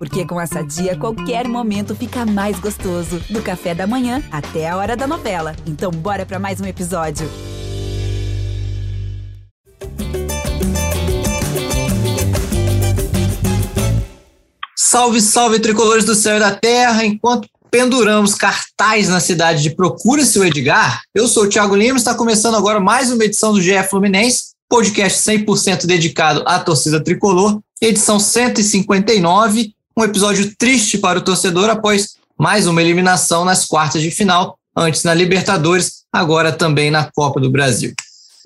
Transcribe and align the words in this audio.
Porque 0.00 0.24
com 0.24 0.40
essa 0.40 0.62
dia, 0.62 0.96
qualquer 0.96 1.46
momento 1.46 1.94
fica 1.94 2.24
mais 2.24 2.58
gostoso. 2.58 3.20
Do 3.28 3.42
café 3.42 3.74
da 3.74 3.86
manhã 3.86 4.22
até 4.32 4.66
a 4.66 4.78
hora 4.78 4.96
da 4.96 5.06
novela. 5.06 5.54
Então, 5.66 5.90
bora 5.90 6.24
para 6.24 6.38
mais 6.38 6.58
um 6.58 6.64
episódio. 6.64 7.30
Salve, 14.74 15.20
salve, 15.20 15.60
tricolores 15.60 16.06
do 16.06 16.14
céu 16.14 16.38
e 16.38 16.40
da 16.40 16.50
terra! 16.50 17.04
Enquanto 17.04 17.46
penduramos 17.70 18.34
cartaz 18.34 19.06
na 19.10 19.20
cidade 19.20 19.62
de 19.62 19.76
Procura 19.76 20.24
Seu 20.24 20.42
Edgar, 20.46 21.02
eu 21.14 21.28
sou 21.28 21.44
o 21.44 21.48
Thiago 21.48 21.76
Lima, 21.76 21.98
está 21.98 22.14
começando 22.14 22.54
agora 22.54 22.80
mais 22.80 23.12
uma 23.12 23.22
edição 23.22 23.52
do 23.52 23.60
GE 23.60 23.82
Fluminense, 23.90 24.54
podcast 24.66 25.30
100% 25.30 25.84
dedicado 25.84 26.42
à 26.46 26.58
torcida 26.58 27.04
tricolor, 27.04 27.60
edição 27.82 28.18
159, 28.18 29.74
um 30.00 30.04
episódio 30.04 30.50
triste 30.56 30.96
para 30.96 31.18
o 31.18 31.22
torcedor 31.22 31.68
após 31.68 32.14
mais 32.38 32.66
uma 32.66 32.80
eliminação 32.80 33.44
nas 33.44 33.66
quartas 33.66 34.00
de 34.00 34.10
final, 34.10 34.58
antes 34.74 35.04
na 35.04 35.12
Libertadores, 35.12 36.04
agora 36.10 36.50
também 36.50 36.90
na 36.90 37.10
Copa 37.12 37.38
do 37.38 37.50
Brasil. 37.50 37.92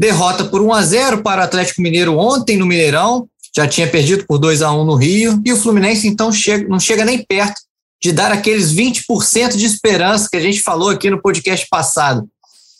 Derrota 0.00 0.44
por 0.44 0.60
1 0.60 0.72
a 0.72 0.82
0 0.82 1.22
para 1.22 1.42
o 1.42 1.44
Atlético 1.44 1.80
Mineiro 1.80 2.18
ontem 2.18 2.56
no 2.56 2.66
Mineirão, 2.66 3.28
já 3.56 3.68
tinha 3.68 3.86
perdido 3.86 4.26
por 4.26 4.38
2 4.38 4.62
a 4.62 4.72
1 4.72 4.84
no 4.84 4.96
Rio, 4.96 5.40
e 5.44 5.52
o 5.52 5.56
Fluminense 5.56 6.08
então 6.08 6.32
chega, 6.32 6.66
não 6.66 6.80
chega 6.80 7.04
nem 7.04 7.24
perto 7.24 7.62
de 8.02 8.10
dar 8.10 8.32
aqueles 8.32 8.74
20% 8.74 9.56
de 9.56 9.64
esperança 9.64 10.28
que 10.28 10.36
a 10.36 10.40
gente 10.40 10.60
falou 10.60 10.90
aqui 10.90 11.08
no 11.08 11.22
podcast 11.22 11.68
passado. 11.70 12.28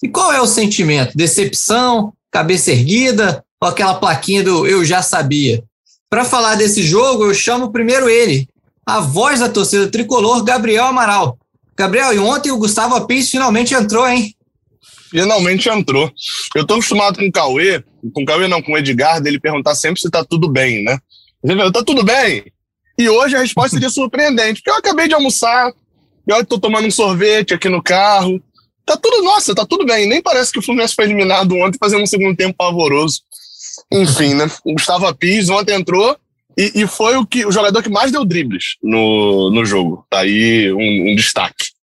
E 0.03 0.09
qual 0.09 0.33
é 0.33 0.41
o 0.41 0.49
sentimento? 0.49 1.17
Decepção, 1.17 2.13
cabeça 2.29 2.73
erguida 2.73 3.45
ou 3.61 3.69
aquela 3.69 3.95
plaquinha 3.95 4.43
do 4.43 4.67
eu 4.67 4.85
já 4.85 5.01
sabia? 5.01 5.63
Para 6.11 6.25
falar 6.25 6.57
desse 6.57 6.83
jogo, 6.83 7.25
eu 7.25 7.35
chamo 7.35 7.71
primeiro 7.71 8.09
ele, 8.09 8.49
a 8.87 9.01
voz 9.01 9.41
da 9.41 9.49
torcida 9.49 9.91
tricolor, 9.91 10.43
Gabriel 10.45 10.87
Amaral. 10.87 11.39
Gabriel, 11.77 12.13
e 12.13 12.19
ontem 12.19 12.51
o 12.51 12.59
Gustavo 12.59 12.95
Apis 12.95 13.31
finalmente 13.31 13.75
entrou, 13.75 14.07
hein? 14.07 14.35
Finalmente 15.11 15.69
entrou. 15.69 16.11
Eu 16.55 16.67
tô 16.67 16.75
acostumado 16.75 17.19
com 17.19 17.27
o 17.27 17.33
Cauê, 17.33 17.83
com 18.13 18.23
o 18.23 18.25
Cauê 18.25 18.47
não, 18.47 18.63
com 18.63 18.73
o 18.73 18.79
Edgar, 18.79 19.21
dele 19.21 19.41
perguntar 19.41 19.75
sempre 19.75 20.01
se 20.01 20.11
tá 20.11 20.25
tudo 20.25 20.49
bem, 20.49 20.85
né? 20.85 20.99
Ele 21.43 21.73
tá 21.73 21.83
tudo 21.83 22.05
bem? 22.05 22.45
E 22.99 23.09
hoje 23.09 23.37
a 23.37 23.41
resposta 23.41 23.71
seria 23.71 23.91
surpreendente, 23.91 24.61
porque 24.61 24.71
eu 24.71 24.77
acabei 24.77 25.09
de 25.09 25.15
almoçar, 25.15 25.73
eu 26.27 26.47
tô 26.47 26.59
tomando 26.59 26.87
um 26.87 26.91
sorvete 26.91 27.55
aqui 27.55 27.69
no 27.69 27.83
carro. 27.83 28.41
Tá 28.87 28.97
tudo, 28.97 29.23
nossa, 29.23 29.55
tá 29.55 29.67
tudo 29.67 29.85
bem. 29.85 30.07
Nem 30.09 30.23
parece 30.23 30.53
que 30.53 30.59
o 30.59 30.63
Fluminense 30.63 30.95
foi 30.95 31.07
eliminado 31.07 31.55
ontem, 31.57 31.79
fazendo 31.79 32.03
um 32.03 32.07
segundo 32.07 32.37
tempo 32.37 32.55
pavoroso. 32.57 33.21
Enfim, 33.93 34.35
né? 34.35 34.51
O 34.65 34.75
Gustavo 34.75 35.07
Apis 35.07 35.49
ontem 35.49 35.75
entrou 35.75 36.17
e, 36.57 36.83
e, 36.83 36.87
foi 36.87 37.17
o, 37.17 37.27
que, 37.27 37.45
o 37.45 37.53
jogador 37.53 37.83
que 37.83 37.89
mais 37.89 38.13
deu 38.13 38.25
dribles 38.25 38.77
no, 38.83 39.51
no 39.51 39.65
jogo. 39.65 40.07
Tá 40.09 40.21
aí 40.21 40.73
um, 40.73 41.13
um 41.13 41.17
destaque. 41.17 41.75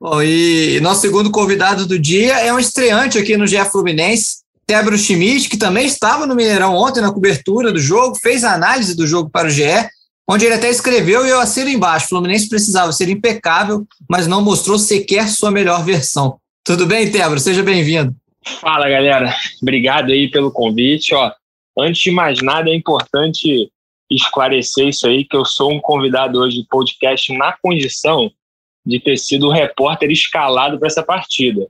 Bom, 0.00 0.20
e 0.20 0.80
nosso 0.80 1.00
segundo 1.00 1.30
convidado 1.30 1.86
do 1.86 1.98
dia 1.98 2.40
é 2.40 2.52
um 2.52 2.58
estreante 2.58 3.18
aqui 3.18 3.36
no 3.36 3.46
GE 3.46 3.64
Fluminense, 3.70 4.38
Tebro 4.66 4.98
Schmidt, 4.98 5.48
que 5.48 5.56
também 5.56 5.86
estava 5.86 6.26
no 6.26 6.34
Mineirão 6.34 6.74
ontem 6.74 7.00
na 7.00 7.12
cobertura 7.12 7.72
do 7.72 7.78
jogo, 7.78 8.16
fez 8.16 8.42
a 8.42 8.54
análise 8.54 8.96
do 8.96 9.06
jogo 9.06 9.30
para 9.30 9.46
o 9.46 9.50
GE, 9.50 9.62
onde 10.28 10.44
ele 10.44 10.54
até 10.54 10.68
escreveu 10.70 11.24
e 11.24 11.30
eu 11.30 11.40
assino 11.40 11.70
embaixo: 11.70 12.08
Fluminense 12.08 12.48
precisava 12.48 12.92
ser 12.92 13.08
impecável, 13.08 13.86
mas 14.08 14.26
não 14.26 14.42
mostrou 14.42 14.78
sequer 14.78 15.28
sua 15.28 15.50
melhor 15.50 15.84
versão. 15.84 16.36
Tudo 16.64 16.86
bem, 16.86 17.10
Tebro? 17.10 17.38
Seja 17.38 17.62
bem-vindo. 17.62 18.14
Fala, 18.60 18.88
galera. 18.88 19.34
Obrigado 19.60 20.10
aí 20.10 20.30
pelo 20.30 20.50
convite. 20.50 21.14
Ó, 21.14 21.30
antes 21.78 22.02
de 22.02 22.10
mais 22.10 22.40
nada, 22.42 22.70
é 22.70 22.74
importante 22.74 23.70
esclarecer 24.14 24.88
isso 24.88 25.06
aí, 25.06 25.24
que 25.24 25.36
eu 25.36 25.44
sou 25.44 25.72
um 25.72 25.80
convidado 25.80 26.38
hoje 26.38 26.62
de 26.62 26.68
podcast 26.68 27.32
na 27.36 27.52
condição 27.52 28.30
de 28.84 29.00
ter 29.00 29.16
sido 29.16 29.48
o 29.48 29.52
repórter 29.52 30.10
escalado 30.10 30.78
para 30.78 30.88
essa 30.88 31.02
partida. 31.02 31.66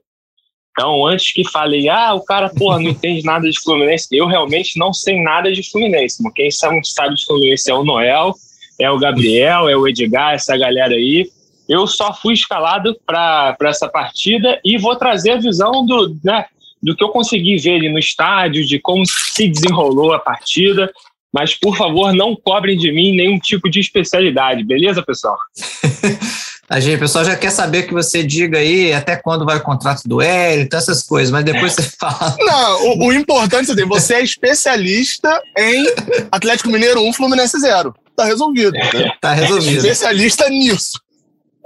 Então, 0.72 1.06
antes 1.06 1.32
que 1.32 1.48
falei, 1.50 1.88
ah, 1.88 2.14
o 2.14 2.24
cara, 2.24 2.48
porra, 2.48 2.78
não 2.80 2.88
entende 2.90 3.22
nada 3.22 3.48
de 3.48 3.60
Fluminense, 3.60 4.08
eu 4.10 4.26
realmente 4.26 4.78
não 4.78 4.92
sei 4.92 5.22
nada 5.22 5.52
de 5.52 5.62
Fluminense. 5.70 6.22
Quem 6.34 6.50
sabe, 6.50 6.80
sabe 6.88 7.14
de 7.14 7.26
Fluminense 7.26 7.70
é 7.70 7.74
o 7.74 7.84
Noel, 7.84 8.34
é 8.80 8.90
o 8.90 8.98
Gabriel, 8.98 9.68
é 9.68 9.76
o 9.76 9.86
Edgar, 9.86 10.34
essa 10.34 10.56
galera 10.56 10.94
aí. 10.94 11.30
Eu 11.68 11.86
só 11.86 12.14
fui 12.14 12.32
escalado 12.32 12.98
para 13.06 13.56
essa 13.64 13.88
partida 13.88 14.58
e 14.64 14.78
vou 14.78 14.96
trazer 14.96 15.32
a 15.32 15.38
visão 15.38 15.84
do, 15.84 16.16
né, 16.24 16.46
do 16.82 16.96
que 16.96 17.04
eu 17.04 17.10
consegui 17.10 17.58
ver 17.58 17.76
ali 17.76 17.92
no 17.92 17.98
estádio, 17.98 18.66
de 18.66 18.78
como 18.78 19.04
se 19.06 19.48
desenrolou 19.48 20.12
a 20.12 20.18
partida. 20.18 20.90
Mas, 21.32 21.54
por 21.54 21.76
favor, 21.76 22.12
não 22.12 22.36
cobrem 22.36 22.76
de 22.76 22.92
mim 22.92 23.16
nenhum 23.16 23.38
tipo 23.38 23.70
de 23.70 23.80
especialidade, 23.80 24.64
beleza, 24.64 25.02
pessoal? 25.02 25.36
A 26.68 26.80
gente, 26.80 26.96
o 26.96 27.00
pessoal 27.00 27.22
já 27.22 27.36
quer 27.36 27.50
saber 27.50 27.82
que 27.82 27.92
você 27.92 28.22
diga 28.22 28.56
aí 28.56 28.94
até 28.94 29.14
quando 29.14 29.44
vai 29.44 29.58
o 29.58 29.62
contrato 29.62 30.08
do 30.08 30.22
Hélio, 30.22 30.62
então 30.62 30.78
essas 30.78 31.02
coisas, 31.02 31.30
mas 31.30 31.44
depois 31.44 31.74
você 31.74 31.82
fala. 32.00 32.34
Não, 32.38 32.86
o, 32.86 33.08
o 33.08 33.12
importante 33.12 33.70
é 33.78 33.84
você 33.84 34.14
é 34.14 34.22
especialista 34.22 35.28
em 35.58 35.84
Atlético 36.30 36.70
Mineiro 36.70 37.02
1, 37.02 37.12
Fluminense 37.12 37.60
0. 37.60 37.94
Tá 38.16 38.24
resolvido. 38.24 38.72
Né? 38.72 39.12
Tá 39.20 39.32
resolvido. 39.32 39.76
especialista 39.76 40.48
nisso. 40.48 40.98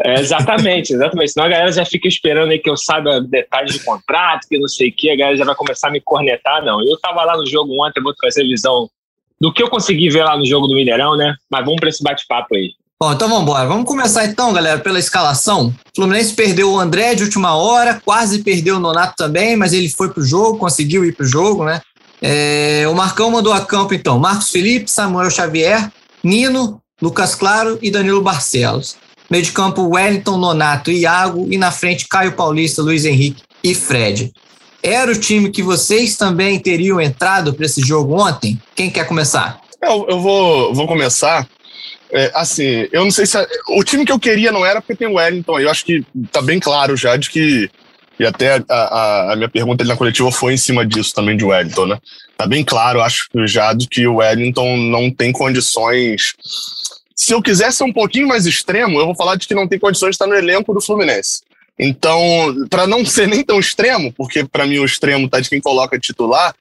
É, 0.03 0.21
exatamente, 0.21 0.93
exatamente. 0.93 1.33
Senão 1.33 1.47
a 1.47 1.51
galera 1.51 1.73
já 1.73 1.85
fica 1.85 2.09
esperando 2.09 2.51
aí 2.51 2.59
que 2.59 2.69
eu 2.69 2.77
saiba 2.77 3.21
detalhes 3.21 3.75
de 3.75 3.85
contrato, 3.85 4.47
que 4.49 4.59
não 4.59 4.69
sei 4.69 4.89
o 4.89 4.93
que, 4.93 5.11
a 5.11 5.17
galera 5.17 5.37
já 5.37 5.45
vai 5.45 5.55
começar 5.55 5.89
a 5.89 5.93
me 5.93 6.01
cornetar. 6.01 6.65
Não, 6.65 6.81
eu 6.85 6.99
tava 6.99 7.25
lá 7.25 7.37
no 7.37 7.47
jogo 7.47 7.73
ontem, 7.81 8.03
vou 8.03 8.15
trazer 8.15 8.43
visão 8.43 8.89
do 9.41 9.53
que 9.53 9.63
eu 9.63 9.69
consegui 9.69 10.09
ver 10.09 10.25
lá 10.25 10.37
no 10.37 10.47
jogo 10.47 10.67
do 10.67 10.75
Mineirão, 10.75 11.17
né? 11.17 11.35
Mas 11.51 11.65
vamos 11.65 11.81
para 11.81 11.89
esse 11.89 12.03
bate-papo 12.03 12.55
aí. 12.55 12.71
Bom, 12.99 13.13
então 13.13 13.29
vamos 13.29 13.43
embora. 13.43 13.69
Vamos 13.69 13.85
começar 13.85 14.25
então, 14.25 14.53
galera, 14.53 14.79
pela 14.79 14.99
escalação. 14.99 15.67
O 15.69 15.75
Fluminense 15.95 16.33
perdeu 16.33 16.73
o 16.73 16.81
André 16.81 17.15
de 17.15 17.25
última 17.25 17.55
hora, 17.55 18.01
quase 18.03 18.43
perdeu 18.43 18.77
o 18.77 18.81
Nonato 18.81 19.15
também, 19.17 19.55
mas 19.55 19.75
ele 19.75 19.91
foi 19.91 20.09
pro 20.09 20.25
jogo, 20.25 20.59
conseguiu 20.59 21.05
ir 21.05 21.15
pro 21.15 21.27
jogo, 21.27 21.65
né? 21.65 21.83
É, 22.23 22.85
o 22.89 22.95
Marcão 22.95 23.31
mandou 23.31 23.53
a 23.53 23.61
campo 23.61 23.93
então 23.93 24.19
Marcos 24.19 24.51
Felipe, 24.51 24.91
Samuel 24.91 25.31
Xavier, 25.31 25.93
Nino, 26.25 26.81
Lucas 27.01 27.35
Claro 27.35 27.79
e 27.83 27.91
Danilo 27.91 28.23
Barcelos. 28.23 28.97
Meio 29.29 29.43
de 29.43 29.53
campo, 29.53 29.83
Wellington, 29.83 30.39
Nonato 30.39 30.91
e 30.91 31.01
Iago. 31.01 31.47
E 31.51 31.59
na 31.59 31.71
frente, 31.71 32.09
Caio 32.09 32.33
Paulista, 32.33 32.81
Luiz 32.81 33.05
Henrique 33.05 33.43
e 33.63 33.75
Fred. 33.75 34.33
Era 34.87 35.11
o 35.11 35.19
time 35.19 35.51
que 35.51 35.65
vocês 35.65 36.17
também 36.17 36.61
teriam 36.61 37.01
entrado 37.01 37.53
para 37.53 37.67
esse 37.67 37.81
jogo 37.81 38.23
ontem? 38.23 38.57
Quem 38.73 38.89
quer 38.89 39.05
começar? 39.05 39.61
Eu, 39.83 40.07
eu 40.09 40.21
vou, 40.21 40.73
vou 40.73 40.87
começar. 40.87 41.45
É, 42.09 42.31
assim, 42.33 42.87
eu 42.93 43.03
não 43.03 43.11
sei 43.11 43.27
se. 43.27 43.37
A, 43.37 43.45
o 43.71 43.83
time 43.83 44.05
que 44.07 44.13
eu 44.13 44.21
queria 44.21 44.53
não 44.53 44.65
era 44.65 44.81
porque 44.81 44.95
tem 44.95 45.09
o 45.09 45.15
Wellington. 45.15 45.59
Eu 45.59 45.69
acho 45.71 45.85
que 45.85 46.05
tá 46.31 46.41
bem 46.41 46.61
claro 46.61 46.97
já 46.97 47.17
de 47.17 47.29
que. 47.29 47.69
E 48.17 48.25
até 48.25 48.63
a, 48.69 48.75
a, 48.77 49.33
a 49.33 49.37
minha 49.37 49.49
pergunta 49.49 49.83
na 49.83 49.97
coletiva 49.97 50.31
foi 50.31 50.55
em 50.55 50.57
cima 50.57 50.87
disso 50.87 51.13
também 51.13 51.37
de 51.37 51.45
Wellington, 51.45 51.87
né? 51.87 51.99
Tá 52.39 52.47
bem 52.47 52.65
claro, 52.65 53.03
acho 53.03 53.29
já, 53.45 53.73
de 53.73 53.89
que 53.89 54.07
o 54.07 54.19
Wellington 54.19 54.77
não 54.77 55.11
tem 55.11 55.33
condições. 55.33 56.35
Se 57.13 57.35
eu 57.35 57.43
quisesse 57.43 57.79
ser 57.79 57.85
um 57.85 57.93
pouquinho 57.93 58.29
mais 58.29 58.47
extremo, 58.47 59.01
eu 59.01 59.07
vou 59.07 59.17
falar 59.17 59.35
de 59.35 59.49
que 59.49 59.55
não 59.55 59.67
tem 59.67 59.81
condições 59.81 60.11
de 60.11 60.15
estar 60.15 60.29
no 60.29 60.35
elenco 60.37 60.73
do 60.73 60.81
Fluminense. 60.81 61.41
Então, 61.79 62.55
para 62.71 62.87
não 62.87 63.05
ser 63.07 63.29
nem 63.29 63.45
tão 63.45 63.59
extremo, 63.59 64.13
porque 64.13 64.45
para 64.45 64.67
mim 64.67 64.79
o 64.79 64.85
extremo 64.85 65.29
tá 65.29 65.41
de 65.41 65.49
quem 65.49 65.61
coloca 65.61 65.99
titular, 65.99 66.55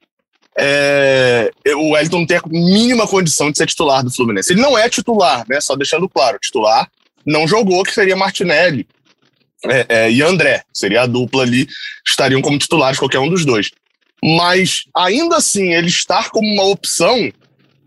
é, 0.57 1.51
o 1.75 1.91
Wellington 1.91 2.19
não 2.19 2.25
tem 2.25 2.37
a 2.37 2.41
mínima 2.47 3.05
condição 3.07 3.51
de 3.51 3.57
ser 3.57 3.67
titular 3.67 4.03
do 4.03 4.13
Fluminense. 4.13 4.53
Ele 4.53 4.61
não 4.61 4.77
é 4.77 4.89
titular, 4.89 5.45
né? 5.49 5.59
Só 5.59 5.75
deixando 5.75 6.07
claro, 6.07 6.39
titular 6.39 6.89
não 7.25 7.47
jogou, 7.47 7.83
que 7.83 7.93
seria 7.93 8.15
Martinelli 8.15 8.87
é, 9.65 9.85
é, 9.89 10.11
e 10.11 10.21
André. 10.21 10.63
Seria 10.73 11.01
a 11.01 11.07
dupla 11.07 11.43
ali, 11.43 11.67
estariam 12.07 12.41
como 12.41 12.59
titulares 12.59 12.99
qualquer 12.99 13.19
um 13.19 13.29
dos 13.29 13.43
dois. 13.43 13.71
Mas 14.23 14.85
ainda 14.95 15.37
assim, 15.37 15.73
ele 15.73 15.87
estar 15.87 16.29
como 16.29 16.47
uma 16.47 16.63
opção 16.63 17.31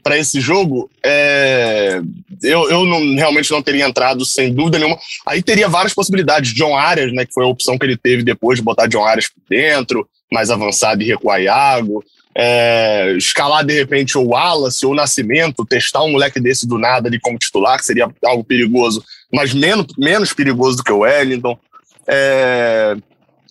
para 0.09 0.17
esse 0.17 0.41
jogo, 0.41 0.91
é, 1.05 2.01
eu, 2.43 2.71
eu 2.71 2.87
não, 2.87 3.15
realmente 3.15 3.51
não 3.51 3.63
teria 3.63 3.87
entrado 3.87 4.25
sem 4.25 4.51
dúvida 4.55 4.79
nenhuma. 4.79 4.99
Aí 5.27 5.43
teria 5.43 5.69
várias 5.69 5.93
possibilidades. 5.93 6.55
John 6.55 6.75
Arias, 6.75 7.13
né, 7.13 7.27
que 7.27 7.35
foi 7.35 7.45
a 7.45 7.49
opção 7.49 7.77
que 7.77 7.85
ele 7.85 7.97
teve 7.97 8.23
depois 8.23 8.59
de 8.59 8.65
botar 8.65 8.87
John 8.87 9.05
Arias 9.05 9.29
por 9.29 9.43
dentro, 9.51 10.09
mais 10.33 10.51
avançado 10.51 11.03
e 11.03 11.07
recuar 11.07 11.43
Iago. 11.43 12.03
É, 12.35 13.17
escalar 13.19 13.63
de 13.67 13.75
repente 13.75 14.17
o 14.17 14.29
Wallace 14.29 14.87
ou 14.87 14.93
o 14.93 14.95
Nascimento, 14.95 15.67
testar 15.67 16.03
um 16.03 16.13
moleque 16.13 16.41
desse 16.41 16.67
do 16.67 16.79
nada 16.79 17.07
ali 17.07 17.21
como 17.21 17.37
titular, 17.37 17.77
que 17.77 17.85
seria 17.85 18.09
algo 18.25 18.43
perigoso, 18.43 19.05
mas 19.31 19.53
menos, 19.53 19.89
menos 19.99 20.33
perigoso 20.33 20.79
do 20.79 20.85
que 20.85 20.93
o 20.93 21.01
Wellington. 21.01 21.59
É, 22.07 22.97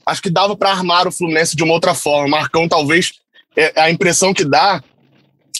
acho 0.04 0.24
que 0.24 0.30
dava 0.32 0.58
para 0.58 0.72
armar 0.72 1.08
o 1.08 1.12
Fluminense 1.12 1.56
de 1.56 1.64
uma 1.64 1.76
outra 1.76 1.94
forma. 1.94 2.28
Marcão, 2.28 2.68
talvez, 2.68 3.12
é, 3.56 3.80
a 3.80 3.92
impressão 3.92 4.34
que 4.34 4.44
dá 4.44 4.82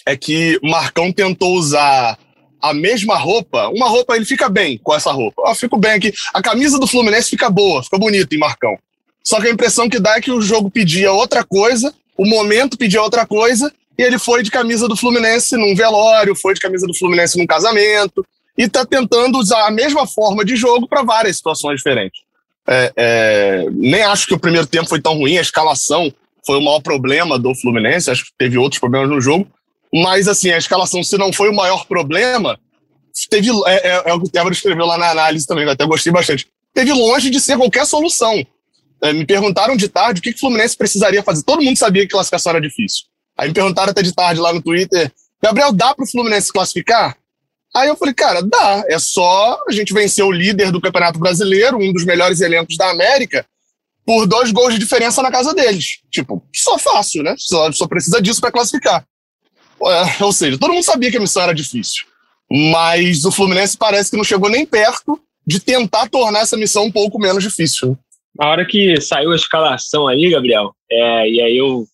é 0.08 0.16
que 0.16 0.58
Marcão 0.62 1.12
tentou 1.12 1.54
usar 1.54 2.18
a 2.62 2.72
mesma 2.72 3.16
roupa, 3.16 3.68
uma 3.68 3.88
roupa, 3.88 4.16
ele 4.16 4.24
fica 4.24 4.48
bem 4.48 4.78
com 4.82 4.94
essa 4.94 5.12
roupa. 5.12 5.42
Eu 5.46 5.54
fico 5.54 5.76
bem 5.76 5.92
aqui. 5.92 6.12
A 6.32 6.40
camisa 6.40 6.78
do 6.78 6.86
Fluminense 6.86 7.28
fica 7.28 7.50
boa, 7.50 7.82
fica 7.82 7.98
bonita 7.98 8.34
em 8.34 8.38
Marcão. 8.38 8.76
Só 9.22 9.38
que 9.38 9.48
a 9.48 9.50
impressão 9.50 9.86
que 9.86 10.00
dá 10.00 10.16
é 10.16 10.20
que 10.22 10.30
o 10.30 10.40
jogo 10.40 10.70
pedia 10.70 11.12
outra 11.12 11.44
coisa, 11.44 11.94
o 12.16 12.26
momento 12.26 12.78
pedia 12.78 13.02
outra 13.02 13.26
coisa, 13.26 13.70
e 13.98 14.02
ele 14.02 14.18
foi 14.18 14.42
de 14.42 14.50
camisa 14.50 14.88
do 14.88 14.96
Fluminense 14.96 15.58
num 15.58 15.74
velório, 15.74 16.34
foi 16.34 16.54
de 16.54 16.60
camisa 16.60 16.86
do 16.86 16.96
Fluminense 16.96 17.36
num 17.36 17.46
casamento. 17.46 18.24
e 18.56 18.62
está 18.62 18.84
tentando 18.84 19.38
usar 19.38 19.66
a 19.66 19.70
mesma 19.70 20.06
forma 20.06 20.42
de 20.42 20.56
jogo 20.56 20.88
para 20.88 21.02
várias 21.02 21.36
situações 21.36 21.76
diferentes. 21.76 22.22
É, 22.66 22.92
é, 22.96 23.66
nem 23.70 24.02
acho 24.02 24.26
que 24.26 24.34
o 24.34 24.38
primeiro 24.38 24.66
tempo 24.66 24.88
foi 24.88 25.00
tão 25.00 25.14
ruim, 25.14 25.36
a 25.36 25.42
escalação 25.42 26.12
foi 26.44 26.56
o 26.56 26.62
maior 26.62 26.80
problema 26.80 27.38
do 27.38 27.54
Fluminense, 27.54 28.10
acho 28.10 28.24
que 28.24 28.32
teve 28.38 28.56
outros 28.56 28.80
problemas 28.80 29.10
no 29.10 29.20
jogo, 29.20 29.46
mas 29.92 30.28
assim, 30.28 30.50
a 30.50 30.58
escalação, 30.58 31.02
se 31.02 31.16
não 31.16 31.32
foi 31.32 31.48
o 31.48 31.54
maior 31.54 31.86
problema, 31.86 32.58
teve, 33.30 33.50
é, 33.66 33.88
é, 33.88 34.02
é 34.06 34.12
o 34.12 34.20
que 34.20 34.28
o 34.28 34.30
Tébora 34.30 34.54
escreveu 34.54 34.86
lá 34.86 34.98
na 34.98 35.10
análise 35.10 35.46
também, 35.46 35.64
eu 35.64 35.70
até 35.70 35.86
gostei 35.86 36.12
bastante, 36.12 36.46
teve 36.74 36.92
longe 36.92 37.30
de 37.30 37.40
ser 37.40 37.56
qualquer 37.56 37.86
solução. 37.86 38.44
É, 39.02 39.12
me 39.12 39.24
perguntaram 39.24 39.76
de 39.76 39.88
tarde 39.88 40.18
o 40.18 40.22
que, 40.22 40.32
que 40.32 40.38
o 40.38 40.40
Fluminense 40.40 40.76
precisaria 40.76 41.22
fazer. 41.22 41.44
Todo 41.44 41.62
mundo 41.62 41.76
sabia 41.76 42.02
que 42.02 42.08
classificação 42.08 42.50
era 42.50 42.60
difícil. 42.60 43.04
Aí 43.36 43.46
me 43.46 43.54
perguntaram 43.54 43.90
até 43.90 44.02
de 44.02 44.12
tarde 44.12 44.40
lá 44.40 44.52
no 44.52 44.60
Twitter, 44.60 45.12
Gabriel, 45.42 45.72
dá 45.72 45.94
para 45.94 46.04
o 46.04 46.08
Fluminense 46.08 46.52
classificar? 46.52 47.16
Aí 47.74 47.88
eu 47.88 47.96
falei, 47.96 48.14
cara, 48.14 48.42
dá. 48.42 48.84
É 48.88 48.98
só 48.98 49.58
a 49.68 49.72
gente 49.72 49.92
vencer 49.92 50.24
o 50.24 50.32
líder 50.32 50.72
do 50.72 50.80
Campeonato 50.80 51.18
Brasileiro, 51.18 51.78
um 51.78 51.92
dos 51.92 52.04
melhores 52.04 52.40
elencos 52.40 52.76
da 52.76 52.90
América, 52.90 53.46
por 54.04 54.26
dois 54.26 54.50
gols 54.50 54.74
de 54.74 54.80
diferença 54.80 55.22
na 55.22 55.30
casa 55.30 55.54
deles. 55.54 56.00
Tipo, 56.10 56.42
só 56.54 56.78
fácil, 56.78 57.22
né? 57.22 57.34
Só, 57.38 57.70
só 57.72 57.86
precisa 57.86 58.20
disso 58.20 58.40
para 58.40 58.50
classificar. 58.50 59.06
É, 59.86 60.24
ou 60.24 60.32
seja, 60.32 60.58
todo 60.58 60.72
mundo 60.72 60.84
sabia 60.84 61.10
que 61.10 61.16
a 61.16 61.20
missão 61.20 61.42
era 61.42 61.54
difícil. 61.54 62.04
Mas 62.50 63.24
o 63.24 63.30
Fluminense 63.30 63.76
parece 63.76 64.10
que 64.10 64.16
não 64.16 64.24
chegou 64.24 64.48
nem 64.48 64.64
perto 64.64 65.20
de 65.46 65.60
tentar 65.60 66.08
tornar 66.08 66.40
essa 66.40 66.56
missão 66.56 66.84
um 66.84 66.92
pouco 66.92 67.18
menos 67.18 67.42
difícil. 67.42 67.90
Né? 67.90 67.96
Na 68.38 68.48
hora 68.50 68.66
que 68.66 69.00
saiu 69.00 69.32
a 69.32 69.36
escalação 69.36 70.06
aí, 70.06 70.30
Gabriel, 70.30 70.72
é, 70.90 71.28
e 71.28 71.40
aí 71.40 71.56
eu 71.56 71.84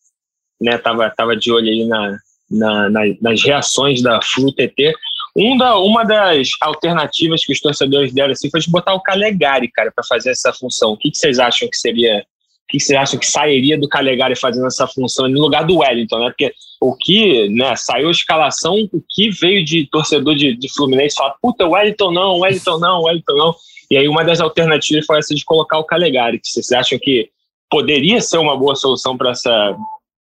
né, 0.61 0.79
tava, 0.79 1.09
tava 1.11 1.37
de 1.37 1.51
olho 1.53 1.69
aí 1.69 1.87
na, 1.87 2.19
na, 2.51 2.91
na, 2.91 3.01
nas 3.21 3.43
reações 3.43 4.03
da 4.03 4.21
Flu 4.23 4.53
TT, 4.53 4.93
um 5.37 5.57
da, 5.57 5.77
uma 5.79 6.05
das 6.05 6.51
alternativas 6.61 7.45
que 7.45 7.53
os 7.53 7.61
torcedores 7.61 8.13
deram 8.13 8.33
assim, 8.33 8.51
foi 8.51 8.61
de 8.61 8.71
botar 8.71 8.95
o 8.95 9.03
Calegari, 9.03 9.69
cara, 9.71 9.91
para 9.91 10.05
fazer 10.05 10.31
essa 10.31 10.53
função. 10.53 10.93
O 10.93 10.97
que, 10.97 11.11
que 11.11 11.17
vocês 11.17 11.39
acham 11.39 11.69
que 11.69 11.77
seria? 11.77 12.19
O 12.19 12.67
que 12.69 12.81
vocês 12.81 12.99
acham 12.99 13.19
que 13.19 13.27
sairia 13.27 13.79
do 13.79 13.89
Calegari 13.89 14.37
fazendo 14.37 14.67
essa 14.67 14.87
função 14.87 15.29
no 15.29 15.41
lugar 15.41 15.65
do 15.65 15.79
Wellington, 15.79 16.19
né? 16.19 16.27
Porque 16.27 16.53
o 16.87 16.95
que, 16.95 17.49
né, 17.49 17.75
saiu 17.77 18.09
a 18.09 18.11
escalação, 18.11 18.75
o 18.93 19.03
que 19.09 19.31
veio 19.31 19.65
de 19.65 19.89
torcedor 19.91 20.35
de, 20.35 20.55
de 20.55 20.69
Fluminense 20.71 21.17
falar, 21.17 21.35
puta, 21.41 21.67
Wellington 21.67 22.11
não, 22.13 22.41
Wellington 22.41 22.79
não, 22.79 23.03
Wellington 23.05 23.35
não. 23.35 23.55
E 23.91 23.97
aí 23.97 24.07
uma 24.07 24.23
das 24.23 24.39
alternativas 24.39 25.07
foi 25.07 25.19
essa 25.19 25.35
de 25.35 25.45
colocar 25.47 25.79
o 25.79 25.85
Calegari, 25.85 26.39
que 26.39 26.47
vocês 26.47 26.71
acham 26.73 26.99
que 27.01 27.31
poderia 27.71 28.21
ser 28.21 28.37
uma 28.37 28.55
boa 28.55 28.77
solução 28.77 29.17
para 29.17 29.31
essa, 29.31 29.77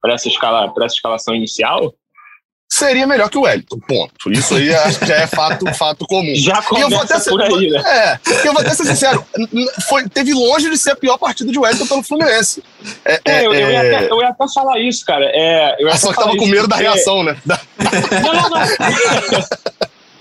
essa, 0.05 0.27
escala, 0.29 0.73
essa 0.77 0.95
escalação 0.95 1.35
inicial? 1.35 1.93
Seria 2.73 3.05
melhor 3.05 3.29
que 3.29 3.37
o 3.37 3.41
Wellington, 3.41 3.79
ponto. 3.87 4.31
Isso 4.31 4.55
aí 4.55 4.73
acho 4.73 4.99
que 4.99 5.05
já 5.05 5.15
é 5.15 5.27
fato, 5.27 5.63
fato 5.77 6.07
comum. 6.07 6.33
Já 6.35 6.59
começa 6.63 6.85
eu 6.85 6.89
vou 6.89 7.01
até 7.01 7.19
ser, 7.19 7.29
por 7.29 7.41
aí, 7.41 7.69
né? 7.69 7.83
É, 7.85 8.47
eu 8.47 8.51
vou 8.51 8.61
até 8.61 8.71
ser 8.71 8.85
sincero, 8.85 9.23
foi, 9.87 10.09
teve 10.09 10.33
longe 10.33 10.69
de 10.69 10.77
ser 10.77 10.91
a 10.91 10.95
pior 10.95 11.17
partida 11.19 11.51
de 11.51 11.59
Wellington 11.59 11.85
pelo 11.85 12.03
Fluminense. 12.03 12.63
É, 13.05 13.21
é, 13.25 13.45
eu, 13.45 13.53
eu, 13.53 13.69
ia 13.69 13.79
até, 13.79 14.11
eu, 14.11 14.21
ia 14.21 14.29
até, 14.29 14.45
falar 14.51 14.79
isso, 14.79 15.05
cara. 15.05 15.25
É, 15.25 15.75
eu 15.79 15.95
só 15.95 16.09
que 16.09 16.15
tava 16.15 16.35
com 16.35 16.47
medo 16.47 16.67
da 16.67 16.75
reação, 16.75 17.23
né? 17.23 17.37
Não, 18.23 18.33
não, 18.33 18.49
não. 18.49 18.59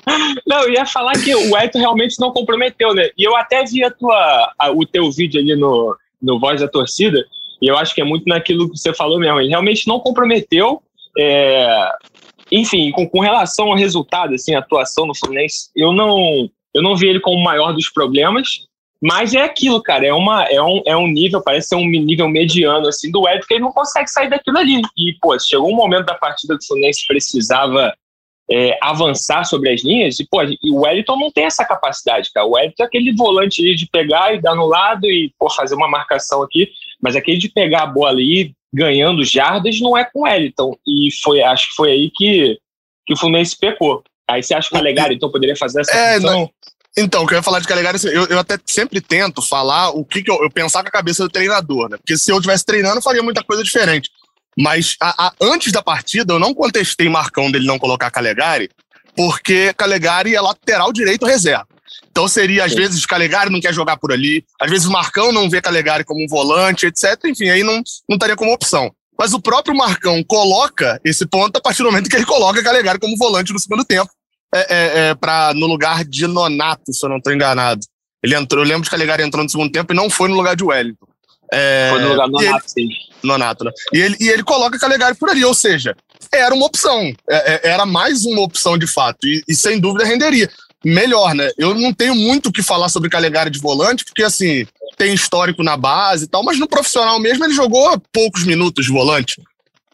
Não, 0.44 0.62
eu 0.64 0.72
ia 0.72 0.84
falar 0.84 1.12
que 1.12 1.32
o 1.32 1.54
Wellington 1.54 1.78
realmente 1.78 2.18
não 2.18 2.32
comprometeu, 2.32 2.92
né? 2.92 3.10
E 3.16 3.22
eu 3.22 3.36
até 3.36 3.62
vi 3.64 3.84
a 3.84 3.90
tua, 3.90 4.52
a, 4.58 4.70
o 4.72 4.84
teu 4.84 5.08
vídeo 5.12 5.40
ali 5.40 5.54
no, 5.54 5.96
no 6.20 6.40
Voz 6.40 6.60
da 6.60 6.66
Torcida, 6.66 7.24
e 7.62 7.68
eu 7.68 7.78
acho 7.78 7.94
que 7.94 8.00
é 8.00 8.04
muito 8.04 8.24
naquilo 8.26 8.68
que 8.68 8.76
você 8.76 8.92
falou 8.92 9.20
mesmo. 9.20 9.40
Ele 9.40 9.50
realmente 9.50 9.86
não 9.86 10.00
comprometeu. 10.00 10.82
É, 11.16 11.88
enfim, 12.52 12.90
com, 12.92 13.08
com 13.08 13.20
relação 13.20 13.68
ao 13.68 13.76
resultado, 13.76 14.34
assim, 14.34 14.54
a 14.54 14.58
atuação 14.58 15.06
no 15.06 15.16
Fluminense, 15.16 15.70
eu 15.74 15.90
não, 15.90 16.50
eu 16.74 16.82
não 16.82 16.94
vi 16.94 17.08
ele 17.08 17.20
como 17.20 17.38
o 17.38 17.42
maior 17.42 17.72
dos 17.72 17.88
problemas, 17.88 18.66
mas 19.00 19.34
é 19.34 19.40
aquilo, 19.40 19.82
cara, 19.82 20.06
é, 20.06 20.12
uma, 20.12 20.44
é, 20.44 20.62
um, 20.62 20.82
é 20.86 20.96
um 20.96 21.08
nível, 21.08 21.42
parece 21.42 21.68
ser 21.68 21.76
um 21.76 21.88
nível 21.88 22.28
mediano, 22.28 22.86
assim, 22.86 23.10
do 23.10 23.22
Wellington, 23.22 23.46
que 23.48 23.54
ele 23.54 23.64
não 23.64 23.72
consegue 23.72 24.08
sair 24.08 24.28
daquilo 24.28 24.58
ali. 24.58 24.82
E, 24.96 25.16
pô, 25.20 25.36
chegou 25.40 25.72
um 25.72 25.74
momento 25.74 26.04
da 26.04 26.14
partida 26.14 26.56
que 26.56 26.62
o 26.62 26.66
Fluminense 26.68 27.06
precisava 27.08 27.92
é, 28.50 28.78
avançar 28.82 29.44
sobre 29.44 29.72
as 29.72 29.82
linhas, 29.82 30.20
e, 30.20 30.28
pô, 30.30 30.42
e 30.42 30.70
o 30.70 30.82
Wellington 30.82 31.16
não 31.16 31.32
tem 31.32 31.46
essa 31.46 31.64
capacidade, 31.64 32.30
cara. 32.32 32.46
O 32.46 32.50
Wellington 32.50 32.82
é 32.82 32.86
aquele 32.86 33.12
volante 33.14 33.74
de 33.74 33.86
pegar 33.86 34.34
e 34.34 34.42
dar 34.42 34.54
no 34.54 34.66
lado 34.66 35.06
e, 35.06 35.32
pô, 35.38 35.48
fazer 35.50 35.74
uma 35.74 35.88
marcação 35.88 36.42
aqui, 36.42 36.68
mas 37.02 37.16
aquele 37.16 37.38
de 37.38 37.48
pegar 37.48 37.82
a 37.82 37.86
bola 37.86 38.10
ali, 38.10 38.54
ganhando 38.72 39.24
jardas 39.24 39.80
não 39.80 39.98
é 39.98 40.04
com 40.04 40.20
o 40.20 40.22
Wellington. 40.22 40.76
E 40.86 41.08
foi, 41.22 41.42
acho 41.42 41.70
que 41.70 41.74
foi 41.74 41.90
aí 41.90 42.10
que, 42.14 42.56
que 43.04 43.14
o 43.14 43.16
Fluminense 43.16 43.58
pecou. 43.58 44.02
Aí 44.30 44.42
você 44.42 44.54
acha 44.54 44.68
que 44.68 44.74
o 44.74 44.78
Calegari, 44.78 45.16
então, 45.16 45.30
poderia 45.30 45.56
fazer 45.56 45.80
essa 45.80 45.92
é, 45.92 46.14
função? 46.14 46.40
Não. 46.40 46.50
Então, 46.96 47.26
que 47.26 47.34
eu 47.34 47.38
ia 47.38 47.42
falar 47.42 47.58
de 47.58 47.66
Calegari, 47.66 47.98
eu, 48.04 48.26
eu 48.26 48.38
até 48.38 48.58
sempre 48.66 49.00
tento 49.00 49.42
falar 49.42 49.90
o 49.90 50.04
que, 50.04 50.22
que 50.22 50.30
eu, 50.30 50.42
eu 50.42 50.50
pensar 50.50 50.82
com 50.82 50.88
a 50.88 50.92
cabeça 50.92 51.22
do 51.22 51.30
treinador, 51.30 51.88
né? 51.88 51.96
Porque 51.96 52.16
se 52.16 52.30
eu 52.30 52.36
estivesse 52.36 52.64
treinando, 52.64 52.98
eu 52.98 53.02
faria 53.02 53.22
muita 53.22 53.42
coisa 53.42 53.64
diferente. 53.64 54.10
Mas 54.56 54.96
a, 55.00 55.28
a, 55.28 55.32
antes 55.40 55.72
da 55.72 55.82
partida, 55.82 56.34
eu 56.34 56.38
não 56.38 56.54
contestei 56.54 57.08
Marcão 57.08 57.50
dele 57.50 57.66
não 57.66 57.78
colocar 57.78 58.10
Calegari, 58.10 58.70
porque 59.16 59.72
Calegari 59.74 60.34
é 60.34 60.40
lateral 60.40 60.92
direito 60.92 61.26
reserva. 61.26 61.66
Então 62.12 62.28
seria, 62.28 62.64
às 62.64 62.72
Sim. 62.72 62.76
vezes, 62.76 63.06
Calegari 63.06 63.50
não 63.50 63.60
quer 63.60 63.72
jogar 63.72 63.96
por 63.96 64.12
ali, 64.12 64.44
às 64.60 64.70
vezes 64.70 64.86
o 64.86 64.92
Marcão 64.92 65.32
não 65.32 65.48
vê 65.48 65.62
Calegari 65.62 66.04
como 66.04 66.22
um 66.22 66.28
volante, 66.28 66.84
etc. 66.86 67.18
Enfim, 67.24 67.48
aí 67.48 67.64
não, 67.64 67.82
não 68.06 68.16
estaria 68.16 68.36
como 68.36 68.52
opção. 68.52 68.92
Mas 69.18 69.32
o 69.32 69.40
próprio 69.40 69.74
Marcão 69.74 70.22
coloca 70.22 71.00
esse 71.04 71.26
ponto 71.26 71.56
a 71.56 71.60
partir 71.60 71.82
do 71.82 71.90
momento 71.90 72.10
que 72.10 72.16
ele 72.16 72.26
coloca 72.26 72.62
Calegari 72.62 72.98
como 72.98 73.16
volante 73.16 73.52
no 73.52 73.58
segundo 73.58 73.82
tempo, 73.82 74.10
é, 74.54 74.60
é, 74.60 75.08
é 75.08 75.14
pra, 75.14 75.54
no 75.54 75.66
lugar 75.66 76.04
de 76.04 76.26
Nonato, 76.26 76.92
se 76.92 77.04
eu 77.04 77.08
não 77.08 77.16
estou 77.16 77.32
enganado. 77.32 77.80
Ele 78.22 78.36
entrou, 78.36 78.62
eu 78.62 78.68
lembro 78.68 78.84
que 78.84 78.90
Calegari 78.90 79.22
entrou 79.22 79.42
no 79.42 79.48
segundo 79.48 79.72
tempo 79.72 79.92
e 79.92 79.96
não 79.96 80.10
foi 80.10 80.28
no 80.28 80.36
lugar 80.36 80.54
de 80.54 80.64
Wellington. 80.64 81.06
É, 81.50 81.88
foi 81.90 82.00
no 82.02 82.08
lugar 82.10 82.26
do 82.26 82.32
Nonato, 82.32 82.64
sim. 82.66 82.88
Nonato, 83.22 83.64
né? 83.64 83.72
E 83.94 84.00
ele, 84.00 84.16
e 84.20 84.28
ele 84.28 84.42
coloca 84.42 84.78
Calegari 84.78 85.16
por 85.16 85.30
ali, 85.30 85.44
ou 85.44 85.54
seja, 85.54 85.96
era 86.30 86.54
uma 86.54 86.66
opção, 86.66 87.00
é, 87.28 87.54
é, 87.54 87.60
era 87.70 87.86
mais 87.86 88.26
uma 88.26 88.42
opção 88.42 88.76
de 88.76 88.86
fato, 88.86 89.26
e, 89.26 89.42
e 89.48 89.54
sem 89.54 89.80
dúvida 89.80 90.04
renderia 90.04 90.50
melhor, 90.84 91.34
né? 91.34 91.50
Eu 91.56 91.74
não 91.74 91.92
tenho 91.92 92.14
muito 92.14 92.48
o 92.48 92.52
que 92.52 92.62
falar 92.62 92.88
sobre 92.88 93.10
Calegari 93.10 93.50
de 93.50 93.58
volante, 93.58 94.04
porque 94.04 94.22
assim, 94.22 94.66
tem 94.96 95.14
histórico 95.14 95.62
na 95.62 95.76
base 95.76 96.24
e 96.24 96.28
tal, 96.28 96.42
mas 96.42 96.58
no 96.58 96.68
profissional 96.68 97.18
mesmo 97.20 97.44
ele 97.44 97.54
jogou 97.54 98.00
poucos 98.12 98.44
minutos 98.44 98.86
de 98.86 98.92
volante. 98.92 99.40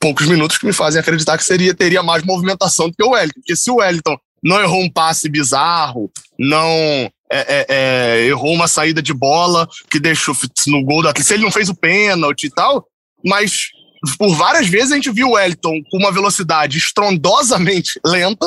Poucos 0.01 0.27
minutos 0.27 0.59
que 0.59 0.67
me 0.67 0.73
fazem 0.73 1.01
acreditar 1.01 1.37
que 1.37 1.45
seria, 1.45 1.75
teria 1.75 2.03
mais 2.03 2.23
movimentação 2.23 2.89
do 2.89 2.95
que 2.95 3.03
o 3.03 3.11
Wellington. 3.11 3.41
Porque 3.41 3.57
se 3.57 3.71
o 3.71 3.77
Wellington 3.77 4.17
não 4.43 4.61
errou 4.61 4.81
um 4.81 4.91
passe 4.91 5.29
bizarro, 5.29 6.11
não 6.39 6.69
é, 6.69 7.11
é, 7.31 7.67
é, 7.69 8.27
errou 8.27 8.55
uma 8.55 8.69
saída 8.69 9.03
de 9.03 9.13
bola 9.13 9.69
que 9.91 9.99
deixou 9.99 10.37
no 10.69 10.85
gol 10.85 11.03
do 11.03 11.09
Atlético, 11.09 11.29
se 11.29 11.35
ele 11.35 11.43
não 11.43 11.51
fez 11.51 11.69
o 11.69 11.75
pênalti 11.75 12.45
e 12.45 12.51
tal, 12.51 12.87
mas 13.25 13.71
por 14.17 14.35
várias 14.35 14.69
vezes 14.69 14.93
a 14.93 14.95
gente 14.95 15.11
viu 15.11 15.29
o 15.29 15.33
Wellington 15.33 15.81
com 15.91 15.99
uma 15.99 16.13
velocidade 16.13 16.79
estrondosamente 16.79 18.01
lenta 18.07 18.47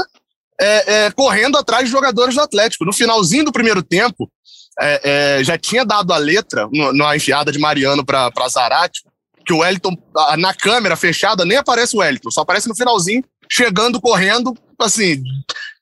é, 0.61 1.05
é, 1.05 1.11
correndo 1.11 1.57
atrás 1.57 1.85
de 1.85 1.91
jogadores 1.91 2.35
do 2.35 2.41
Atlético. 2.41 2.85
No 2.85 2.93
finalzinho 2.93 3.45
do 3.45 3.51
primeiro 3.51 3.81
tempo, 3.81 4.31
é, 4.79 5.39
é 5.39 5.43
já 5.43 5.57
tinha 5.57 5.83
dado 5.83 6.13
a 6.13 6.17
letra 6.17 6.69
no, 6.71 6.93
na 6.93 7.15
enfiada 7.15 7.51
de 7.51 7.59
Mariano 7.59 8.05
para 8.05 8.47
Zarate, 8.47 9.01
que 9.45 9.51
o 9.51 9.59
Wellington, 9.59 9.97
na 10.37 10.53
câmera 10.53 10.95
fechada, 10.95 11.43
nem 11.43 11.57
aparece 11.57 11.95
o 11.95 11.99
Wellington, 11.99 12.29
só 12.29 12.41
aparece 12.41 12.69
no 12.69 12.75
finalzinho, 12.75 13.23
chegando, 13.49 13.99
correndo, 13.99 14.55
assim, 14.79 15.21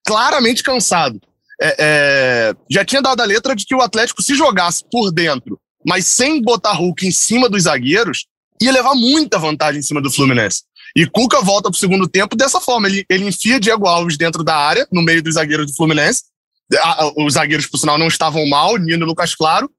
claramente 0.05 0.63
cansado. 0.63 1.19
É, 1.62 1.75
é, 1.77 2.53
já 2.69 2.86
tinha 2.86 3.01
dado 3.01 3.19
a 3.19 3.25
letra 3.25 3.53
de 3.53 3.65
que 3.65 3.75
o 3.75 3.81
Atlético, 3.81 4.24
se 4.24 4.33
jogasse 4.33 4.83
por 4.89 5.12
dentro, 5.12 5.59
mas 5.86 6.07
sem 6.07 6.41
botar 6.41 6.71
Hulk 6.71 7.05
em 7.05 7.12
cima 7.12 7.50
dos 7.50 7.63
zagueiros, 7.63 8.25
ia 8.62 8.71
levar 8.71 8.95
muita 8.95 9.38
vantagem 9.38 9.79
em 9.79 9.83
cima 9.83 10.01
do 10.01 10.12
Fluminense. 10.12 10.63
E 10.96 11.05
Cuca 11.05 11.41
volta 11.41 11.69
para 11.69 11.75
o 11.75 11.79
segundo 11.79 12.08
tempo 12.08 12.36
dessa 12.36 12.60
forma. 12.60 12.88
Ele, 12.88 13.05
ele 13.10 13.25
enfia 13.25 13.60
Diego 13.60 13.88
Alves 13.88 14.17
dentro 14.17 14.43
da 14.43 14.55
área, 14.55 14.88
no 14.91 15.01
meio 15.01 15.22
dos 15.22 15.36
zagueiros 15.36 15.67
do 15.67 15.75
Fluminense. 15.75 16.24
Os 17.17 17.34
zagueiros, 17.34 17.67
por 17.67 17.77
sinal, 17.77 17.98
não 17.98 18.08
estavam 18.08 18.48
mal, 18.48 18.77
Nino 18.77 19.05
e 19.05 19.08
Lucas 19.08 19.36
Claro. 19.36 19.69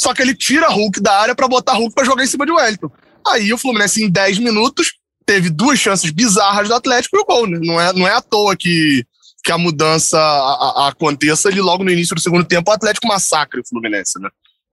Só 0.00 0.14
que 0.14 0.22
ele 0.22 0.34
tira 0.34 0.68
Hulk 0.68 1.00
da 1.00 1.20
área 1.20 1.34
para 1.34 1.46
botar 1.46 1.74
Hulk 1.74 1.94
para 1.94 2.04
jogar 2.04 2.24
em 2.24 2.26
cima 2.26 2.46
de 2.46 2.52
Wellington. 2.52 2.90
Aí 3.26 3.52
o 3.52 3.58
Fluminense, 3.58 4.02
em 4.02 4.08
10 4.08 4.38
minutos, 4.38 4.94
teve 5.26 5.50
duas 5.50 5.78
chances 5.78 6.10
bizarras 6.10 6.68
do 6.68 6.74
Atlético 6.74 7.16
e 7.16 7.20
o 7.20 7.24
gol. 7.24 7.46
Né? 7.46 7.58
Não, 7.62 7.80
é, 7.80 7.92
não 7.92 8.08
é 8.08 8.14
à 8.14 8.22
toa 8.22 8.56
que, 8.56 9.04
que 9.44 9.52
a 9.52 9.58
mudança 9.58 10.18
a, 10.18 10.84
a, 10.84 10.88
aconteça 10.88 11.48
ali 11.48 11.60
logo 11.60 11.84
no 11.84 11.90
início 11.90 12.14
do 12.14 12.20
segundo 12.20 12.44
tempo. 12.44 12.70
O 12.70 12.74
Atlético 12.74 13.06
massacre 13.06 13.60
o 13.60 13.68
Fluminense. 13.68 14.18
Né? 14.18 14.30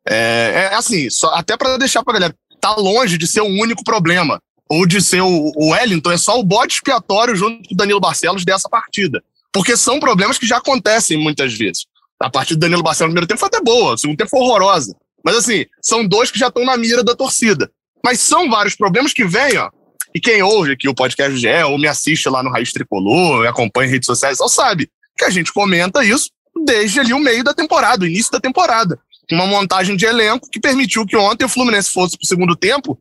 É, 0.07 0.69
é 0.71 0.75
assim, 0.75 1.09
só, 1.09 1.33
até 1.33 1.57
para 1.57 1.77
deixar 1.77 2.03
para 2.03 2.13
galera, 2.13 2.35
tá 2.61 2.73
longe 2.75 3.17
de 3.17 3.27
ser 3.27 3.41
o 3.41 3.61
único 3.61 3.83
problema 3.83 4.41
ou 4.69 4.85
de 4.85 5.01
ser 5.01 5.21
o, 5.21 5.51
Wellington, 5.57 6.11
é 6.11 6.17
só 6.17 6.39
o 6.39 6.43
bode 6.43 6.73
expiatório 6.73 7.35
junto 7.35 7.67
com 7.67 7.73
o 7.73 7.77
Danilo 7.77 7.99
Barcelos 7.99 8.43
dessa 8.43 8.69
partida. 8.69 9.23
Porque 9.51 9.77
são 9.77 9.99
problemas 9.99 10.37
que 10.37 10.45
já 10.45 10.57
acontecem 10.57 11.17
muitas 11.17 11.53
vezes. 11.53 11.85
A 12.19 12.29
partida 12.29 12.57
do 12.57 12.61
Danilo 12.61 12.83
Barcelos 12.83 13.09
no 13.09 13.13
primeiro 13.13 13.27
tempo 13.27 13.39
foi 13.39 13.47
até 13.47 13.61
boa, 13.61 13.93
o 13.93 13.97
segundo 13.97 14.17
tempo 14.17 14.29
foi 14.29 14.39
horrorosa. 14.39 14.95
Mas 15.23 15.35
assim, 15.35 15.65
são 15.81 16.05
dois 16.07 16.31
que 16.31 16.39
já 16.39 16.47
estão 16.47 16.63
na 16.65 16.77
mira 16.77 17.03
da 17.03 17.15
torcida. 17.15 17.71
Mas 18.03 18.19
são 18.19 18.49
vários 18.49 18.75
problemas 18.75 19.13
que 19.13 19.25
vêm, 19.25 19.57
ó. 19.57 19.69
E 20.15 20.19
quem 20.19 20.41
ouve 20.41 20.71
aqui 20.71 20.87
o 20.87 20.95
podcast 20.95 21.37
GE 21.37 21.63
ou 21.65 21.77
me 21.77 21.87
assiste 21.87 22.29
lá 22.29 22.41
no 22.41 22.49
Raiz 22.49 22.71
Tricolor, 22.71 23.41
me 23.41 23.47
acompanha 23.47 23.87
em 23.87 23.91
redes 23.91 24.05
sociais, 24.05 24.37
só 24.37 24.47
sabe 24.47 24.89
que 25.17 25.25
a 25.25 25.29
gente 25.29 25.51
comenta 25.51 26.03
isso 26.03 26.29
desde 26.65 26.99
ali 26.99 27.13
o 27.13 27.19
meio 27.19 27.43
da 27.43 27.53
temporada, 27.53 28.03
o 28.03 28.07
início 28.07 28.31
da 28.31 28.39
temporada. 28.39 28.99
Uma 29.31 29.45
montagem 29.45 29.95
de 29.95 30.05
elenco 30.05 30.49
que 30.49 30.59
permitiu 30.59 31.05
que 31.05 31.17
ontem 31.17 31.45
o 31.45 31.49
Fluminense 31.49 31.91
fosse 31.91 32.17
para 32.17 32.23
o 32.23 32.27
segundo 32.27 32.55
tempo, 32.55 32.97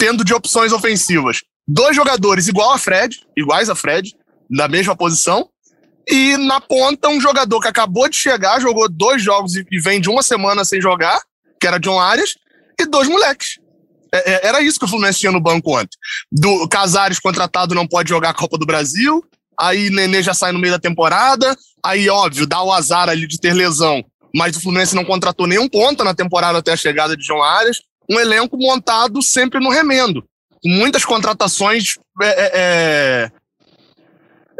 tendo 0.00 0.24
de 0.24 0.32
opções 0.32 0.72
ofensivas 0.72 1.42
dois 1.68 1.94
jogadores 1.94 2.48
igual 2.48 2.72
a 2.72 2.78
Fred, 2.78 3.20
iguais 3.36 3.68
a 3.68 3.74
Fred, 3.74 4.16
na 4.48 4.66
mesma 4.66 4.96
posição, 4.96 5.48
e 6.08 6.38
na 6.38 6.58
ponta 6.58 7.08
um 7.08 7.20
jogador 7.20 7.60
que 7.60 7.68
acabou 7.68 8.08
de 8.08 8.16
chegar, 8.16 8.60
jogou 8.60 8.88
dois 8.88 9.22
jogos 9.22 9.52
e 9.54 9.80
vem 9.80 10.00
de 10.00 10.08
uma 10.08 10.22
semana 10.22 10.64
sem 10.64 10.80
jogar, 10.80 11.20
que 11.60 11.66
era 11.66 11.78
John 11.78 12.00
Arias, 12.00 12.30
e 12.80 12.86
dois 12.86 13.08
moleques. 13.08 13.60
É, 14.12 14.32
é, 14.32 14.46
era 14.48 14.62
isso 14.62 14.78
que 14.78 14.86
o 14.86 14.88
Fluminense 14.88 15.20
tinha 15.20 15.30
no 15.30 15.40
banco 15.40 15.78
ontem. 15.78 15.96
Do 16.32 16.66
Casares 16.68 17.20
contratado 17.20 17.74
não 17.74 17.86
pode 17.86 18.08
jogar 18.08 18.30
a 18.30 18.34
Copa 18.34 18.58
do 18.58 18.66
Brasil, 18.66 19.22
aí 19.58 19.90
Nenê 19.90 20.22
já 20.22 20.32
sai 20.34 20.50
no 20.50 20.58
meio 20.58 20.72
da 20.72 20.80
temporada, 20.80 21.54
aí, 21.84 22.08
óbvio, 22.08 22.46
dá 22.46 22.62
o 22.62 22.72
azar 22.72 23.08
ali 23.08 23.28
de 23.28 23.38
ter 23.38 23.52
lesão, 23.52 24.02
mas 24.34 24.56
o 24.56 24.60
Fluminense 24.60 24.96
não 24.96 25.04
contratou 25.04 25.46
nenhum 25.46 25.68
ponta 25.68 26.02
na 26.02 26.14
temporada 26.14 26.58
até 26.58 26.72
a 26.72 26.76
chegada 26.76 27.16
de 27.16 27.22
João 27.22 27.42
Arias, 27.42 27.78
um 28.10 28.18
elenco 28.18 28.56
montado 28.56 29.22
sempre 29.22 29.60
no 29.60 29.70
remendo, 29.70 30.24
com 30.62 30.68
muitas 30.68 31.04
contratações 31.04 31.94
é, 32.20 32.26
é, 32.26 33.30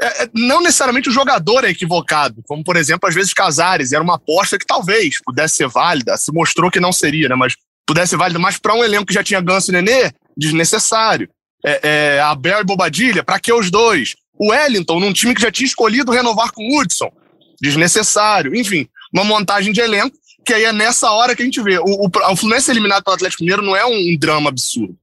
é, 0.00 0.22
é, 0.22 0.30
não 0.32 0.62
necessariamente 0.62 1.08
o 1.08 1.12
jogador 1.12 1.64
é 1.64 1.70
equivocado, 1.70 2.42
como 2.46 2.64
por 2.64 2.76
exemplo, 2.76 3.08
às 3.08 3.14
vezes 3.14 3.34
Casares, 3.34 3.92
era 3.92 4.02
uma 4.02 4.14
aposta 4.14 4.58
que 4.58 4.64
talvez 4.64 5.20
pudesse 5.22 5.56
ser 5.56 5.68
válida, 5.68 6.16
se 6.16 6.32
mostrou 6.32 6.70
que 6.70 6.80
não 6.80 6.92
seria, 6.92 7.28
né? 7.28 7.34
Mas 7.34 7.54
pudesse 7.86 8.10
ser 8.10 8.16
válida, 8.16 8.38
mas 8.38 8.56
para 8.56 8.74
um 8.74 8.82
elenco 8.82 9.06
que 9.06 9.14
já 9.14 9.22
tinha 9.22 9.40
Ganso 9.40 9.70
e 9.70 9.72
Nenê, 9.72 10.10
desnecessário. 10.36 11.28
É, 11.62 11.80
é, 12.16 12.20
Abel 12.20 12.60
e 12.60 12.64
Bobadilha, 12.64 13.22
para 13.22 13.38
que 13.38 13.52
os 13.52 13.70
dois? 13.70 14.14
O 14.38 14.50
Wellington, 14.50 14.98
num 14.98 15.12
time 15.12 15.34
que 15.34 15.42
já 15.42 15.50
tinha 15.50 15.66
escolhido 15.66 16.12
renovar 16.12 16.50
com 16.52 16.62
o 16.62 16.80
Hudson, 16.80 17.12
desnecessário. 17.60 18.56
Enfim, 18.56 18.88
uma 19.12 19.24
montagem 19.24 19.70
de 19.70 19.80
elenco 19.80 20.16
que 20.44 20.54
aí 20.54 20.64
é 20.64 20.72
nessa 20.72 21.10
hora 21.10 21.34
que 21.36 21.42
a 21.42 21.44
gente 21.44 21.62
vê. 21.62 21.78
O, 21.78 22.06
o, 22.06 22.10
o 22.32 22.36
Fluminense 22.36 22.70
eliminado 22.70 23.04
pelo 23.04 23.14
Atlético 23.14 23.42
Mineiro 23.42 23.62
não 23.62 23.76
é 23.76 23.84
um, 23.84 23.94
um 23.94 24.16
drama 24.18 24.48
absurdo. 24.48 24.96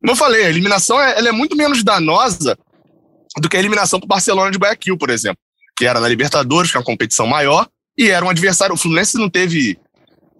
Como 0.00 0.12
eu 0.12 0.16
falei, 0.16 0.44
a 0.44 0.50
eliminação 0.50 1.00
é, 1.00 1.18
ela 1.18 1.28
é 1.28 1.32
muito 1.32 1.56
menos 1.56 1.82
danosa 1.82 2.58
do 3.38 3.48
que 3.48 3.56
a 3.56 3.60
eliminação 3.60 3.98
para 3.98 4.04
o 4.04 4.08
Barcelona 4.08 4.50
de 4.50 4.58
Guayaquil, 4.58 4.96
por 4.98 5.10
exemplo, 5.10 5.38
que 5.76 5.86
era 5.86 5.98
na 5.98 6.08
Libertadores, 6.08 6.70
que 6.70 6.76
é 6.76 6.80
uma 6.80 6.84
competição 6.84 7.26
maior, 7.26 7.66
e 7.96 8.10
era 8.10 8.24
um 8.24 8.28
adversário. 8.28 8.74
O 8.74 8.78
Fluminense 8.78 9.16
não 9.16 9.28
teve, 9.30 9.78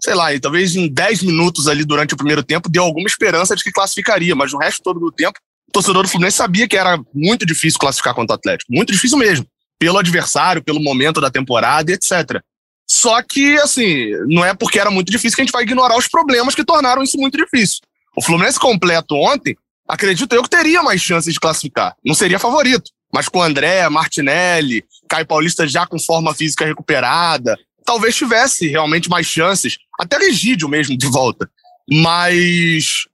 sei 0.00 0.14
lá, 0.14 0.38
talvez 0.38 0.76
em 0.76 0.88
10 0.88 1.22
minutos 1.22 1.66
ali 1.66 1.84
durante 1.84 2.14
o 2.14 2.16
primeiro 2.16 2.42
tempo, 2.42 2.68
deu 2.68 2.84
alguma 2.84 3.06
esperança 3.06 3.56
de 3.56 3.64
que 3.64 3.72
classificaria, 3.72 4.34
mas 4.34 4.52
no 4.52 4.58
resto 4.58 4.82
todo 4.82 5.00
do 5.00 5.10
tempo, 5.10 5.38
o 5.68 5.72
torcedor 5.72 6.02
do 6.02 6.08
Fluminense 6.08 6.36
sabia 6.36 6.68
que 6.68 6.76
era 6.76 6.98
muito 7.12 7.46
difícil 7.46 7.78
classificar 7.78 8.14
contra 8.14 8.34
o 8.34 8.38
Atlético. 8.38 8.72
Muito 8.72 8.92
difícil 8.92 9.18
mesmo. 9.18 9.46
Pelo 9.78 9.98
adversário, 9.98 10.62
pelo 10.62 10.80
momento 10.80 11.20
da 11.20 11.30
temporada 11.30 11.90
e 11.90 11.94
etc. 11.94 12.40
Só 12.86 13.22
que, 13.22 13.56
assim, 13.58 14.10
não 14.26 14.44
é 14.44 14.54
porque 14.54 14.78
era 14.78 14.90
muito 14.90 15.10
difícil 15.10 15.36
que 15.36 15.42
a 15.42 15.44
gente 15.44 15.52
vai 15.52 15.62
ignorar 15.62 15.96
os 15.96 16.08
problemas 16.08 16.54
que 16.54 16.64
tornaram 16.64 17.02
isso 17.02 17.16
muito 17.16 17.36
difícil. 17.36 17.80
O 18.16 18.22
Fluminense 18.22 18.58
completo 18.58 19.14
ontem, 19.14 19.56
acredito 19.88 20.34
eu 20.34 20.42
que 20.42 20.50
teria 20.50 20.82
mais 20.82 21.00
chances 21.00 21.32
de 21.32 21.40
classificar. 21.40 21.96
Não 22.04 22.14
seria 22.14 22.38
favorito. 22.38 22.90
Mas 23.12 23.28
com 23.28 23.40
André, 23.40 23.88
Martinelli, 23.88 24.84
Caio 25.08 25.26
Paulista 25.26 25.68
já 25.68 25.86
com 25.86 25.98
forma 25.98 26.34
física 26.34 26.66
recuperada, 26.66 27.56
talvez 27.84 28.16
tivesse 28.16 28.66
realmente 28.66 29.08
mais 29.08 29.26
chances. 29.26 29.78
Até 29.98 30.18
Legídio 30.18 30.68
mesmo 30.68 30.98
de 30.98 31.06
volta. 31.06 31.48
Mas 31.88 33.04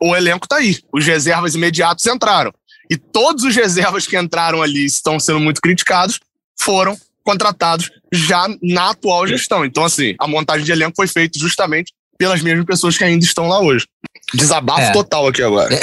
o 0.00 0.14
elenco 0.14 0.46
tá 0.46 0.56
aí. 0.56 0.78
Os 0.92 1.06
reservas 1.06 1.54
imediatos 1.54 2.06
entraram. 2.06 2.52
E 2.90 2.96
todos 2.96 3.44
os 3.44 3.56
reservas 3.56 4.06
que 4.06 4.16
entraram 4.18 4.62
ali 4.62 4.84
estão 4.84 5.18
sendo 5.18 5.40
muito 5.40 5.60
criticados 5.60 6.20
foram 6.58 6.96
contratados 7.26 7.90
já 8.12 8.46
na 8.62 8.90
atual 8.90 9.26
gestão. 9.26 9.64
Então, 9.64 9.84
assim, 9.84 10.14
a 10.18 10.28
montagem 10.28 10.64
de 10.64 10.72
elenco 10.72 10.94
foi 10.96 11.08
feita 11.08 11.38
justamente 11.38 11.92
pelas 12.16 12.40
mesmas 12.40 12.64
pessoas 12.64 12.96
que 12.96 13.04
ainda 13.04 13.24
estão 13.24 13.48
lá 13.48 13.60
hoje. 13.60 13.84
Desabafo 14.32 14.80
é. 14.80 14.92
total 14.92 15.26
aqui 15.26 15.42
agora. 15.42 15.74
É. 15.74 15.80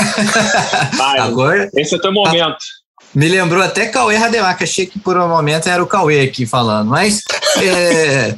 Vai, 0.96 1.20
agora. 1.20 1.70
Esse 1.76 1.94
é 1.94 1.98
o 1.98 2.02
teu 2.02 2.14
momento. 2.14 2.58
Me 3.14 3.28
lembrou 3.28 3.62
até 3.62 3.88
Cauê 3.88 4.16
Rademar, 4.16 4.58
que 4.58 4.64
achei 4.64 4.86
que 4.88 4.98
por 4.98 5.16
um 5.18 5.28
momento 5.28 5.68
era 5.68 5.84
o 5.84 5.88
Cauê 5.88 6.22
aqui 6.22 6.48
falando, 6.48 6.90
mas 6.90 7.22
é, 7.62 8.36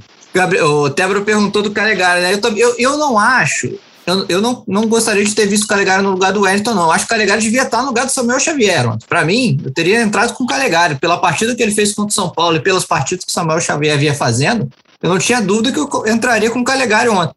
o 0.64 0.90
Tebro 0.90 1.24
perguntou 1.24 1.62
do 1.62 1.72
Calegari, 1.72 2.22
né? 2.22 2.34
Eu, 2.34 2.58
eu, 2.58 2.76
eu 2.78 2.98
não 2.98 3.18
acho, 3.18 3.80
eu, 4.06 4.26
eu 4.30 4.42
não, 4.42 4.64
não 4.68 4.88
gostaria 4.88 5.24
de 5.26 5.34
ter 5.34 5.48
visto 5.48 5.64
o 5.64 5.68
Calegari 5.68 6.04
no 6.04 6.12
lugar 6.12 6.32
do 6.32 6.42
Wellington, 6.42 6.74
não. 6.74 6.92
Acho 6.92 7.06
que 7.06 7.14
o 7.14 7.16
Calegari 7.16 7.42
devia 7.42 7.64
estar 7.64 7.82
no 7.82 7.88
lugar 7.88 8.06
do 8.06 8.12
Samuel 8.12 8.40
Xavier. 8.40 8.86
Para 9.10 9.26
mim, 9.26 9.60
eu 9.64 9.74
teria 9.74 10.02
entrado 10.02 10.34
com 10.34 10.44
o 10.44 10.48
Calegari. 10.48 10.96
Pela 10.96 11.18
partida 11.18 11.56
que 11.56 11.64
ele 11.64 11.72
fez 11.72 11.94
contra 11.94 12.12
o 12.12 12.14
São 12.14 12.30
Paulo 12.30 12.58
e 12.58 12.60
pelas 12.60 12.86
partidas 12.86 13.26
que 13.26 13.32
o 13.32 13.34
Samuel 13.34 13.60
Xavier 13.60 13.96
havia 13.96 14.14
fazendo, 14.14 14.70
eu 15.02 15.10
não 15.10 15.18
tinha 15.18 15.42
dúvida 15.42 15.72
que 15.72 15.80
eu 15.80 16.08
entraria 16.08 16.52
com 16.52 16.60
o 16.60 16.64
Calegari 16.64 17.10
ontem. 17.10 17.34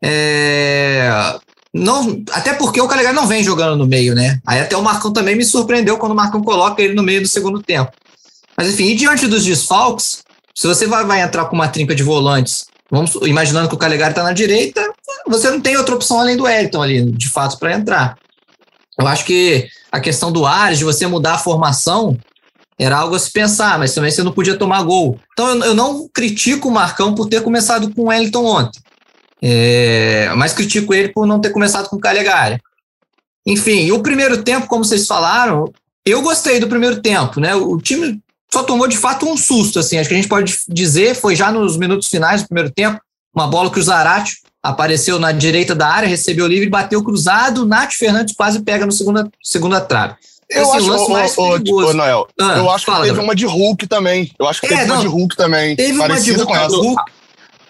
É, 0.00 1.10
não, 1.74 2.22
até 2.30 2.54
porque 2.54 2.80
o 2.80 2.88
Calegari 2.88 3.14
não 3.14 3.26
vem 3.26 3.42
jogando 3.42 3.76
no 3.76 3.86
meio, 3.86 4.14
né? 4.14 4.40
Aí 4.46 4.60
até 4.60 4.76
o 4.76 4.82
Marcão 4.82 5.12
também 5.12 5.36
me 5.36 5.44
surpreendeu 5.44 5.98
quando 5.98 6.12
o 6.12 6.16
Marcão 6.16 6.42
coloca 6.42 6.80
ele 6.80 6.94
no 6.94 7.02
meio 7.02 7.20
do 7.20 7.28
segundo 7.28 7.62
tempo. 7.62 7.92
Mas 8.56 8.68
enfim, 8.68 8.86
e 8.86 8.94
diante 8.94 9.26
dos 9.26 9.44
desfalques, 9.44 10.22
se 10.54 10.66
você 10.66 10.86
vai, 10.86 11.04
vai 11.04 11.20
entrar 11.22 11.44
com 11.46 11.54
uma 11.54 11.68
trinca 11.68 11.94
de 11.94 12.02
volantes, 12.02 12.66
vamos 12.90 13.14
imaginando 13.22 13.68
que 13.68 13.74
o 13.74 13.78
Calegari 13.78 14.12
está 14.12 14.22
na 14.22 14.32
direita, 14.32 14.92
você 15.28 15.50
não 15.50 15.60
tem 15.60 15.76
outra 15.76 15.94
opção 15.94 16.20
além 16.20 16.36
do 16.36 16.46
Elton 16.46 16.82
ali, 16.82 17.10
de 17.12 17.28
fato, 17.28 17.58
para 17.58 17.74
entrar. 17.74 18.18
Eu 18.98 19.06
acho 19.06 19.24
que 19.24 19.68
a 19.92 20.00
questão 20.00 20.32
do 20.32 20.44
Ares, 20.44 20.78
de 20.78 20.84
você 20.84 21.06
mudar 21.06 21.34
a 21.34 21.38
formação, 21.38 22.18
era 22.78 22.96
algo 22.96 23.14
a 23.14 23.18
se 23.18 23.30
pensar, 23.30 23.78
mas 23.78 23.94
também 23.94 24.10
você 24.10 24.22
não 24.22 24.32
podia 24.32 24.56
tomar 24.56 24.82
gol. 24.82 25.18
Então 25.32 25.64
eu, 25.64 25.74
não 25.74 26.08
critico 26.08 26.68
o 26.68 26.72
Marcão 26.72 27.14
por 27.14 27.28
ter 27.28 27.42
começado 27.42 27.92
com 27.92 28.02
o 28.02 28.06
Wellington 28.06 28.44
ontem. 28.44 28.80
É, 29.42 30.30
mas 30.36 30.52
critico 30.52 30.92
ele 30.92 31.08
por 31.08 31.26
não 31.26 31.40
ter 31.40 31.50
começado 31.50 31.88
com 31.88 31.96
o 31.96 32.00
Calegari. 32.00 32.60
Enfim, 33.46 33.90
o 33.90 34.02
primeiro 34.02 34.42
tempo, 34.42 34.66
como 34.66 34.84
vocês 34.84 35.06
falaram, 35.06 35.72
eu 36.04 36.22
gostei 36.22 36.60
do 36.60 36.68
primeiro 36.68 37.00
tempo, 37.00 37.40
né? 37.40 37.54
O 37.54 37.78
time 37.78 38.20
só 38.52 38.62
tomou 38.62 38.86
de 38.86 38.96
fato 38.96 39.28
um 39.28 39.36
susto, 39.36 39.78
assim, 39.78 39.98
acho 39.98 40.08
que 40.08 40.14
a 40.14 40.18
gente 40.18 40.28
pode 40.28 40.58
dizer, 40.68 41.14
foi 41.14 41.36
já 41.36 41.52
nos 41.52 41.76
minutos 41.76 42.08
finais 42.08 42.42
do 42.42 42.48
primeiro 42.48 42.70
tempo, 42.70 43.00
uma 43.34 43.46
bola 43.46 43.70
que 43.70 43.78
o 43.78 43.82
Zarate 43.82 44.36
apareceu 44.62 45.18
na 45.18 45.32
direita 45.32 45.74
da 45.74 45.88
área, 45.88 46.08
recebeu 46.08 46.46
livre, 46.46 46.68
bateu 46.68 47.02
cruzado, 47.02 47.62
o 47.62 47.66
Nath 47.66 47.92
Fernandes 47.92 48.34
quase 48.34 48.60
pega 48.62 48.86
no 48.86 48.92
segunda, 48.92 49.28
segunda 49.42 49.80
trave. 49.80 50.14
Eu 50.50 50.62
Esse 50.62 50.76
acho, 50.78 50.86
lance 50.86 51.10
mais 51.10 51.36
ô, 51.36 51.42
ô, 51.42 51.92
Noel, 51.92 52.26
ah, 52.40 52.56
eu 52.56 52.70
acho 52.70 52.86
fala, 52.86 53.04
que 53.04 53.10
teve 53.10 53.20
uma 53.20 53.34
de 53.34 53.44
Hulk 53.44 53.86
também. 53.86 54.32
Eu 54.38 54.48
acho 54.48 54.60
que 54.60 54.66
é, 54.66 54.70
teve 54.70 54.86
não, 54.86 54.94
uma 54.96 55.02
de 55.02 55.06
Hulk 55.08 55.36
também. 55.36 55.76
Teve 55.76 55.92
uma 55.92 56.08
de 56.20 56.32
Hulk, 56.32 56.52
Hulk, 56.52 57.02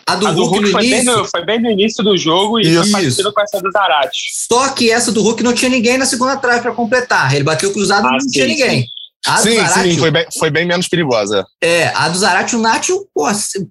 a 0.08 0.14
do, 0.14 0.26
a 0.28 0.30
do 0.30 0.44
Hulk, 0.44 0.58
Hulk 0.58 0.70
foi, 0.70 0.88
bem 0.88 1.04
no, 1.04 1.24
foi, 1.24 1.44
bem 1.44 1.60
no, 1.60 1.70
início 1.70 2.04
do 2.04 2.16
jogo 2.16 2.60
e 2.60 2.68
Isso. 2.68 2.92
parecido 2.92 3.32
com 3.32 3.40
essa 3.40 3.60
do 3.60 3.70
Zarate. 3.72 4.30
Só 4.48 4.68
que 4.70 4.92
essa 4.92 5.10
do 5.10 5.20
Hulk 5.22 5.42
não 5.42 5.52
tinha 5.52 5.68
ninguém 5.68 5.98
na 5.98 6.06
segunda 6.06 6.36
trave 6.36 6.62
para 6.62 6.72
completar. 6.72 7.34
Ele 7.34 7.42
bateu 7.42 7.72
cruzado 7.72 8.06
e 8.06 8.08
ah, 8.08 8.12
não 8.12 8.20
sim, 8.20 8.30
tinha 8.30 8.46
ninguém. 8.46 8.80
Sim. 8.82 8.86
A 9.26 9.36
sim, 9.38 9.56
Zarate, 9.56 9.90
sim, 9.90 9.98
foi 9.98 10.10
bem, 10.12 10.26
foi 10.38 10.50
bem 10.50 10.64
menos 10.64 10.88
perigosa. 10.88 11.44
É, 11.60 11.88
a 11.88 12.08
do 12.08 12.16
Zarate, 12.16 12.54
o 12.54 12.60
Nath, 12.60 12.86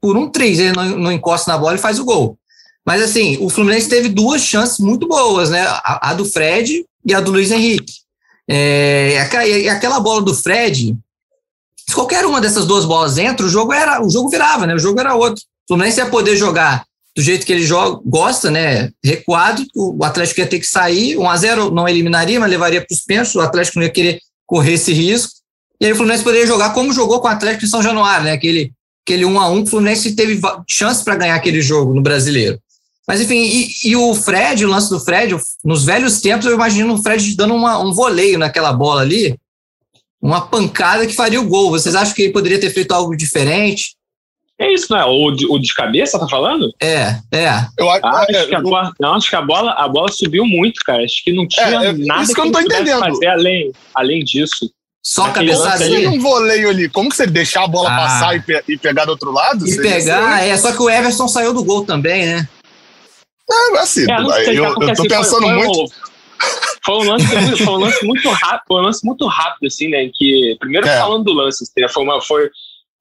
por 0.01 0.17
um 0.17 0.29
3, 0.29 0.59
ele 0.59 0.71
não, 0.73 0.85
não 0.97 1.11
encosta 1.11 1.49
na 1.49 1.57
bola 1.57 1.75
e 1.75 1.79
faz 1.79 1.97
o 1.97 2.05
gol. 2.05 2.37
Mas 2.87 3.01
assim, 3.01 3.37
o 3.41 3.49
Fluminense 3.49 3.89
teve 3.89 4.07
duas 4.07 4.41
chances 4.41 4.79
muito 4.79 5.09
boas, 5.09 5.49
né? 5.49 5.61
A, 5.67 6.11
a 6.11 6.13
do 6.13 6.23
Fred 6.23 6.85
e 7.05 7.13
a 7.13 7.19
do 7.19 7.31
Luiz 7.31 7.51
Henrique. 7.51 7.93
É, 8.49 9.27
e 9.45 9.67
aquela 9.67 9.99
bola 9.99 10.21
do 10.21 10.33
Fred, 10.33 10.95
se 11.85 11.93
qualquer 11.93 12.25
uma 12.25 12.39
dessas 12.39 12.65
duas 12.65 12.85
bolas 12.85 13.17
entra, 13.17 13.45
o 13.45 13.49
jogo 13.49 13.73
era, 13.73 14.01
o 14.01 14.09
jogo 14.09 14.29
virava, 14.29 14.65
né? 14.65 14.73
O 14.73 14.79
jogo 14.79 15.01
era 15.01 15.15
outro. 15.15 15.43
O 15.65 15.73
Fluminense 15.73 15.99
ia 15.99 16.05
poder 16.05 16.37
jogar 16.37 16.85
do 17.13 17.21
jeito 17.21 17.45
que 17.45 17.51
ele 17.51 17.63
joga, 17.63 17.99
gosta, 18.05 18.49
né? 18.49 18.89
Recuado, 19.03 19.65
o 19.75 20.05
Atlético 20.05 20.39
ia 20.39 20.47
ter 20.47 20.59
que 20.59 20.67
sair, 20.67 21.17
1 21.17 21.29
a 21.29 21.35
0 21.35 21.71
não 21.71 21.89
eliminaria, 21.89 22.39
mas 22.39 22.49
levaria 22.49 22.79
para 22.79 22.93
os 22.93 23.01
pênaltis, 23.01 23.35
o 23.35 23.41
Atlético 23.41 23.79
não 23.79 23.85
ia 23.85 23.91
querer 23.91 24.19
correr 24.45 24.73
esse 24.73 24.93
risco. 24.93 25.33
E 25.81 25.85
aí 25.85 25.91
o 25.91 25.95
Fluminense 25.95 26.23
poderia 26.23 26.47
jogar 26.47 26.73
como 26.73 26.93
jogou 26.93 27.19
com 27.19 27.27
o 27.27 27.31
Atlético 27.31 27.65
em 27.65 27.69
São 27.69 27.83
Januário, 27.83 28.23
né? 28.23 28.31
Aquele, 28.31 28.71
aquele 29.05 29.25
1 29.25 29.39
a 29.41 29.49
1 29.49 29.63
o 29.63 29.65
Fluminense 29.65 30.15
teve 30.15 30.39
chance 30.69 31.03
para 31.03 31.17
ganhar 31.17 31.35
aquele 31.35 31.61
jogo 31.61 31.93
no 31.93 32.01
Brasileiro. 32.01 32.57
Mas 33.07 33.21
enfim, 33.21 33.41
e, 33.41 33.89
e, 33.89 33.95
o 33.95 34.13
Fred, 34.13 34.65
o 34.65 34.69
lance 34.69 34.89
do 34.89 34.99
Fred, 34.99 35.35
nos 35.63 35.85
velhos 35.85 36.19
tempos 36.19 36.45
eu 36.45 36.53
imagino 36.53 36.93
o 36.93 37.01
Fred 37.01 37.37
dando 37.37 37.55
uma, 37.55 37.79
um 37.79 37.93
voleio 37.93 38.37
naquela 38.37 38.73
bola 38.73 39.01
ali, 39.01 39.37
uma 40.21 40.41
pancada 40.41 41.07
que 41.07 41.15
faria 41.15 41.39
o 41.39 41.47
gol. 41.47 41.71
Vocês 41.71 41.95
acham 41.95 42.13
que 42.13 42.23
ele 42.23 42.33
poderia 42.33 42.59
ter 42.59 42.69
feito 42.69 42.91
algo 42.91 43.15
diferente? 43.15 43.95
É 44.59 44.73
isso, 44.73 44.87
não 44.89 44.99
é? 44.99 45.05
O 45.05 45.31
de, 45.31 45.45
o 45.45 45.59
de 45.59 45.73
cabeça, 45.73 46.19
tá 46.19 46.27
falando? 46.27 46.73
É, 46.81 47.19
é. 47.31 47.49
Eu 47.77 47.89
acho, 47.91 48.05
ah, 48.05 48.25
acho 48.27 48.47
que 48.47 48.55
a 48.55 48.61
bola, 48.61 48.91
não, 48.99 49.13
acho 49.13 49.29
que 49.29 49.35
a 49.35 49.41
bola, 49.41 49.71
a 49.73 49.87
bola 49.87 50.11
subiu 50.11 50.45
muito, 50.45 50.81
cara. 50.83 51.03
Acho 51.03 51.23
que 51.23 51.31
não 51.31 51.47
tinha 51.47 51.67
é, 51.67 51.87
é 51.89 51.93
nada 51.93 52.23
isso 52.23 52.33
que, 52.33 52.41
eu 52.41 52.45
não 52.45 52.51
tô 52.51 52.59
entendendo. 52.59 52.99
fazer 52.99 53.27
além, 53.27 53.71
além 53.93 54.23
disso. 54.23 54.69
Só 55.01 55.29
cabeçada 55.29 55.85
ali. 55.85 56.07
um 56.07 56.19
voleio 56.19 56.69
ali. 56.69 56.89
Como 56.89 57.09
que 57.09 57.15
você 57.15 57.27
deixar 57.27 57.63
a 57.63 57.67
bola 57.67 57.89
ah. 57.89 57.97
passar 57.97 58.35
e, 58.35 58.41
pe 58.41 58.61
e, 58.67 58.77
pegar 58.77 59.05
do 59.05 59.11
outro 59.11 59.31
lado? 59.31 59.65
E 59.65 59.77
pegar, 59.77 60.43
é. 60.43 60.57
Só 60.57 60.73
que 60.73 60.81
o 60.81 60.89
Everson 60.89 61.27
saiu 61.27 61.53
do 61.53 61.63
gol 61.63 61.85
também, 61.85 62.25
né? 62.25 62.49
É, 63.49 63.79
assim, 63.79 64.11
é, 64.11 64.43
sei, 64.43 64.59
eu, 64.59 64.65
eu 64.65 64.75
tô 64.75 64.91
assim, 64.91 65.07
pensando 65.07 65.41
foi, 65.41 65.49
foi 65.49 65.55
muito. 65.55 65.83
Um, 65.83 65.87
foi 66.85 66.95
um, 66.95 67.09
lance, 67.09 67.57
foi 67.63 67.73
um 67.73 67.77
lance 67.77 68.05
muito 68.05 68.29
rápido, 68.29 68.63
foi 68.67 68.81
um 68.81 68.85
lance 68.85 69.05
muito 69.05 69.27
rápido, 69.27 69.67
assim, 69.67 69.87
né? 69.89 70.09
Que, 70.13 70.55
primeiro 70.59 70.87
é. 70.87 70.99
falando 70.99 71.23
do 71.23 71.33
lance, 71.33 71.63
assim, 71.63 71.81
né, 71.81 71.87
foi 71.87 72.03
uma. 72.03 72.21
Foi, 72.21 72.49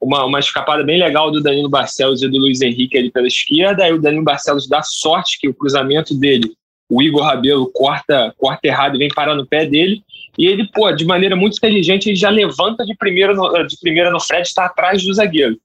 uma, 0.01 0.25
uma 0.25 0.39
escapada 0.39 0.85
bem 0.85 0.99
legal 0.99 1.31
do 1.31 1.43
Danilo 1.43 1.69
Barcelos 1.69 2.23
e 2.23 2.29
do 2.29 2.39
Luiz 2.39 2.61
Henrique 2.61 2.99
ali 2.99 3.11
pela 3.11 3.27
esquerda, 3.27 3.85
aí 3.85 3.93
o 3.93 4.01
Danilo 4.01 4.25
Barcelos 4.25 4.69
dá 4.69 4.83
sorte 4.83 5.39
que 5.41 5.49
o 5.49 5.55
cruzamento 5.55 6.15
dele, 6.15 6.53
o 6.89 7.03
Igor 7.03 7.23
Rabelo 7.23 7.71
corta, 7.73 8.33
corta 8.37 8.67
errado 8.67 8.97
e 8.97 8.99
vem 8.99 9.09
parar 9.09 9.35
no 9.35 9.47
pé 9.47 9.67
dele, 9.67 10.03
e 10.39 10.47
ele, 10.47 10.69
pô, 10.73 10.93
de 10.93 11.05
maneira 11.05 11.35
muito 11.35 11.57
inteligente, 11.57 12.09
ele 12.09 12.17
já 12.17 12.29
levanta 12.29 12.85
de 12.85 12.95
primeira 12.95 13.35
no, 13.35 13.51
de 13.67 13.77
primeira 13.81 14.11
no 14.11 14.21
Fred, 14.21 14.47
está 14.47 14.67
atrás 14.67 15.03
do 15.03 15.15
zagueiro. 15.15 15.59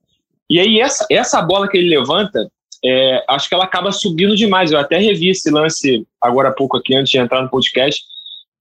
E 0.48 0.58
aí 0.58 0.80
essa, 0.80 1.06
essa 1.10 1.42
bola 1.42 1.68
que 1.68 1.76
ele 1.76 1.96
levanta, 1.96 2.48
é, 2.84 3.24
acho 3.28 3.48
que 3.48 3.54
ela 3.54 3.64
acaba 3.64 3.92
subindo 3.92 4.36
demais. 4.36 4.72
Eu 4.72 4.78
até 4.78 4.98
revi 4.98 5.30
esse 5.30 5.50
lance 5.50 6.06
agora 6.20 6.48
há 6.48 6.52
pouco 6.52 6.76
aqui, 6.76 6.94
antes 6.94 7.10
de 7.10 7.18
entrar 7.18 7.42
no 7.42 7.50
podcast, 7.50 8.02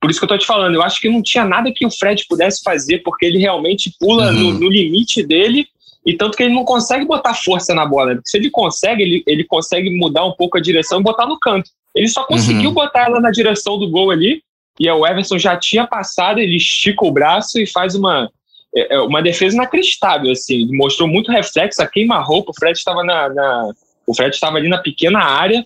por 0.02 0.10
isso 0.10 0.20
que 0.20 0.24
eu 0.24 0.30
tô 0.30 0.38
te 0.38 0.48
falando, 0.48 0.74
eu 0.74 0.82
acho 0.82 1.00
que 1.00 1.08
não 1.08 1.22
tinha 1.22 1.46
nada 1.46 1.72
que 1.72 1.86
o 1.86 1.92
Fred 1.92 2.26
pudesse 2.28 2.64
fazer, 2.64 3.04
porque 3.04 3.24
ele 3.24 3.38
realmente 3.38 3.94
pula 4.00 4.32
uhum. 4.32 4.34
no, 4.34 4.54
no, 4.54 4.70
limite 4.70 5.22
dele, 5.22 5.68
e 6.04 6.16
tanto 6.16 6.36
que 6.36 6.42
ele 6.42 6.56
não 6.56 6.66
consegue 6.66 7.06
botar 7.06 7.36
força 7.36 7.76
na 7.76 7.86
bola. 7.86 8.16
Porque 8.16 8.28
se 8.28 8.38
ele 8.38 8.50
consegue, 8.50 9.04
ele, 9.04 9.24
ele 9.28 9.44
consegue 9.44 9.96
mudar 9.96 10.26
um 10.26 10.32
pouco 10.32 10.58
a 10.58 10.62
direção 10.62 11.00
e 11.00 11.04
botar 11.04 11.28
no 11.28 11.40
canto. 11.40 11.70
Ele 11.96 12.08
só 12.08 12.24
conseguiu 12.24 12.70
uhum. 12.70 12.76
botar 12.76 13.06
ela 13.06 13.22
na 13.22 13.30
direção 13.30 13.78
do 13.78 13.92
gol 13.92 14.10
ali, 14.10 14.42
e 14.80 14.90
o 14.90 15.06
Everson 15.06 15.38
já 15.38 15.56
tinha 15.56 15.86
passado, 15.86 16.40
ele 16.40 16.58
estica 16.58 17.06
o 17.06 17.12
braço 17.12 17.60
e 17.60 17.68
faz 17.68 17.94
uma, 17.94 18.28
é, 18.76 18.96
é, 18.96 19.02
uma 19.02 19.22
defesa 19.22 19.56
inacreditável, 19.56 20.32
assim. 20.32 20.68
Mostrou 20.76 21.08
muito 21.08 21.32
reflexo, 21.32 21.80
a 21.80 21.88
queima-roupa, 21.88 22.50
o 22.50 22.56
Fred 22.56 22.76
estava 22.76 23.04
na, 23.04 23.30
na, 23.30 23.72
o 24.06 24.16
Fred 24.16 24.34
estava 24.34 24.58
ali 24.58 24.68
na 24.68 24.80
pequena 24.80 25.20
área, 25.20 25.66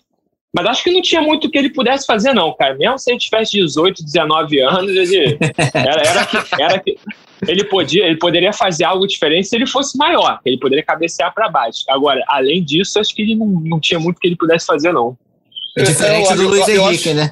mas 0.55 0.65
acho 0.67 0.83
que 0.85 0.91
não 0.91 1.01
tinha 1.01 1.21
muito 1.21 1.49
que 1.49 1.57
ele 1.57 1.69
pudesse 1.69 2.05
fazer, 2.05 2.33
não, 2.33 2.53
cara. 2.55 2.75
Mesmo 2.75 2.97
se 2.97 3.11
ele 3.11 3.19
tivesse 3.19 3.51
18, 3.57 4.01
19 4.01 4.61
anos, 4.61 4.89
ele, 4.95 5.37
era, 5.73 6.01
era, 6.01 6.25
que, 6.25 6.61
era 6.61 6.79
que 6.79 6.97
ele, 7.45 7.65
podia, 7.65 8.05
ele 8.05 8.17
poderia 8.17 8.53
fazer 8.53 8.85
algo 8.85 9.05
diferente 9.05 9.49
se 9.49 9.55
ele 9.57 9.67
fosse 9.67 9.97
maior, 9.97 10.39
ele 10.45 10.57
poderia 10.57 10.83
cabecear 10.83 11.33
para 11.33 11.49
baixo. 11.49 11.83
Agora, 11.89 12.23
além 12.29 12.63
disso, 12.63 12.97
acho 12.99 13.13
que 13.13 13.21
ele 13.21 13.35
não, 13.35 13.47
não 13.47 13.79
tinha 13.81 13.99
muito 13.99 14.17
que 14.17 14.27
ele 14.27 14.37
pudesse 14.37 14.65
fazer, 14.65 14.93
não. 14.93 15.17
É 15.77 15.83
diferente 15.83 16.29
eu, 16.29 16.35
do 16.37 16.43
eu, 16.43 16.49
Luiz 16.49 16.67
eu, 16.69 16.83
Henrique, 16.83 17.09
acho, 17.09 17.17
né? 17.17 17.31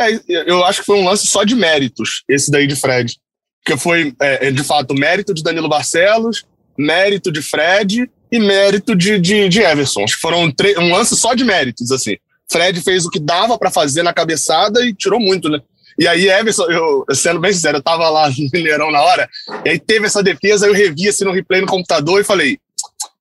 É, 0.00 0.50
eu 0.50 0.64
acho 0.64 0.80
que 0.80 0.86
foi 0.86 0.98
um 0.98 1.04
lance 1.04 1.26
só 1.26 1.42
de 1.42 1.56
méritos, 1.56 2.22
esse 2.28 2.48
daí 2.48 2.68
de 2.68 2.76
Fred. 2.76 3.16
Porque 3.64 3.76
foi, 3.76 4.14
é, 4.20 4.48
é 4.48 4.50
de 4.52 4.62
fato, 4.62 4.94
mérito 4.94 5.34
de 5.34 5.42
Danilo 5.42 5.68
Barcelos, 5.68 6.44
mérito 6.78 7.32
de 7.32 7.42
Fred 7.42 8.08
e 8.32 8.40
mérito 8.40 8.96
de, 8.96 9.18
de, 9.20 9.46
de 9.50 9.60
Everson. 9.60 10.04
Acho 10.04 10.14
que 10.14 10.22
foram 10.22 10.50
um 10.78 10.90
lance 10.90 11.14
só 11.14 11.34
de 11.34 11.44
méritos, 11.44 11.92
assim. 11.92 12.16
Fred 12.50 12.80
fez 12.80 13.04
o 13.04 13.10
que 13.10 13.20
dava 13.20 13.58
para 13.58 13.70
fazer 13.70 14.02
na 14.02 14.14
cabeçada 14.14 14.84
e 14.84 14.94
tirou 14.94 15.20
muito, 15.20 15.50
né? 15.50 15.60
E 15.98 16.08
aí, 16.08 16.28
Everson, 16.30 16.64
eu, 16.70 17.04
sendo 17.12 17.38
bem 17.38 17.52
sincero, 17.52 17.76
eu 17.76 17.82
tava 17.82 18.08
lá 18.08 18.28
no 18.32 18.50
Mineirão 18.52 18.90
na 18.90 19.02
hora, 19.02 19.28
e 19.64 19.68
aí 19.68 19.78
teve 19.78 20.06
essa 20.06 20.22
defesa, 20.22 20.66
eu 20.66 20.72
revi 20.72 21.08
assim 21.08 21.24
no 21.24 21.32
replay 21.32 21.60
no 21.60 21.66
computador 21.66 22.20
e 22.20 22.24
falei, 22.24 22.58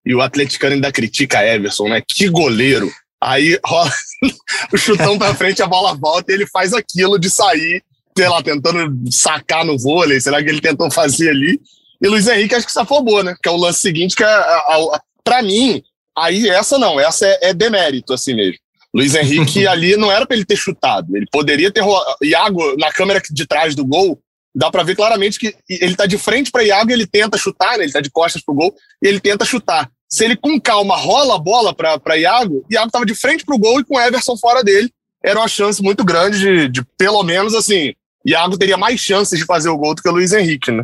e 0.06 0.16
o 0.16 0.22
atleticano 0.22 0.76
ainda 0.76 0.92
critica 0.92 1.46
Everson, 1.46 1.90
né? 1.90 2.02
Que 2.08 2.30
goleiro. 2.30 2.90
Aí 3.22 3.60
rola 3.64 3.92
o 4.74 4.78
chutão 4.78 5.18
pra 5.18 5.36
frente, 5.36 5.62
a 5.62 5.68
bola 5.68 5.94
volta 5.94 6.32
e 6.32 6.36
ele 6.36 6.48
faz 6.48 6.74
aquilo 6.74 7.20
de 7.20 7.30
sair, 7.30 7.84
sei 8.18 8.30
lá, 8.30 8.42
tentando 8.42 9.12
sacar 9.12 9.66
no 9.66 9.78
vôlei, 9.78 10.22
será 10.22 10.42
que 10.42 10.50
ele 10.50 10.62
tentou 10.62 10.90
fazer 10.90 11.30
ali? 11.30 11.60
E 12.02 12.08
Luiz 12.08 12.28
Henrique 12.28 12.56
acho 12.56 12.66
que 12.66 12.72
se 12.72 12.80
afobou, 12.80 13.24
né? 13.24 13.36
Que 13.42 13.48
é 13.48 13.52
o 13.52 13.58
lance 13.58 13.80
seguinte, 13.80 14.16
que 14.16 14.24
é, 14.24 14.28
a, 14.28 14.30
a, 14.30 14.96
a, 14.96 15.02
pra 15.24 15.42
mim, 15.42 15.84
aí 16.18 16.50
essa 16.50 16.78
não, 16.78 17.00
essa 17.00 17.26
é, 17.26 17.50
é 17.50 17.54
demérito 17.54 18.14
assim 18.14 18.34
mesmo. 18.34 18.58
Luiz 18.94 19.16
Henrique 19.16 19.66
ali 19.68 19.96
não 19.96 20.12
era 20.12 20.26
para 20.26 20.36
ele 20.36 20.46
ter 20.46 20.56
chutado. 20.56 21.16
Ele 21.16 21.28
poderia 21.32 21.72
ter. 21.72 21.84
Iago, 22.24 22.76
na 22.78 22.92
câmera 22.92 23.22
de 23.30 23.46
trás 23.46 23.76
do 23.76 23.86
gol, 23.86 24.20
dá 24.54 24.70
para 24.70 24.84
ver 24.84 24.96
claramente 24.96 25.40
que 25.40 25.56
ele 25.70 25.96
tá 25.96 26.06
de 26.06 26.18
frente 26.18 26.52
para 26.52 26.64
Iago 26.64 26.90
e 26.90 26.94
ele 26.94 27.08
tenta 27.08 27.38
chutar, 27.38 27.78
né? 27.78 27.84
Ele 27.84 27.94
tá 27.94 28.02
de 28.02 28.12
costas 28.12 28.44
pro 28.44 28.56
gol 28.56 28.76
e 29.02 29.08
ele 29.08 29.20
tenta 29.20 29.46
chutar. 29.46 29.90
Se 30.10 30.26
ele 30.26 30.36
com 30.36 30.60
calma 30.60 30.98
rola 30.98 31.36
a 31.36 31.40
bola 31.40 31.74
para 31.74 32.18
Iago, 32.18 32.66
Iago 32.70 32.92
tava 32.92 33.06
de 33.06 33.16
frente 33.16 33.46
pro 33.46 33.58
gol 33.58 33.80
e 33.80 33.86
com 33.86 34.00
Everson 34.00 34.36
fora 34.36 34.62
dele. 34.62 34.92
Era 35.24 35.40
uma 35.40 35.48
chance 35.48 35.82
muito 35.82 36.04
grande 36.04 36.40
de, 36.40 36.68
de 36.68 36.84
pelo 36.98 37.24
menos 37.24 37.54
assim, 37.54 37.94
Iago 38.26 38.58
teria 38.58 38.76
mais 38.76 39.00
chances 39.00 39.40
de 39.40 39.46
fazer 39.46 39.70
o 39.70 39.78
gol 39.78 39.96
do 39.96 40.02
que 40.02 40.10
o 40.10 40.12
Luiz 40.12 40.34
Henrique, 40.34 40.72
né? 40.72 40.84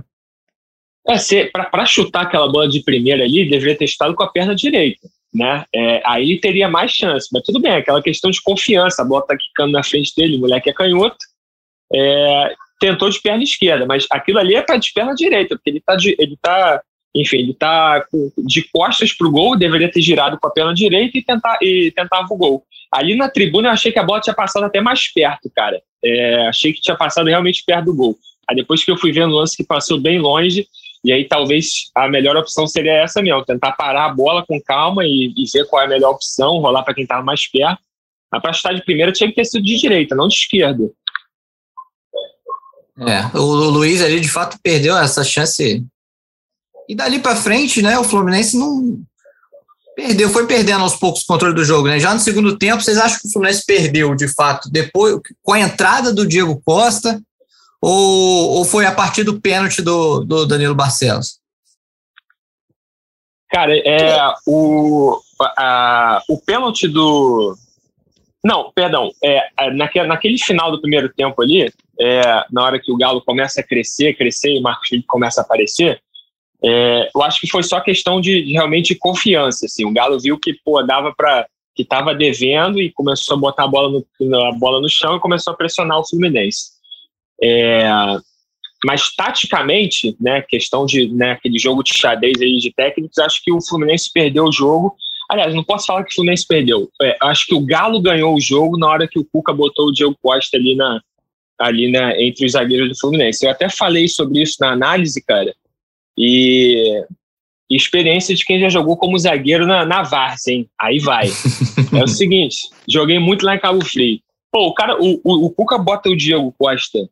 É, 1.10 1.46
para 1.46 1.86
chutar 1.86 2.24
aquela 2.24 2.52
bola 2.52 2.67
de 2.67 2.84
primeira 2.84 3.24
ali, 3.24 3.50
deveria 3.50 3.78
ter 3.78 3.86
estado 3.86 4.13
com 4.13 4.24
a 4.24 4.32
perna 4.32 4.54
direita 4.54 5.08
né? 5.34 5.65
É, 5.74 6.02
aí 6.06 6.39
teria 6.39 6.67
mais 6.67 6.91
chance, 6.91 7.28
mas 7.32 7.43
tudo 7.43 7.60
bem, 7.60 7.74
aquela 7.74 8.02
questão 8.02 8.32
de 8.32 8.41
confiança, 8.41 9.02
a 9.02 9.06
bola 9.06 9.26
tá 9.26 9.36
quicando 9.38 9.72
na 9.72 9.84
frente 9.84 10.13
dele, 10.15 10.38
o 10.38 10.39
moleque 10.39 10.70
é 10.70 10.74
canhoto, 10.74 11.17
é, 11.93 12.56
tentou 12.80 13.10
de 13.10 13.22
perna 13.22 13.43
esquerda, 13.43 13.86
mas 13.86 14.06
aquilo 14.10 14.39
ali 14.39 14.56
é 14.56 14.62
para 14.62 14.78
de 14.78 14.91
perna 14.91 15.13
direita, 15.13 15.56
porque 15.56 15.70
ele 15.70 15.82
tá, 15.82 15.96
de, 15.96 16.15
ele 16.17 16.38
tá 16.41 16.82
enfim, 17.15 17.38
ele 17.38 17.54
tá 17.54 18.04
de 18.38 18.63
costas 18.72 19.13
pro 19.13 19.32
gol, 19.32 19.58
deveria 19.58 19.91
ter 19.91 20.02
girado 20.02 20.38
com 20.39 20.48
a 20.48 20.52
perna 20.52 20.74
direita 20.74 21.17
e, 21.17 21.24
tentar, 21.24 21.58
e 21.62 21.91
tentava 21.91 22.28
o 22.32 22.38
gol. 22.38 22.63
Ali 22.91 23.15
na 23.15 23.30
tribuna 23.30 23.70
eu 23.70 23.74
achei 23.74 23.91
que 23.91 24.00
a 24.00 24.04
bola 24.04 24.22
tinha 24.22 24.36
passado 24.36 24.63
até 24.63 24.80
mais 24.80 25.12
perto, 25.12 25.52
cara. 25.54 25.82
É, 26.04 26.48
achei 26.48 26.72
que 26.72 26.82
tinha 26.82 26.96
passado 26.96 27.28
realmente 27.28 27.63
perto 27.65 27.86
do 27.86 27.96
gol. 27.96 28.15
Aí 28.50 28.56
depois 28.56 28.84
que 28.84 28.89
eu 28.89 28.98
fui 28.98 29.12
vendo 29.12 29.34
o 29.34 29.38
lance 29.38 29.58
que 29.58 29.63
passou 29.63 30.00
bem 30.00 30.20
longe, 30.20 30.67
e 31.04 31.12
aí 31.12 31.28
talvez 31.28 31.90
a 31.96 32.08
melhor 32.08 32.36
opção 32.36 32.68
seria 32.68 32.94
essa 32.94 33.22
mesmo, 33.22 33.46
tentar 33.46 33.74
parar 33.74 34.06
a 34.06 34.14
bola 34.14 34.46
com 34.46 34.62
calma 34.62 35.06
e, 35.06 35.34
e 35.36 35.46
ver 35.52 35.66
qual 35.68 35.82
é 35.82 35.86
a 35.86 35.90
melhor 35.90 36.12
opção, 36.12 36.60
rolar 36.60 36.84
para 36.84 36.94
quem 36.94 37.04
estava 37.04 37.24
mais 37.24 37.50
perto. 37.50 37.82
A 38.32 38.40
para 38.40 38.52
chutar 38.52 38.74
de 38.74 38.84
primeira 38.84 39.12
tinha 39.12 39.30
que 39.30 39.36
ter 39.36 39.46
sido 39.46 39.64
de 39.64 39.78
direita, 39.78 40.16
não 40.16 40.28
de 40.28 40.36
esquerda. 40.36 40.90
É, 43.00 43.38
o 43.38 43.46
Luiz 43.70 44.02
ali 44.02 44.20
de 44.20 44.30
fato 44.30 44.58
perdeu 44.62 44.98
essa 44.98 45.24
chance. 45.24 45.86
E 46.90 46.96
dali 46.96 47.20
para 47.20 47.36
frente, 47.36 47.82
né, 47.82 47.98
o 47.98 48.04
Fluminense 48.04 48.58
não 48.58 49.02
perdeu, 49.96 50.30
foi 50.30 50.46
perdendo 50.46 50.82
aos 50.82 50.96
poucos 50.96 51.22
o 51.24 51.26
controle 51.26 51.56
do 51.56 51.64
jogo, 51.64 51.88
né? 51.88 52.00
Já 52.00 52.14
no 52.14 52.20
segundo 52.20 52.58
tempo, 52.58 52.82
vocês 52.82 52.98
acham 52.98 53.20
que 53.20 53.28
o 53.28 53.32
Fluminense 53.32 53.66
perdeu 53.66 54.16
de 54.16 54.28
fato 54.34 54.70
depois 54.70 55.20
com 55.42 55.54
a 55.54 55.60
entrada 55.60 56.14
do 56.14 56.28
Diego 56.28 56.62
Costa 56.64 57.22
ou, 57.82 58.58
ou 58.58 58.66
foi 58.66 58.86
a 58.86 58.92
partir 58.92 59.24
do 59.24 59.40
pênalti 59.40 59.82
do, 59.82 60.24
do 60.24 60.46
Danilo 60.46 60.76
Barcelos? 60.76 61.40
Cara, 63.50 63.78
é 63.78 64.18
o, 64.46 65.20
a, 65.58 66.22
o 66.30 66.38
pênalti 66.38 66.88
do. 66.88 67.56
Não, 68.44 68.72
perdão. 68.74 69.10
É, 69.24 69.72
naquele, 69.72 70.08
naquele 70.08 70.38
final 70.38 70.72
do 70.72 70.82
primeiro 70.82 71.10
tempo 71.10 71.42
ali, 71.42 71.72
é, 72.00 72.46
na 72.52 72.63
hora 72.63 72.80
que 72.80 72.92
o 72.92 72.98
Galo 72.98 73.22
começa 73.22 73.62
a 73.62 73.63
crescer, 73.63 74.16
crescer 74.16 74.54
e 74.54 74.60
o 74.60 74.62
Marcos 74.62 74.90
Felipe 74.90 75.08
começa 75.08 75.42
a 75.42 75.44
aparecer, 75.44 76.02
é, 76.63 77.10
eu 77.16 77.22
acho 77.24 77.40
que 77.40 77.50
foi 77.50 77.63
só 77.63 77.80
questão 77.80 78.20
de, 78.20 78.44
de, 78.44 78.54
realmente 78.54 78.96
confiança. 78.96 79.66
Assim. 79.66 79.86
O 79.86 79.94
Galo 79.94 80.20
viu 80.20 80.38
que 80.38 80.54
pô, 80.54 80.82
dava 80.84 81.13
para 81.16 81.48
que 81.76 81.84
estava 81.84 82.13
devendo 82.16 82.82
e 82.82 82.92
começou 82.92 83.38
a 83.38 83.40
botar 83.40 83.66
a 83.66 83.68
bola 83.68 84.04
no, 84.20 84.46
a 84.46 84.52
bola 84.54 84.82
no 84.82 84.90
chão 84.90 85.16
e 85.16 85.20
começou 85.20 85.54
a 85.54 85.56
pressionar 85.56 86.00
o 86.00 86.08
Fluminense. 86.08 86.77
É, 87.41 87.88
mas 88.86 89.13
taticamente, 89.15 90.15
né, 90.19 90.41
questão 90.41 90.86
de 90.86 91.10
né, 91.10 91.32
aquele 91.32 91.58
jogo 91.58 91.84
de 91.84 91.93
xadrez 91.95 92.39
aí 92.39 92.58
de 92.58 92.71
técnicos, 92.71 93.17
acho 93.17 93.41
que 93.43 93.52
o 93.52 93.62
Fluminense 93.62 94.12
perdeu 94.13 94.45
o 94.45 94.52
jogo. 94.52 94.95
Aliás, 95.30 95.54
não 95.54 95.63
posso 95.63 95.88
falar 95.88 96.04
que 96.04 96.12
o 96.12 96.15
Fluminense 96.15 96.47
perdeu. 96.47 96.89
É, 97.02 97.17
acho 97.21 97.47
que 97.47 97.56
o 97.56 97.65
Galo 97.65 98.02
ganhou 98.02 98.36
o 98.36 98.41
jogo 98.41 98.78
na 98.78 98.88
hora 98.88 99.08
que 99.08 99.19
o 99.19 99.26
Cuca 99.26 99.52
botou 99.52 99.88
o 99.88 99.91
Diego 99.91 100.15
Costa 100.21 100.58
ali 100.58 100.76
na 100.76 101.02
ali 101.60 101.91
na, 101.91 102.19
entre 102.21 102.45
os 102.45 102.52
zagueiros 102.52 102.88
do 102.88 103.00
Fluminense. 103.00 103.43
Eu 103.43 103.50
até 103.50 103.67
falei 103.67 104.08
sobre 104.08 104.43
isso 104.43 104.58
na 104.60 104.73
análise, 104.73 105.19
cara. 105.26 105.56
E, 106.15 107.04
e 107.67 107.76
experiência 107.76 108.36
de 108.36 108.45
quem 108.45 108.60
já 108.60 108.69
jogou 108.69 108.95
como 108.95 109.17
zagueiro 109.17 109.65
na, 109.65 109.84
na 109.84 110.04
Várzea, 110.04 110.54
hein? 110.54 110.69
Aí 110.80 111.00
vai. 111.00 111.28
é 111.28 112.04
o 112.04 112.08
seguinte, 112.08 112.58
joguei 112.88 113.17
muito 113.17 113.43
lá 113.43 113.56
em 113.56 113.60
Cabo 113.60 113.84
Frio. 113.84 114.19
Pô, 114.52 114.67
o 114.67 114.73
cara, 114.76 115.02
o, 115.02 115.19
o, 115.23 115.45
o 115.47 115.50
Cuca 115.50 115.80
bota 115.80 116.10
o 116.10 116.15
Diego 116.15 116.54
Costa 116.60 117.10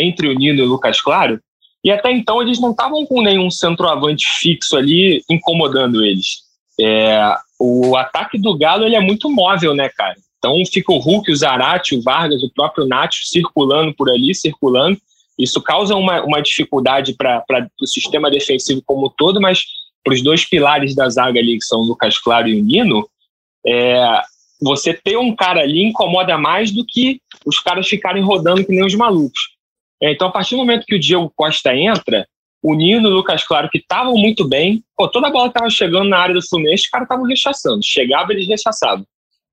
entre 0.00 0.28
o 0.28 0.34
Nino 0.34 0.58
e 0.58 0.62
o 0.62 0.66
Lucas 0.66 1.00
Claro, 1.00 1.40
e 1.84 1.90
até 1.90 2.10
então 2.12 2.42
eles 2.42 2.60
não 2.60 2.72
estavam 2.72 3.06
com 3.06 3.22
nenhum 3.22 3.50
centroavante 3.50 4.26
fixo 4.38 4.76
ali 4.76 5.22
incomodando 5.30 6.04
eles. 6.04 6.42
É, 6.78 7.34
o 7.58 7.96
ataque 7.96 8.38
do 8.38 8.56
Galo 8.56 8.84
ele 8.84 8.96
é 8.96 9.00
muito 9.00 9.30
móvel, 9.30 9.74
né, 9.74 9.88
cara? 9.88 10.16
Então 10.38 10.54
fica 10.70 10.92
o 10.92 10.98
Hulk, 10.98 11.30
o 11.30 11.36
Zarate, 11.36 11.94
o 11.94 12.02
Vargas, 12.02 12.42
o 12.42 12.50
próprio 12.52 12.86
Nacho 12.86 13.24
circulando 13.24 13.94
por 13.94 14.10
ali, 14.10 14.34
circulando. 14.34 14.98
Isso 15.38 15.60
causa 15.62 15.94
uma, 15.94 16.22
uma 16.22 16.40
dificuldade 16.40 17.14
para 17.14 17.44
o 17.80 17.86
sistema 17.86 18.30
defensivo 18.30 18.82
como 18.84 19.06
um 19.06 19.10
todo, 19.10 19.40
mas 19.40 19.64
para 20.04 20.14
os 20.14 20.22
dois 20.22 20.44
pilares 20.44 20.94
da 20.94 21.08
zaga 21.08 21.38
ali, 21.38 21.58
que 21.58 21.64
são 21.64 21.80
o 21.80 21.84
Lucas 21.84 22.18
Claro 22.18 22.48
e 22.48 22.58
o 22.58 22.64
Nino, 22.64 23.08
é, 23.66 24.22
você 24.62 24.94
ter 24.94 25.16
um 25.16 25.34
cara 25.34 25.60
ali 25.60 25.82
incomoda 25.82 26.36
mais 26.38 26.70
do 26.70 26.84
que 26.86 27.20
os 27.44 27.58
caras 27.58 27.88
ficarem 27.88 28.22
rodando 28.22 28.64
que 28.64 28.72
nem 28.72 28.84
os 28.84 28.94
malucos. 28.94 29.40
É, 30.02 30.12
então, 30.12 30.28
a 30.28 30.32
partir 30.32 30.54
do 30.54 30.58
momento 30.58 30.86
que 30.86 30.94
o 30.94 31.00
Diego 31.00 31.30
Costa 31.36 31.74
entra, 31.74 32.26
o 32.62 32.74
Nino 32.74 33.08
e 33.08 33.12
o 33.12 33.14
Lucas 33.14 33.44
Claro, 33.44 33.68
que 33.70 33.78
estavam 33.78 34.14
muito 34.14 34.46
bem, 34.46 34.82
pô, 34.96 35.08
toda 35.08 35.28
a 35.28 35.30
bola 35.30 35.48
estava 35.48 35.70
chegando 35.70 36.08
na 36.08 36.18
área 36.18 36.34
do 36.34 36.46
Fluminense, 36.46 36.84
os 36.84 36.90
caras 36.90 37.06
estavam 37.06 37.24
rechaçando. 37.24 37.80
Chegava, 37.82 38.32
eles 38.32 38.48
rechaçavam. 38.48 39.04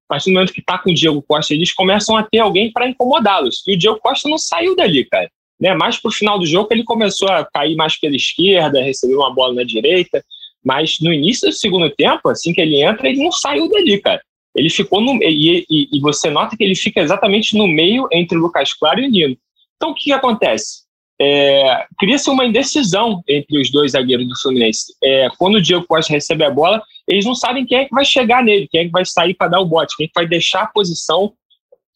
A 0.09 0.13
partir 0.13 0.29
do 0.29 0.33
momento 0.33 0.53
que 0.53 0.61
tá 0.61 0.77
com 0.77 0.91
o 0.91 0.93
Diego 0.93 1.21
Costa, 1.21 1.53
eles 1.53 1.73
começam 1.73 2.15
a 2.15 2.23
ter 2.23 2.39
alguém 2.39 2.71
para 2.71 2.87
incomodá-los. 2.87 3.61
E 3.67 3.73
o 3.73 3.77
Diego 3.77 3.99
Costa 3.99 4.29
não 4.29 4.37
saiu 4.37 4.75
dali, 4.75 5.03
cara. 5.05 5.29
Né? 5.59 5.73
Mais 5.73 5.97
pro 5.97 6.11
final 6.11 6.39
do 6.39 6.45
jogo, 6.45 6.69
ele 6.71 6.83
começou 6.83 7.27
a 7.27 7.45
cair 7.45 7.75
mais 7.75 7.99
pela 7.99 8.15
esquerda, 8.15 8.81
recebeu 8.81 9.19
uma 9.19 9.33
bola 9.33 9.55
na 9.55 9.63
direita, 9.63 10.23
Mas 10.63 10.97
no 11.01 11.13
início 11.13 11.47
do 11.49 11.53
segundo 11.53 11.89
tempo, 11.89 12.29
assim 12.29 12.53
que 12.53 12.61
ele 12.61 12.81
entra, 12.81 13.09
ele 13.09 13.23
não 13.23 13.31
saiu 13.31 13.69
dali, 13.69 13.99
cara. 13.99 14.21
Ele 14.55 14.69
ficou 14.69 14.99
no. 14.99 15.21
E, 15.21 15.65
e, 15.69 15.89
e 15.93 15.99
você 15.99 16.29
nota 16.29 16.57
que 16.57 16.63
ele 16.63 16.75
fica 16.75 16.99
exatamente 16.99 17.55
no 17.55 17.67
meio 17.67 18.07
entre 18.11 18.37
o 18.37 18.41
Lucas 18.41 18.73
Claro 18.73 18.99
e 18.99 19.07
o 19.07 19.09
Nino. 19.09 19.37
Então 19.77 19.91
o 19.91 19.95
que, 19.95 20.11
acontece? 20.11 20.85
É, 21.19 21.85
Cria-se 21.97 22.29
uma 22.29 22.45
indecisão 22.45 23.23
entre 23.27 23.59
os 23.59 23.71
dois 23.71 23.93
zagueiros 23.93 24.27
do 24.27 24.39
Fluminense. 24.39 24.93
É, 25.03 25.29
quando 25.37 25.55
o 25.55 25.61
Diego 25.61 25.85
Costa 25.87 26.13
recebe 26.13 26.43
a 26.43 26.51
bola, 26.51 26.81
eles 27.07 27.25
não 27.25 27.33
sabem 27.33 27.65
quem 27.65 27.79
é 27.79 27.85
que 27.85 27.95
vai 27.95 28.05
chegar 28.05 28.43
nele, 28.43 28.67
quem 28.69 28.81
é 28.81 28.85
que 28.85 28.91
vai 28.91 29.05
sair 29.05 29.33
para 29.33 29.47
dar 29.47 29.59
o 29.59 29.65
bote, 29.65 29.95
quem 29.95 30.05
é 30.05 30.07
que 30.07 30.13
vai 30.15 30.27
deixar 30.27 30.63
a 30.63 30.67
posição 30.67 31.33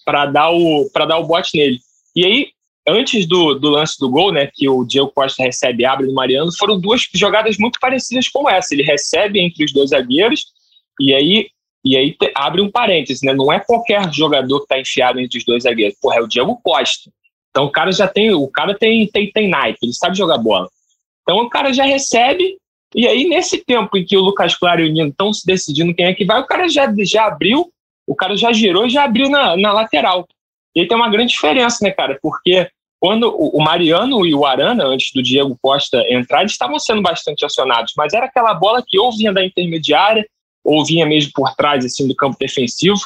para 0.05 0.25
dar, 0.25 0.51
o, 0.51 0.89
dar 1.07 1.19
o 1.19 1.27
bote 1.27 1.55
nele. 1.55 1.79
E 2.15 2.25
aí, 2.25 2.47
antes 2.87 3.27
do, 3.27 3.53
do 3.55 3.69
lance 3.69 3.99
do 3.99 4.09
gol, 4.09 4.31
né, 4.31 4.49
que 4.51 4.67
o 4.67 4.83
Diego 4.83 5.11
Costa 5.13 5.43
recebe 5.43 5.83
e 5.83 5.85
abre 5.85 6.07
no 6.07 6.13
Mariano, 6.13 6.51
foram 6.57 6.79
duas 6.79 7.07
jogadas 7.13 7.57
muito 7.57 7.79
parecidas 7.79 8.27
com 8.27 8.49
essa. 8.49 8.73
Ele 8.73 8.83
recebe 8.83 9.39
entre 9.39 9.63
os 9.63 9.71
dois 9.71 9.91
zagueiros 9.91 10.45
e 10.99 11.13
aí, 11.13 11.47
e 11.85 11.95
aí 11.95 12.15
abre 12.35 12.61
um 12.61 12.71
parênteses, 12.71 13.21
né? 13.21 13.33
Não 13.33 13.51
é 13.51 13.59
qualquer 13.59 14.11
jogador 14.11 14.59
que 14.59 14.65
está 14.65 14.79
enfiado 14.79 15.19
entre 15.19 15.37
os 15.37 15.45
dois 15.45 15.63
zagueiros. 15.63 15.97
Porra, 16.01 16.17
é 16.17 16.21
o 16.21 16.27
Diego 16.27 16.59
Costa. 16.63 17.11
Então 17.51 17.65
o 17.65 17.71
cara 17.71 17.91
já 17.91 18.07
tem, 18.07 18.33
o 18.33 18.47
cara 18.47 18.73
tem, 18.73 19.05
tem, 19.07 19.31
tem 19.31 19.49
naipe, 19.49 19.79
ele 19.83 19.93
sabe 19.93 20.17
jogar 20.17 20.37
bola. 20.37 20.67
Então 21.21 21.37
o 21.37 21.49
cara 21.49 21.71
já 21.73 21.83
recebe, 21.83 22.57
e 22.95 23.07
aí 23.07 23.27
nesse 23.27 23.63
tempo 23.63 23.97
em 23.97 24.05
que 24.05 24.17
o 24.17 24.21
Lucas 24.21 24.55
Claro 24.55 24.81
e 24.81 24.89
o 24.89 24.91
Nino 24.91 25.09
estão 25.09 25.31
se 25.33 25.45
decidindo 25.45 25.93
quem 25.93 26.05
é 26.05 26.13
que 26.13 26.25
vai, 26.25 26.41
o 26.41 26.47
cara 26.47 26.67
já, 26.67 26.91
já 27.03 27.27
abriu, 27.27 27.71
o 28.07 28.15
cara 28.15 28.35
já 28.35 28.51
girou 28.51 28.87
e 28.87 28.89
já 28.89 29.03
abriu 29.03 29.29
na, 29.29 29.55
na 29.55 29.71
lateral. 29.71 30.27
E 30.75 30.81
aí 30.81 30.87
tem 30.87 30.97
uma 30.97 31.09
grande 31.09 31.33
diferença, 31.33 31.83
né, 31.83 31.91
cara? 31.91 32.17
Porque 32.21 32.69
quando 32.99 33.35
o 33.35 33.61
Mariano 33.61 34.25
e 34.25 34.33
o 34.33 34.45
Arana, 34.45 34.85
antes 34.85 35.11
do 35.11 35.23
Diego 35.23 35.57
Costa 35.61 35.97
entrar, 36.07 36.41
eles 36.41 36.51
estavam 36.51 36.79
sendo 36.79 37.01
bastante 37.01 37.43
acionados, 37.43 37.93
mas 37.97 38.13
era 38.13 38.27
aquela 38.27 38.53
bola 38.53 38.83
que 38.85 38.99
ou 38.99 39.11
vinha 39.11 39.33
da 39.33 39.43
intermediária, 39.43 40.25
ou 40.63 40.85
vinha 40.85 41.05
mesmo 41.05 41.31
por 41.33 41.53
trás, 41.55 41.83
assim, 41.83 42.07
do 42.07 42.15
campo 42.15 42.37
defensivo. 42.39 42.99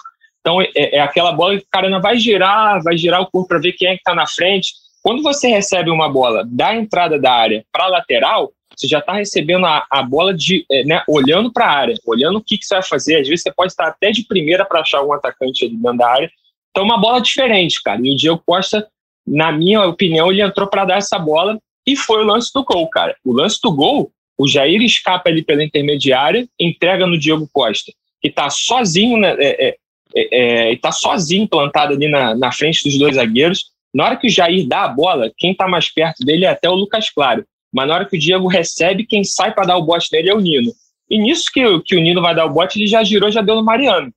Então 0.45 0.61
é, 0.61 0.69
é 0.75 0.99
aquela 0.99 1.31
bola 1.31 1.57
que 1.57 1.63
o 1.63 1.69
cara 1.71 1.89
não 1.89 1.99
vai 1.99 2.19
girar, 2.19 2.79
vai 2.83 2.95
girar 2.95 3.19
o 3.19 3.25
corpo 3.25 3.47
para 3.47 3.57
ver 3.57 3.73
quem 3.73 3.87
é 3.87 3.91
que 3.93 4.01
está 4.01 4.13
na 4.13 4.27
frente. 4.27 4.73
Quando 5.01 5.23
você 5.23 5.47
recebe 5.47 5.89
uma 5.89 6.07
bola 6.07 6.43
da 6.45 6.75
entrada 6.75 7.19
da 7.19 7.33
área 7.33 7.65
para 7.71 7.87
lateral, 7.87 8.51
você 8.75 8.87
já 8.87 8.99
está 8.99 9.13
recebendo 9.13 9.65
a, 9.65 9.87
a, 9.89 10.03
bola 10.03 10.35
de, 10.35 10.63
é, 10.71 10.83
né, 10.83 11.03
olhando 11.07 11.51
para 11.51 11.65
a 11.65 11.71
área, 11.71 11.95
olhando 12.05 12.37
o 12.37 12.43
que, 12.43 12.59
que 12.59 12.65
você 12.65 12.75
vai 12.75 12.83
fazer. 12.83 13.21
Às 13.21 13.27
vezes 13.27 13.41
você 13.41 13.51
pode 13.51 13.71
estar 13.71 13.87
até 13.87 14.11
de 14.11 14.23
primeira 14.23 14.65
para 14.65 14.81
achar 14.81 15.01
um 15.01 15.13
atacante 15.13 15.65
ali 15.65 15.75
dentro 15.75 15.97
da 15.97 16.07
área. 16.07 16.31
Então, 16.69 16.83
uma 16.83 16.99
bola 16.99 17.21
diferente, 17.21 17.81
cara. 17.81 17.99
E 18.03 18.13
o 18.13 18.15
Diego 18.15 18.41
Costa, 18.45 18.87
na 19.25 19.51
minha 19.51 19.81
opinião, 19.87 20.31
ele 20.31 20.41
entrou 20.41 20.67
para 20.67 20.85
dar 20.85 20.97
essa 20.97 21.17
bola 21.17 21.57
e 21.87 21.95
foi 21.95 22.23
o 22.23 22.27
lance 22.27 22.51
do 22.53 22.63
gol, 22.63 22.87
cara. 22.89 23.15
O 23.23 23.31
lance 23.31 23.59
do 23.63 23.71
gol, 23.71 24.11
o 24.37 24.47
Jair 24.47 24.81
escapa 24.81 25.29
ali 25.29 25.41
pela 25.41 25.63
intermediária, 25.63 26.47
entrega 26.59 27.07
no 27.07 27.17
Diego 27.17 27.49
Costa, 27.51 27.91
que 28.21 28.27
está 28.27 28.49
sozinho, 28.49 29.17
né, 29.17 29.35
é, 29.39 29.67
é, 29.69 29.75
é, 30.15 30.73
está 30.73 30.91
sozinho 30.91 31.47
plantado 31.47 31.93
ali 31.93 32.07
na, 32.07 32.35
na 32.35 32.51
frente 32.51 32.83
dos 32.83 32.97
dois 32.97 33.15
zagueiros. 33.15 33.65
Na 33.93 34.05
hora 34.05 34.17
que 34.17 34.27
o 34.27 34.29
Jair 34.29 34.67
dá 34.67 34.83
a 34.83 34.87
bola, 34.87 35.31
quem 35.37 35.51
está 35.51 35.67
mais 35.67 35.91
perto 35.91 36.25
dele 36.25 36.45
é 36.45 36.49
até 36.49 36.69
o 36.69 36.75
Lucas 36.75 37.09
Claro. 37.09 37.45
Mas 37.73 37.87
na 37.87 37.95
hora 37.95 38.05
que 38.05 38.15
o 38.15 38.19
Diego 38.19 38.47
recebe, 38.47 39.05
quem 39.05 39.23
sai 39.23 39.53
para 39.53 39.67
dar 39.67 39.77
o 39.77 39.83
bote 39.83 40.09
dele 40.09 40.29
é 40.29 40.33
o 40.33 40.39
Nino. 40.39 40.71
E 41.09 41.17
nisso 41.17 41.45
que, 41.53 41.61
que 41.81 41.95
o 41.95 41.99
Nino 41.99 42.21
vai 42.21 42.33
dar 42.33 42.45
o 42.45 42.53
bote, 42.53 42.79
ele 42.79 42.87
já 42.87 43.03
girou, 43.03 43.29
já 43.29 43.41
deu 43.41 43.55
no 43.55 43.63
Mariano. 43.63 44.11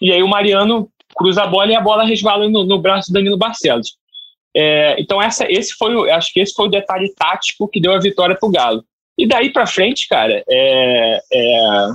E 0.00 0.10
aí 0.10 0.22
o 0.22 0.28
Mariano 0.28 0.88
cruza 1.14 1.42
a 1.42 1.46
bola 1.46 1.72
e 1.72 1.74
a 1.74 1.80
bola 1.80 2.04
resvala 2.04 2.48
no, 2.48 2.64
no 2.64 2.78
braço 2.78 3.10
do 3.10 3.14
Danilo 3.14 3.36
Barcelos. 3.36 3.96
É, 4.54 4.98
então 4.98 5.20
essa, 5.20 5.50
esse 5.50 5.74
foi, 5.74 6.10
acho 6.10 6.32
que 6.32 6.40
esse 6.40 6.54
foi 6.54 6.66
o 6.66 6.70
detalhe 6.70 7.12
tático 7.14 7.68
que 7.68 7.80
deu 7.80 7.92
a 7.92 8.00
vitória 8.00 8.34
para 8.34 8.48
o 8.48 8.52
Galo. 8.52 8.84
E 9.18 9.26
daí 9.26 9.50
para 9.50 9.66
frente, 9.66 10.08
cara, 10.08 10.42
é, 10.48 11.20
é, 11.32 11.88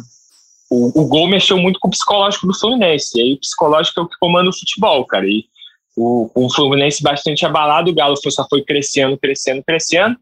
o, 0.72 1.02
o, 1.02 1.06
gol 1.06 1.28
mexeu 1.28 1.58
muito 1.58 1.78
com 1.82 1.90
o 1.90 1.92
psicológico 1.92 2.48
do 2.48 2.58
Fluminense. 2.58 3.20
E 3.20 3.22
aí 3.22 3.34
o 3.34 3.40
psicológico 3.40 4.00
é 4.00 4.04
o 4.04 4.08
que 4.08 4.18
comanda 4.18 4.50
o 4.50 4.58
futebol, 4.58 5.06
cara. 5.06 5.28
E 5.28 5.44
o, 5.98 6.32
o 6.34 6.50
Fluminense 6.50 7.04
bastante 7.04 7.46
abalado, 7.46 7.92
o 7.92 7.94
Galo 7.94 8.16
só 8.16 8.48
foi 8.50 8.64
crescendo, 8.64 9.18
crescendo, 9.18 9.62
crescendo. 9.68 10.16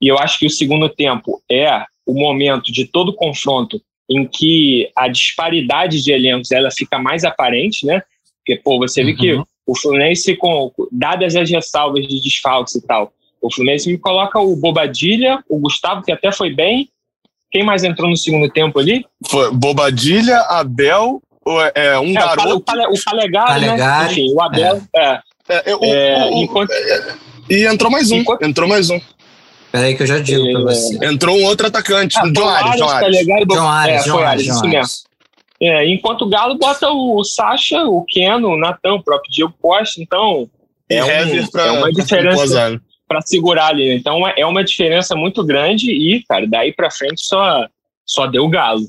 E 0.00 0.08
eu 0.08 0.18
acho 0.18 0.40
que 0.40 0.46
o 0.46 0.50
segundo 0.50 0.88
tempo 0.88 1.40
é 1.48 1.84
o 2.04 2.14
momento 2.14 2.72
de 2.72 2.84
todo 2.84 3.14
confronto 3.14 3.80
em 4.10 4.26
que 4.26 4.90
a 4.96 5.06
disparidade 5.06 6.02
de 6.02 6.10
elencos 6.10 6.50
ela 6.50 6.70
fica 6.76 6.98
mais 6.98 7.22
aparente, 7.22 7.86
né? 7.86 8.02
Porque, 8.38 8.60
pô, 8.60 8.78
você 8.78 9.02
uhum. 9.02 9.06
vê 9.06 9.14
que 9.14 9.42
o 9.64 9.78
Fluminense, 9.78 10.34
com, 10.34 10.72
dadas 10.90 11.36
as 11.36 11.48
ressalvas 11.48 12.08
de 12.08 12.20
desfalques 12.20 12.74
e 12.74 12.84
tal, 12.84 13.12
o 13.40 13.54
Fluminense 13.54 13.88
me 13.88 13.98
coloca 13.98 14.40
o 14.40 14.56
Bobadilha, 14.56 15.38
o 15.48 15.60
Gustavo, 15.60 16.02
que 16.02 16.10
até 16.10 16.32
foi 16.32 16.52
bem, 16.52 16.88
quem 17.52 17.62
mais 17.62 17.84
entrou 17.84 18.08
no 18.08 18.16
segundo 18.16 18.50
tempo 18.50 18.78
ali? 18.78 19.04
Foi 19.28 19.52
Bobadilha, 19.52 20.38
Abel, 20.48 21.20
é, 21.74 21.98
um 21.98 22.10
é, 22.10 22.14
garoto. 22.14 22.56
O, 22.56 22.60
Pale, 22.60 22.86
o 22.86 23.04
Calegari, 23.04 23.66
né? 23.66 24.06
Enfim, 24.10 24.32
o 24.32 24.40
Abel. 24.40 24.80
É. 24.96 25.18
é. 25.48 25.70
é 25.70 25.74
o, 25.74 25.80
o, 25.80 26.42
enquanto... 26.42 26.72
e 27.50 27.66
entrou 27.66 27.90
mais 27.90 28.10
um. 28.10 28.16
Enquanto... 28.16 28.42
Entrou 28.42 28.68
mais 28.68 28.88
um. 28.88 28.98
Peraí 29.70 29.94
que 29.94 30.02
eu 30.02 30.06
já 30.06 30.18
digo 30.18 30.50
pra 30.50 30.60
você. 30.62 31.04
Entrou 31.04 31.36
um 31.36 31.44
outro 31.44 31.66
atacante. 31.66 32.18
Ah, 32.18 32.28
John 32.30 32.48
Ares, 32.48 32.76
John 32.76 32.88
Ares. 32.88 33.00
Calegari, 33.00 33.46
John 33.46 33.68
Ares, 33.68 33.94
é, 33.94 34.04
John 34.04 34.18
Ares, 34.18 34.46
isso 34.46 34.64
mesmo. 34.64 34.92
É, 35.60 35.86
enquanto 35.88 36.22
o 36.22 36.28
Galo 36.28 36.58
bota 36.58 36.90
o 36.90 37.22
Sacha, 37.22 37.84
o 37.84 38.04
Keno, 38.04 38.48
o 38.48 38.58
Natan, 38.58 38.94
o 38.94 39.02
próprio 39.02 39.30
Diego 39.30 39.54
Costa, 39.62 40.02
então 40.02 40.48
é, 40.90 41.24
um, 41.24 41.46
pra, 41.46 41.66
é 41.66 41.70
uma 41.70 41.92
diferença 41.92 42.80
para 43.12 43.20
segurar 43.20 43.66
ali. 43.66 43.92
Então 43.92 44.26
é, 44.26 44.34
é 44.38 44.46
uma 44.46 44.64
diferença 44.64 45.14
muito 45.14 45.44
grande 45.44 45.90
e, 45.90 46.24
cara, 46.24 46.46
daí 46.46 46.72
para 46.72 46.90
frente 46.90 47.20
só, 47.22 47.66
só 48.06 48.26
deu 48.26 48.48
galo. 48.48 48.86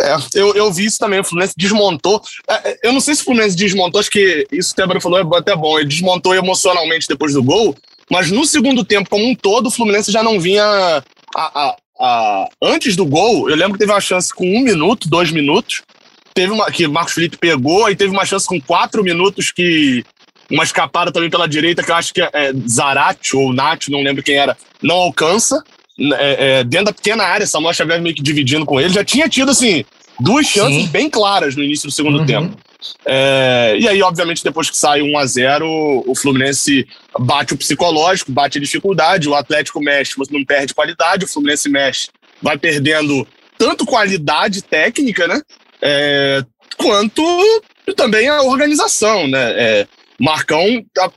É, 0.00 0.16
eu, 0.34 0.54
eu 0.54 0.72
vi 0.72 0.86
isso 0.86 0.98
também, 0.98 1.20
o 1.20 1.24
Fluminense 1.24 1.54
desmontou. 1.56 2.20
É, 2.48 2.70
é, 2.70 2.78
eu 2.82 2.92
não 2.92 3.00
sei 3.00 3.14
se 3.14 3.22
o 3.22 3.24
Fluminense 3.24 3.54
desmontou, 3.54 4.00
acho 4.00 4.10
que 4.10 4.46
isso 4.50 4.74
que 4.74 4.80
o 4.80 4.82
Débora 4.82 5.00
falou 5.00 5.20
é 5.20 5.38
até 5.38 5.54
bom. 5.54 5.78
Ele 5.78 5.88
desmontou 5.88 6.34
emocionalmente 6.34 7.06
depois 7.06 7.34
do 7.34 7.42
gol, 7.42 7.76
mas 8.10 8.30
no 8.30 8.44
segundo 8.44 8.84
tempo, 8.84 9.08
como 9.08 9.24
um 9.24 9.34
todo, 9.34 9.66
o 9.66 9.70
Fluminense 9.70 10.10
já 10.10 10.22
não 10.22 10.40
vinha. 10.40 10.64
A, 10.64 11.02
a, 11.36 11.76
a, 12.00 12.48
antes 12.62 12.96
do 12.96 13.06
gol, 13.06 13.48
eu 13.48 13.54
lembro 13.54 13.74
que 13.74 13.78
teve 13.78 13.92
uma 13.92 14.00
chance 14.00 14.34
com 14.34 14.44
um 14.44 14.60
minuto, 14.60 15.08
dois 15.08 15.30
minutos. 15.30 15.82
Teve 16.34 16.50
uma 16.50 16.70
que 16.70 16.88
Marcos 16.88 17.12
Felipe 17.12 17.36
pegou, 17.36 17.84
aí 17.84 17.94
teve 17.94 18.10
uma 18.10 18.24
chance 18.24 18.46
com 18.46 18.58
quatro 18.58 19.04
minutos 19.04 19.52
que 19.52 20.02
uma 20.52 20.64
escapada 20.64 21.10
também 21.10 21.30
pela 21.30 21.48
direita, 21.48 21.82
que 21.82 21.90
eu 21.90 21.94
acho 21.94 22.12
que 22.12 22.20
é, 22.20 22.30
é 22.32 22.52
Zarate 22.68 23.34
ou 23.34 23.52
Nath, 23.52 23.88
não 23.88 24.02
lembro 24.02 24.22
quem 24.22 24.36
era, 24.36 24.56
não 24.82 24.96
alcança. 24.96 25.62
É, 25.98 26.60
é, 26.60 26.64
dentro 26.64 26.86
da 26.86 26.92
pequena 26.92 27.24
área, 27.24 27.46
Samuel 27.46 27.74
Xavier 27.74 28.00
meio 28.00 28.14
que 28.14 28.22
dividindo 28.22 28.66
com 28.66 28.80
ele. 28.80 28.92
Já 28.92 29.04
tinha 29.04 29.28
tido, 29.28 29.50
assim, 29.50 29.84
duas 30.20 30.46
chances 30.46 30.84
Sim. 30.84 30.88
bem 30.88 31.08
claras 31.08 31.56
no 31.56 31.62
início 31.62 31.88
do 31.88 31.92
segundo 31.92 32.20
uhum. 32.20 32.26
tempo. 32.26 32.56
É, 33.06 33.76
e 33.78 33.88
aí, 33.88 34.02
obviamente, 34.02 34.42
depois 34.42 34.68
que 34.68 34.76
sai 34.76 35.02
1 35.02 35.18
a 35.18 35.26
0 35.26 36.04
o 36.06 36.14
Fluminense 36.14 36.86
bate 37.18 37.54
o 37.54 37.56
psicológico, 37.56 38.32
bate 38.32 38.58
a 38.58 38.60
dificuldade, 38.60 39.28
o 39.28 39.34
Atlético 39.34 39.80
mexe, 39.80 40.14
mas 40.18 40.28
não 40.28 40.44
perde 40.44 40.74
qualidade, 40.74 41.24
o 41.24 41.28
Fluminense 41.28 41.68
mexe, 41.68 42.08
vai 42.40 42.58
perdendo 42.58 43.26
tanto 43.56 43.86
qualidade 43.86 44.62
técnica, 44.62 45.28
né? 45.28 45.40
É, 45.80 46.44
quanto 46.76 47.22
também 47.96 48.28
a 48.28 48.42
organização, 48.42 49.28
né? 49.28 49.52
É, 49.52 49.86
Marcão, 50.22 50.64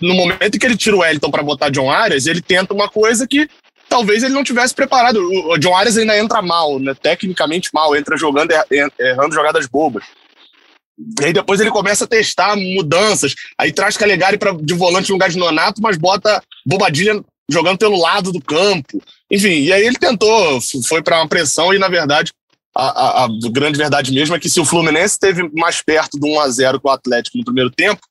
no 0.02 0.16
momento 0.16 0.58
que 0.58 0.66
ele 0.66 0.76
tira 0.76 0.96
o 0.96 1.00
Wellington 1.00 1.30
para 1.30 1.44
botar 1.44 1.70
John 1.70 1.92
Arias, 1.92 2.26
ele 2.26 2.42
tenta 2.42 2.74
uma 2.74 2.90
coisa 2.90 3.28
que 3.28 3.48
talvez 3.88 4.24
ele 4.24 4.34
não 4.34 4.44
tivesse 4.44 4.74
preparado. 4.74 5.18
O 5.20 5.60
John 5.60 5.76
Arias 5.76 5.96
ainda 5.96 6.18
entra 6.18 6.42
mal, 6.42 6.80
né? 6.80 6.96
tecnicamente 7.00 7.70
mal, 7.72 7.96
entra 7.96 8.18
jogando, 8.18 8.50
errando 9.00 9.36
jogadas 9.36 9.68
bobas. 9.68 10.04
E 11.22 11.26
aí 11.26 11.34
depois 11.34 11.60
ele 11.60 11.70
começa 11.70 12.06
a 12.06 12.08
testar 12.08 12.56
mudanças. 12.56 13.36
Aí 13.60 13.72
traz 13.72 13.96
Calegari 13.96 14.40
pra, 14.40 14.54
de 14.54 14.74
volante 14.74 15.10
no 15.10 15.16
lugar 15.16 15.30
de 15.30 15.38
Nonato, 15.38 15.84
mas 15.84 15.98
bota 15.98 16.42
Bobadilha 16.66 17.24
jogando 17.48 17.78
pelo 17.78 18.02
lado 18.02 18.32
do 18.32 18.42
campo. 18.42 19.00
Enfim, 19.30 19.66
e 19.66 19.72
aí 19.72 19.86
ele 19.86 20.00
tentou, 20.00 20.60
foi 20.88 21.04
para 21.04 21.18
uma 21.18 21.28
pressão 21.28 21.72
e, 21.72 21.78
na 21.78 21.90
verdade, 21.90 22.32
a, 22.76 22.88
a, 22.88 23.26
a, 23.26 23.28
grande 23.52 23.78
verdade 23.78 24.12
mesmo 24.12 24.36
é 24.36 24.40
que 24.40 24.50
se 24.50 24.60
o 24.60 24.66
Fluminense 24.66 25.14
esteve 25.14 25.48
mais 25.54 25.80
perto 25.84 26.18
do 26.18 26.28
1 26.28 26.40
a 26.40 26.50
0 26.50 26.82
com 26.82 26.90
o 26.90 26.92
Atlético 26.92 27.38
no 27.38 27.46
primeiro 27.46 27.70
tempo, 27.70 28.02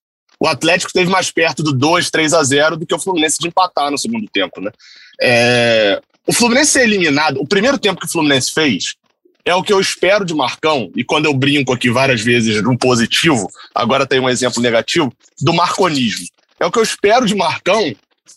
o 0.45 0.47
Atlético 0.47 0.91
esteve 0.91 1.11
mais 1.11 1.31
perto 1.31 1.63
do 1.63 1.73
2, 1.73 2.11
3 2.11 2.35
a 2.35 2.43
0 2.43 2.77
do 2.77 2.85
que 2.85 2.95
o 2.95 2.99
Fluminense 2.99 3.39
de 3.41 3.49
empatar 3.49 3.91
no 3.91 3.97
segundo 3.97 4.29
tempo, 4.31 4.61
né? 4.61 4.71
É, 5.19 6.03
o 6.27 6.35
Fluminense 6.35 6.73
ser 6.73 6.83
eliminado, 6.83 7.41
o 7.41 7.47
primeiro 7.47 7.79
tempo 7.79 7.99
que 7.99 8.07
o 8.07 8.11
Fluminense 8.11 8.53
fez 8.53 8.95
é 9.43 9.55
o 9.55 9.63
que 9.63 9.73
eu 9.73 9.81
espero 9.81 10.23
de 10.23 10.35
Marcão, 10.35 10.91
e 10.95 11.03
quando 11.03 11.25
eu 11.25 11.33
brinco 11.33 11.73
aqui 11.73 11.89
várias 11.89 12.21
vezes 12.21 12.63
no 12.63 12.77
positivo, 12.77 13.51
agora 13.75 14.07
tem 14.07 14.21
um 14.21 14.29
exemplo 14.29 14.63
negativo, 14.63 15.11
do 15.41 15.55
marconismo. 15.55 16.27
É 16.61 16.67
o 16.67 16.71
que 16.71 16.79
eu 16.79 16.83
espero 16.83 17.25
de 17.25 17.35
Marcão 17.35 17.95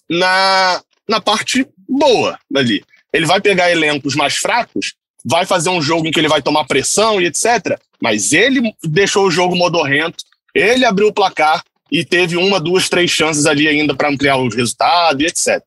na, 0.09 0.81
na 1.09 1.19
parte 1.19 1.67
boa 1.89 2.39
ali. 2.55 2.85
Ele 3.11 3.25
vai 3.25 3.41
pegar 3.41 3.69
elencos 3.69 4.15
mais 4.15 4.37
fracos, 4.37 4.93
vai 5.25 5.45
fazer 5.45 5.69
um 5.69 5.81
jogo 5.81 6.07
em 6.07 6.11
que 6.11 6.21
ele 6.21 6.29
vai 6.29 6.41
tomar 6.41 6.63
pressão 6.63 7.19
e 7.19 7.25
etc. 7.25 7.77
Mas 8.01 8.31
ele 8.31 8.61
deixou 8.81 9.27
o 9.27 9.31
jogo 9.31 9.57
modorrento, 9.57 10.23
ele 10.55 10.85
abriu 10.85 11.07
o 11.07 11.13
placar, 11.13 11.63
e 11.91 12.03
teve 12.03 12.37
uma, 12.37 12.59
duas, 12.59 12.89
três 12.89 13.09
chances 13.09 13.45
ali 13.45 13.67
ainda 13.67 13.95
para 13.95 14.09
ampliar 14.09 14.37
o 14.37 14.49
resultado 14.49 15.21
e 15.21 15.25
etc. 15.25 15.61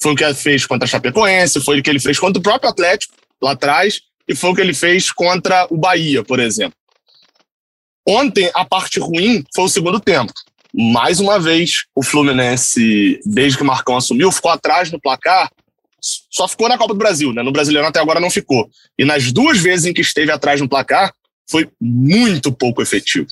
Foi 0.00 0.12
o 0.12 0.16
que 0.16 0.24
ele 0.24 0.34
fez 0.34 0.66
contra 0.66 0.84
a 0.84 0.88
Chapecoense, 0.88 1.60
foi 1.60 1.80
o 1.80 1.82
que 1.82 1.90
ele 1.90 2.00
fez 2.00 2.18
contra 2.18 2.38
o 2.38 2.42
próprio 2.42 2.70
Atlético, 2.70 3.14
lá 3.42 3.52
atrás, 3.52 4.00
e 4.28 4.34
foi 4.34 4.50
o 4.50 4.54
que 4.54 4.60
ele 4.60 4.74
fez 4.74 5.10
contra 5.10 5.66
o 5.70 5.76
Bahia, 5.76 6.22
por 6.22 6.38
exemplo. 6.38 6.76
Ontem, 8.06 8.50
a 8.54 8.64
parte 8.64 9.00
ruim 9.00 9.44
foi 9.54 9.64
o 9.64 9.68
segundo 9.68 9.98
tempo. 9.98 10.32
Mais 10.72 11.18
uma 11.18 11.40
vez, 11.40 11.86
o 11.94 12.02
Fluminense, 12.02 13.20
desde 13.24 13.56
que 13.56 13.64
o 13.64 13.66
Marcão 13.66 13.96
assumiu, 13.96 14.30
ficou 14.30 14.50
atrás 14.50 14.92
no 14.92 15.00
placar. 15.00 15.50
Só 16.30 16.46
ficou 16.46 16.68
na 16.68 16.78
Copa 16.78 16.92
do 16.92 16.98
Brasil, 16.98 17.32
né? 17.32 17.42
No 17.42 17.50
Brasileirão 17.50 17.88
até 17.88 17.98
agora 17.98 18.20
não 18.20 18.30
ficou. 18.30 18.68
E 18.96 19.04
nas 19.04 19.32
duas 19.32 19.58
vezes 19.58 19.86
em 19.86 19.94
que 19.94 20.02
esteve 20.02 20.30
atrás 20.30 20.60
no 20.60 20.68
placar, 20.68 21.12
foi 21.50 21.68
muito 21.80 22.52
pouco 22.52 22.82
efetivo. 22.82 23.26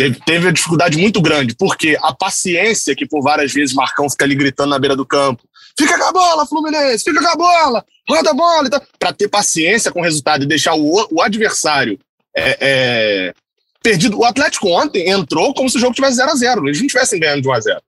Teve, 0.00 0.18
teve 0.24 0.46
uma 0.46 0.52
dificuldade 0.54 0.96
muito 0.96 1.20
grande, 1.20 1.54
porque 1.54 1.94
a 2.00 2.14
paciência 2.14 2.96
que 2.96 3.06
por 3.06 3.22
várias 3.22 3.52
vezes 3.52 3.74
Marcão 3.74 4.08
fica 4.08 4.24
ali 4.24 4.34
gritando 4.34 4.70
na 4.70 4.78
beira 4.78 4.96
do 4.96 5.04
campo, 5.04 5.42
fica 5.78 5.98
com 5.98 6.04
a 6.04 6.10
bola, 6.12 6.46
Fluminense, 6.46 7.04
fica 7.04 7.20
com 7.20 7.28
a 7.28 7.36
bola, 7.36 7.84
roda 8.08 8.30
a 8.30 8.32
bola 8.32 8.66
e 8.66 8.70
tal, 8.70 8.82
para 8.98 9.12
ter 9.12 9.28
paciência 9.28 9.92
com 9.92 10.00
o 10.00 10.02
resultado 10.02 10.42
e 10.42 10.46
deixar 10.46 10.74
o, 10.74 11.06
o 11.10 11.20
adversário 11.20 11.98
é, 12.34 12.56
é, 12.60 13.34
perdido. 13.82 14.18
O 14.18 14.24
Atlético 14.24 14.68
ontem 14.68 15.10
entrou 15.10 15.52
como 15.52 15.68
se 15.68 15.76
o 15.76 15.80
jogo 15.80 15.94
tivesse 15.94 16.16
0 16.16 16.30
a 16.30 16.34
0 16.34 16.66
eles 16.66 16.78
não 16.78 16.86
estivessem 16.86 17.20
ganhando 17.20 17.42
de 17.42 17.48
1 17.48 17.52
a 17.52 17.60
0 17.60 17.80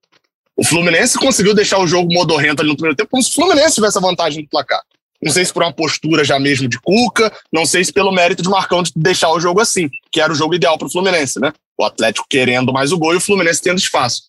O 0.54 0.64
Fluminense 0.66 1.18
conseguiu 1.18 1.54
deixar 1.54 1.78
o 1.78 1.86
jogo 1.86 2.12
modorrento 2.12 2.60
ali 2.60 2.68
no 2.68 2.76
primeiro 2.76 2.96
tempo, 2.96 3.08
como 3.10 3.22
se 3.22 3.30
o 3.30 3.34
Fluminense 3.34 3.76
tivesse 3.76 3.96
a 3.96 4.02
vantagem 4.02 4.42
no 4.42 4.48
placar. 4.50 4.82
Não 5.22 5.32
sei 5.32 5.46
se 5.46 5.52
por 5.52 5.62
uma 5.62 5.72
postura 5.72 6.24
já 6.24 6.38
mesmo 6.38 6.68
de 6.68 6.78
Cuca, 6.78 7.32
não 7.50 7.64
sei 7.64 7.82
se 7.82 7.90
pelo 7.90 8.12
mérito 8.12 8.42
de 8.42 8.50
Marcão 8.50 8.82
de 8.82 8.92
deixar 8.94 9.30
o 9.30 9.40
jogo 9.40 9.60
assim, 9.60 9.88
que 10.10 10.20
era 10.20 10.30
o 10.30 10.36
jogo 10.36 10.54
ideal 10.54 10.76
para 10.76 10.88
o 10.88 10.90
Fluminense, 10.90 11.40
né? 11.40 11.54
O 11.82 11.86
Atlético 11.86 12.26
querendo 12.28 12.72
mais 12.72 12.92
o 12.92 12.98
gol 12.98 13.14
e 13.14 13.16
o 13.16 13.20
Fluminense 13.20 13.60
tendo 13.60 13.78
espaço. 13.78 14.22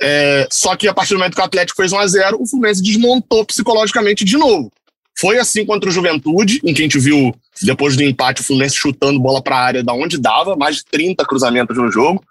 É, 0.00 0.46
só 0.50 0.76
que 0.76 0.88
a 0.88 0.94
partir 0.94 1.14
do 1.14 1.18
momento 1.18 1.34
que 1.34 1.40
o 1.40 1.44
Atlético 1.44 1.76
fez 1.76 1.92
1 1.92 1.98
a 1.98 2.06
0 2.06 2.38
o 2.40 2.46
Fluminense 2.46 2.82
desmontou 2.82 3.44
psicologicamente 3.44 4.24
de 4.24 4.36
novo. 4.36 4.70
Foi 5.18 5.38
assim 5.38 5.64
contra 5.64 5.88
o 5.88 5.92
Juventude, 5.92 6.60
em 6.62 6.74
que 6.74 6.82
a 6.82 6.84
gente 6.84 6.98
viu, 6.98 7.34
depois 7.62 7.96
do 7.96 8.02
empate, 8.02 8.42
o 8.42 8.44
Fluminense 8.44 8.76
chutando 8.76 9.18
bola 9.18 9.42
para 9.42 9.56
a 9.56 9.60
área 9.60 9.82
da 9.82 9.94
onde 9.94 10.18
dava, 10.18 10.54
mais 10.54 10.76
de 10.76 10.84
30 10.84 11.24
cruzamentos 11.24 11.76
no 11.76 11.90
jogo. 11.90 12.22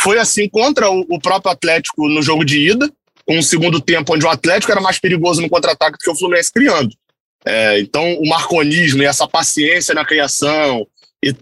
Foi 0.00 0.18
assim 0.18 0.48
contra 0.48 0.90
o, 0.90 1.06
o 1.08 1.20
próprio 1.20 1.52
Atlético 1.52 2.08
no 2.08 2.20
jogo 2.22 2.44
de 2.44 2.70
ida, 2.70 2.90
com 3.24 3.38
um 3.38 3.42
segundo 3.42 3.80
tempo 3.80 4.14
onde 4.14 4.26
o 4.26 4.28
Atlético 4.28 4.72
era 4.72 4.80
mais 4.80 4.98
perigoso 4.98 5.40
no 5.40 5.48
contra-ataque 5.48 5.96
do 5.96 6.02
que 6.02 6.10
o 6.10 6.16
Fluminense 6.16 6.52
criando. 6.52 6.90
É, 7.44 7.78
então, 7.78 8.14
o 8.14 8.28
marconismo 8.28 9.02
e 9.02 9.06
essa 9.06 9.28
paciência 9.28 9.94
na 9.94 10.04
criação 10.04 10.86
e 11.22 11.34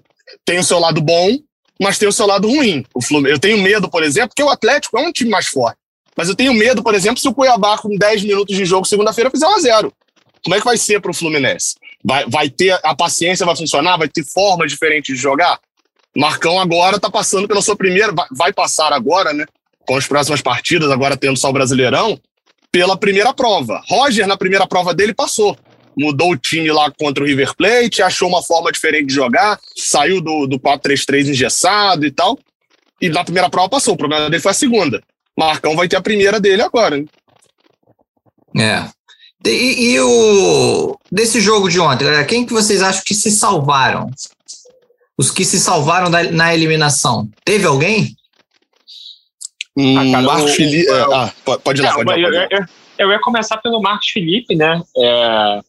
tem 0.44 0.58
o 0.58 0.64
seu 0.64 0.78
lado 0.78 1.00
bom, 1.00 1.38
mas 1.82 1.98
tem 1.98 2.08
o 2.08 2.12
seu 2.12 2.26
lado 2.26 2.48
ruim. 2.48 2.84
Eu 3.26 3.38
tenho 3.38 3.58
medo, 3.58 3.90
por 3.90 4.02
exemplo, 4.02 4.30
porque 4.30 4.42
o 4.42 4.48
Atlético 4.48 4.98
é 4.98 5.02
um 5.02 5.12
time 5.12 5.30
mais 5.30 5.46
forte. 5.46 5.78
Mas 6.16 6.28
eu 6.28 6.34
tenho 6.34 6.52
medo, 6.52 6.82
por 6.82 6.94
exemplo, 6.94 7.18
se 7.18 7.28
o 7.28 7.34
Cuiabá, 7.34 7.78
com 7.78 7.96
10 7.96 8.24
minutos 8.24 8.56
de 8.56 8.64
jogo 8.64 8.86
segunda-feira, 8.86 9.30
fizer 9.30 9.46
1 9.46 9.54
a 9.54 9.58
0 9.58 9.92
Como 10.44 10.54
é 10.54 10.58
que 10.58 10.64
vai 10.64 10.76
ser 10.76 11.00
para 11.00 11.10
o 11.10 11.14
Fluminense? 11.14 11.74
Vai, 12.04 12.26
vai 12.28 12.50
ter 12.50 12.78
a 12.82 12.94
paciência, 12.94 13.46
vai 13.46 13.56
funcionar? 13.56 13.96
Vai 13.96 14.08
ter 14.08 14.24
formas 14.24 14.70
diferentes 14.70 15.16
de 15.16 15.20
jogar? 15.20 15.58
Marcão 16.14 16.60
agora 16.60 16.96
está 16.96 17.10
passando 17.10 17.48
pela 17.48 17.62
sua 17.62 17.74
primeira, 17.74 18.12
vai 18.30 18.52
passar 18.52 18.92
agora, 18.92 19.32
né? 19.32 19.46
Com 19.86 19.96
as 19.96 20.06
próximas 20.06 20.42
partidas, 20.42 20.90
agora 20.90 21.16
tendo 21.16 21.38
só 21.38 21.48
o 21.48 21.52
Brasileirão, 21.52 22.20
pela 22.70 22.96
primeira 22.96 23.32
prova. 23.32 23.82
Roger, 23.88 24.26
na 24.26 24.36
primeira 24.36 24.66
prova 24.66 24.92
dele, 24.92 25.14
passou 25.14 25.56
mudou 25.96 26.32
o 26.32 26.36
time 26.36 26.70
lá 26.70 26.90
contra 26.90 27.22
o 27.22 27.26
River 27.26 27.54
Plate, 27.54 28.02
achou 28.02 28.28
uma 28.28 28.42
forma 28.42 28.72
diferente 28.72 29.06
de 29.06 29.14
jogar, 29.14 29.58
saiu 29.76 30.20
do, 30.20 30.46
do 30.46 30.58
4-3-3 30.58 31.30
engessado 31.30 32.06
e 32.06 32.10
tal. 32.10 32.38
E 33.00 33.08
na 33.08 33.24
primeira 33.24 33.50
prova 33.50 33.68
passou. 33.68 33.94
O 33.94 33.96
problema 33.96 34.30
dele 34.30 34.42
foi 34.42 34.52
a 34.52 34.54
segunda. 34.54 35.02
Marcão 35.36 35.74
vai 35.74 35.88
ter 35.88 35.96
a 35.96 36.02
primeira 36.02 36.38
dele 36.38 36.62
agora. 36.62 36.96
Hein? 36.96 37.08
É. 38.56 38.88
E, 39.44 39.94
e, 39.94 40.00
o 40.00 40.96
desse 41.10 41.40
jogo 41.40 41.68
de 41.68 41.80
ontem, 41.80 42.04
galera, 42.04 42.24
quem 42.24 42.46
que 42.46 42.52
vocês 42.52 42.80
acham 42.80 43.02
que 43.04 43.14
se 43.14 43.30
salvaram? 43.30 44.08
Os 45.18 45.30
que 45.30 45.44
se 45.44 45.58
salvaram 45.58 46.10
da, 46.10 46.22
na 46.30 46.54
eliminação. 46.54 47.28
Teve 47.44 47.66
alguém? 47.66 48.16
Hum, 49.76 50.14
ah, 50.14 50.22
Marcos 50.22 50.54
Felipe. 50.54 50.88
É, 50.88 51.00
ah, 51.00 51.32
pode 51.44 51.80
ir 51.80 51.84
lá, 51.84 51.94
pode 51.94 52.00
ir 52.00 52.04
lá. 52.04 52.04
Pode 52.04 52.20
ir 52.20 52.30
lá. 52.30 52.48
Eu, 52.50 52.66
eu, 52.98 53.10
ia 53.10 53.18
começar 53.20 53.56
pelo 53.56 53.80
Marcos 53.80 54.10
Felipe, 54.10 54.54
né? 54.54 54.80
É, 54.96 55.60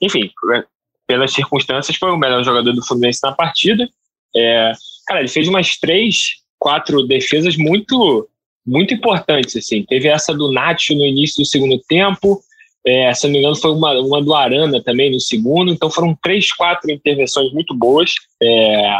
enfim, 0.00 0.30
é, 0.54 0.64
pelas 1.06 1.32
circunstâncias, 1.32 1.96
foi 1.96 2.10
o 2.10 2.18
melhor 2.18 2.42
jogador 2.44 2.72
do 2.72 2.84
Fluminense 2.84 3.20
na 3.22 3.32
partida. 3.32 3.88
É, 4.36 4.72
cara, 5.06 5.20
ele 5.20 5.28
fez 5.28 5.48
umas 5.48 5.76
três, 5.78 6.36
quatro 6.58 7.06
defesas 7.06 7.56
muito 7.56 8.28
muito 8.66 8.92
importantes, 8.92 9.56
assim. 9.56 9.82
Teve 9.84 10.08
essa 10.08 10.34
do 10.34 10.52
Nacho 10.52 10.94
no 10.94 11.06
início 11.06 11.42
do 11.42 11.46
segundo 11.46 11.80
tempo, 11.88 12.38
é, 12.86 13.12
se 13.14 13.26
não 13.26 13.32
me 13.32 13.38
engano 13.38 13.56
foi 13.56 13.70
uma, 13.70 13.92
uma 13.98 14.22
do 14.22 14.34
Arana 14.34 14.82
também 14.82 15.10
no 15.10 15.20
segundo, 15.20 15.72
então 15.72 15.90
foram 15.90 16.16
três, 16.22 16.52
quatro 16.52 16.90
intervenções 16.90 17.52
muito 17.52 17.74
boas. 17.74 18.12
É, 18.42 18.98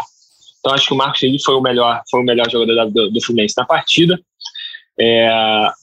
então 0.58 0.72
acho 0.72 0.88
que 0.88 0.94
o 0.94 0.96
Marcos 0.96 1.20
Felipe 1.20 1.42
foi 1.44 1.54
o 1.54 1.61
melhor, 1.61 2.02
foi 2.11 2.20
o 2.20 2.24
melhor 2.24 2.50
jogador 2.50 2.90
do, 2.90 3.11
do 3.11 3.20
Fluminense 3.22 3.54
na 3.56 3.64
partida. 3.64 4.18
É, 4.98 5.30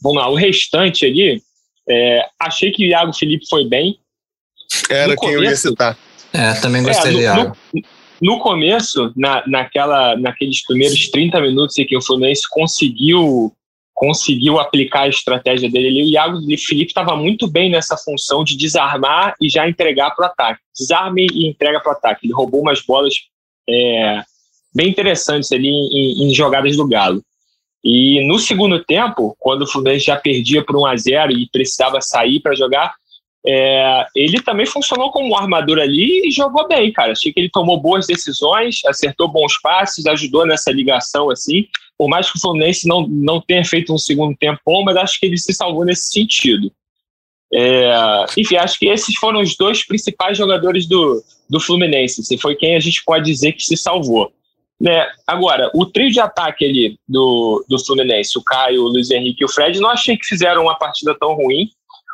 vamos 0.01 0.21
lá, 0.21 0.29
o 0.29 0.35
restante 0.35 1.05
ali, 1.05 1.41
é, 1.89 2.27
achei 2.39 2.71
que 2.71 2.85
o 2.85 2.87
Iago 2.87 3.13
Felipe 3.13 3.45
foi 3.49 3.65
bem, 3.65 3.97
era 4.89 5.13
no 5.13 5.19
quem 5.19 5.29
começo, 5.29 5.43
eu 5.43 5.43
ia 5.43 5.55
citar. 5.55 5.97
É, 6.33 6.53
também 6.55 6.83
gostei 6.83 7.25
é, 7.25 7.33
no, 7.33 7.43
no, 7.45 7.55
no, 8.21 8.39
começo, 8.39 9.11
na, 9.15 9.43
naquela, 9.47 10.17
naqueles 10.17 10.65
primeiros 10.65 11.09
30 11.09 11.39
minutos 11.41 11.77
em 11.77 11.85
que 11.85 11.95
o 11.95 12.01
Fluminense 12.01 12.43
conseguiu 12.49 13.53
conseguiu 13.95 14.59
aplicar 14.59 15.03
a 15.03 15.07
estratégia 15.07 15.71
dele 15.71 15.87
ali, 15.87 16.03
o 16.03 16.09
Iago 16.09 16.39
Felipe 16.67 16.91
estava 16.91 17.15
muito 17.15 17.47
bem 17.47 17.71
nessa 17.71 17.95
função 17.95 18.43
de 18.43 18.57
desarmar 18.57 19.33
e 19.41 19.49
já 19.49 19.67
entregar 19.69 20.11
para 20.11 20.23
o 20.23 20.27
ataque. 20.27 20.59
Desarme 20.77 21.25
e 21.33 21.47
entrega 21.47 21.79
para 21.79 21.93
o 21.93 21.95
ataque. 21.95 22.27
Ele 22.27 22.33
roubou 22.33 22.61
umas 22.61 22.81
bolas 22.81 23.13
é, 23.67 24.21
bem 24.75 24.89
interessantes 24.89 25.49
ali 25.53 25.69
em, 25.69 26.27
em, 26.27 26.33
jogadas 26.33 26.75
do 26.75 26.85
Galo. 26.85 27.23
E 27.81 28.27
no 28.27 28.37
segundo 28.37 28.83
tempo, 28.83 29.33
quando 29.39 29.61
o 29.61 29.67
Fluminense 29.67 30.07
já 30.07 30.17
perdia 30.17 30.61
por 30.63 30.75
1 30.75 30.85
a 30.87 30.97
0 30.97 31.31
e 31.31 31.49
precisava 31.49 32.01
sair 32.01 32.41
para 32.41 32.53
jogar, 32.53 32.93
é, 33.47 34.07
ele 34.15 34.41
também 34.41 34.65
funcionou 34.65 35.11
como 35.11 35.35
armador 35.35 35.77
ali 35.77 36.27
e 36.27 36.31
jogou 36.31 36.67
bem, 36.67 36.91
cara. 36.91 37.11
Achei 37.11 37.31
que 37.31 37.39
ele 37.39 37.49
tomou 37.49 37.79
boas 37.79 38.07
decisões, 38.07 38.79
acertou 38.87 39.27
bons 39.27 39.59
passes, 39.61 40.05
ajudou 40.07 40.47
nessa 40.47 40.71
ligação, 40.71 41.29
assim. 41.29 41.67
Por 41.97 42.09
mais 42.09 42.29
que 42.29 42.37
o 42.37 42.41
Fluminense 42.41 42.87
não, 42.87 43.07
não 43.07 43.39
tenha 43.39 43.63
feito 43.63 43.93
um 43.93 43.97
segundo 43.97 44.35
tempo 44.35 44.59
bom, 44.65 44.83
mas 44.83 44.97
acho 44.97 45.19
que 45.19 45.27
ele 45.27 45.37
se 45.37 45.53
salvou 45.53 45.85
nesse 45.85 46.09
sentido. 46.09 46.71
É, 47.53 48.25
enfim, 48.35 48.55
acho 48.55 48.79
que 48.79 48.87
esses 48.87 49.15
foram 49.15 49.41
os 49.41 49.55
dois 49.55 49.85
principais 49.85 50.37
jogadores 50.37 50.87
do, 50.87 51.23
do 51.47 51.59
Fluminense. 51.59 52.21
Assim, 52.21 52.37
foi 52.37 52.55
quem 52.55 52.75
a 52.75 52.79
gente 52.79 53.03
pode 53.05 53.25
dizer 53.25 53.53
que 53.53 53.63
se 53.63 53.77
salvou. 53.77 54.31
Né? 54.81 55.07
Agora, 55.25 55.69
o 55.73 55.85
trio 55.85 56.11
de 56.11 56.19
ataque 56.19 56.65
ali 56.65 56.99
do, 57.07 57.63
do 57.69 57.77
Fluminense, 57.79 58.37
o 58.37 58.43
Caio, 58.43 58.83
o 58.83 58.87
Luiz 58.87 59.09
Henrique 59.11 59.43
e 59.43 59.45
o 59.45 59.49
Fred, 59.49 59.79
não 59.79 59.89
achei 59.89 60.17
que 60.17 60.25
fizeram 60.25 60.63
uma 60.63 60.75
partida 60.75 61.15
tão 61.17 61.33
ruim. 61.33 61.69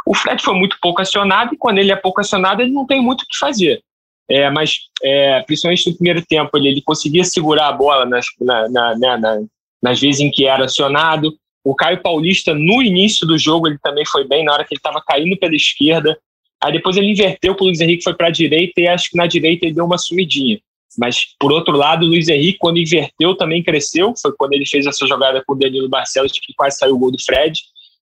O 0.06 0.16
Fred 0.16 0.42
foi 0.42 0.56
muito 0.56 0.78
pouco 0.82 1.02
acionado 1.02 1.54
e 1.54 1.58
quando 1.58 1.78
ele 1.78 1.92
é 1.92 1.96
pouco 1.96 2.22
acionado, 2.22 2.62
ele 2.62 2.72
não 2.72 2.86
tem 2.86 3.02
muito 3.02 3.22
o 3.22 3.28
que 3.28 3.38
fazer. 3.38 3.82
É, 4.30 4.50
mas, 4.50 4.80
é, 5.04 5.42
principalmente 5.42 5.90
no 5.90 5.96
primeiro 5.96 6.26
tempo, 6.26 6.50
ele, 6.58 6.70
ele 6.70 6.82
conseguia 6.82 7.24
segurar 7.24 7.68
a 7.68 7.74
bola 7.74 8.06
nas, 8.06 8.26
na, 8.40 8.70
na, 8.70 8.98
na, 8.98 9.18
né, 9.18 9.46
nas 9.82 10.00
vezes 10.00 10.22
em 10.22 10.32
que 10.32 10.46
era 10.46 10.66
acionado. 10.66 11.36
O 11.64 11.76
Caio 11.76 12.02
Paulista, 12.02 12.54
no 12.54 12.82
início 12.82 13.28
do 13.28 13.38
jogo, 13.38 13.68
ele 13.68 13.78
também 13.84 14.06
foi 14.06 14.28
bem, 14.28 14.46
na 14.46 14.54
hora 14.54 14.64
que 14.64 14.74
ele 14.74 14.80
estava 14.80 15.04
caindo 15.06 15.38
pela 15.38 15.56
esquerda. 15.56 16.18
Aí 16.64 16.72
depois 16.72 16.96
ele 16.96 17.12
inverteu 17.12 17.56
para 17.56 17.64
o 17.64 17.68
Luiz 17.68 17.82
Henrique, 17.82 18.04
foi 18.04 18.14
para 18.14 18.28
a 18.28 18.32
direita, 18.32 18.80
e 18.80 18.88
acho 18.88 19.10
que 19.10 19.18
na 19.18 19.28
direita 19.28 19.66
ele 19.66 19.76
deu 19.76 19.86
uma 19.86 19.98
sumidinha. 19.98 20.60
Mas, 20.98 21.26
por 21.40 21.52
outro 21.52 21.76
lado, 21.76 22.06
o 22.06 22.10
Luiz 22.10 22.28
Henrique, 22.28 22.60
quando 22.60 22.78
inverteu, 22.78 23.36
também 23.36 23.64
cresceu. 23.64 24.14
Foi 24.22 24.34
quando 24.34 24.54
ele 24.54 24.66
fez 24.66 24.86
essa 24.86 25.06
jogada 25.08 25.44
com 25.46 25.54
o 25.54 25.58
Danilo 25.58 25.90
Barcelos, 25.90 26.32
que 26.32 26.54
quase 26.54 26.78
saiu 26.78 26.96
o 26.96 27.00
gol 27.00 27.12
do 27.12 27.22
Fred. 27.24 27.62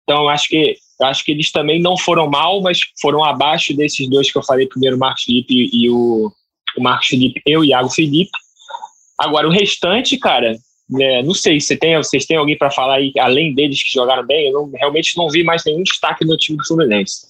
Então, 0.06 0.30
acho 0.30 0.48
que 0.48 0.78
acho 1.02 1.26
que 1.26 1.32
eles 1.32 1.52
também 1.52 1.82
não 1.82 1.98
foram 1.98 2.30
mal, 2.30 2.62
mas 2.62 2.80
foram 3.02 3.24
abaixo 3.24 3.76
desses 3.76 4.08
dois 4.10 4.32
que 4.32 4.38
eu 4.38 4.44
falei 4.44 4.66
primeiro, 4.66 4.96
o 4.96 5.00
Marcos 5.00 5.24
Felipe 5.24 5.70
e 5.74 5.90
o, 5.90 6.32
o 6.78 6.82
Marcos 6.82 7.08
Felipe 7.08 7.42
e 7.46 7.58
o 7.58 7.66
Iago 7.66 7.90
Felipe. 7.90 8.32
Agora, 9.20 9.48
o 9.48 9.52
restante, 9.52 10.18
cara, 10.18 10.58
é, 11.00 11.24
não 11.24 11.34
sei, 11.34 11.60
você 11.60 11.76
tem, 11.76 11.98
vocês 11.98 12.26
têm 12.26 12.38
alguém 12.38 12.58
para 12.58 12.72
falar 12.72 12.96
aí, 12.96 13.12
além 13.20 13.54
deles 13.54 13.84
que 13.84 13.92
jogaram 13.92 14.26
bem? 14.26 14.48
Eu 14.48 14.54
não, 14.54 14.72
realmente 14.74 15.18
não 15.18 15.30
vi 15.30 15.44
mais 15.44 15.64
nenhum 15.66 15.84
destaque 15.84 16.24
no 16.24 16.38
time 16.38 16.58
do 16.58 16.66
Fluminense. 16.66 17.28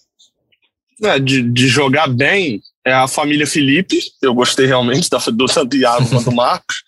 É, 1.03 1.19
de, 1.19 1.41
de 1.41 1.67
jogar 1.67 2.07
bem, 2.07 2.61
é 2.85 2.93
a 2.93 3.07
família 3.07 3.47
Felipe, 3.47 3.99
eu 4.21 4.33
gostei 4.33 4.65
realmente 4.65 5.09
do, 5.09 5.31
do 5.31 5.47
Santiago 5.47 6.07
quanto 6.09 6.25
do 6.25 6.35
Marcos. 6.35 6.83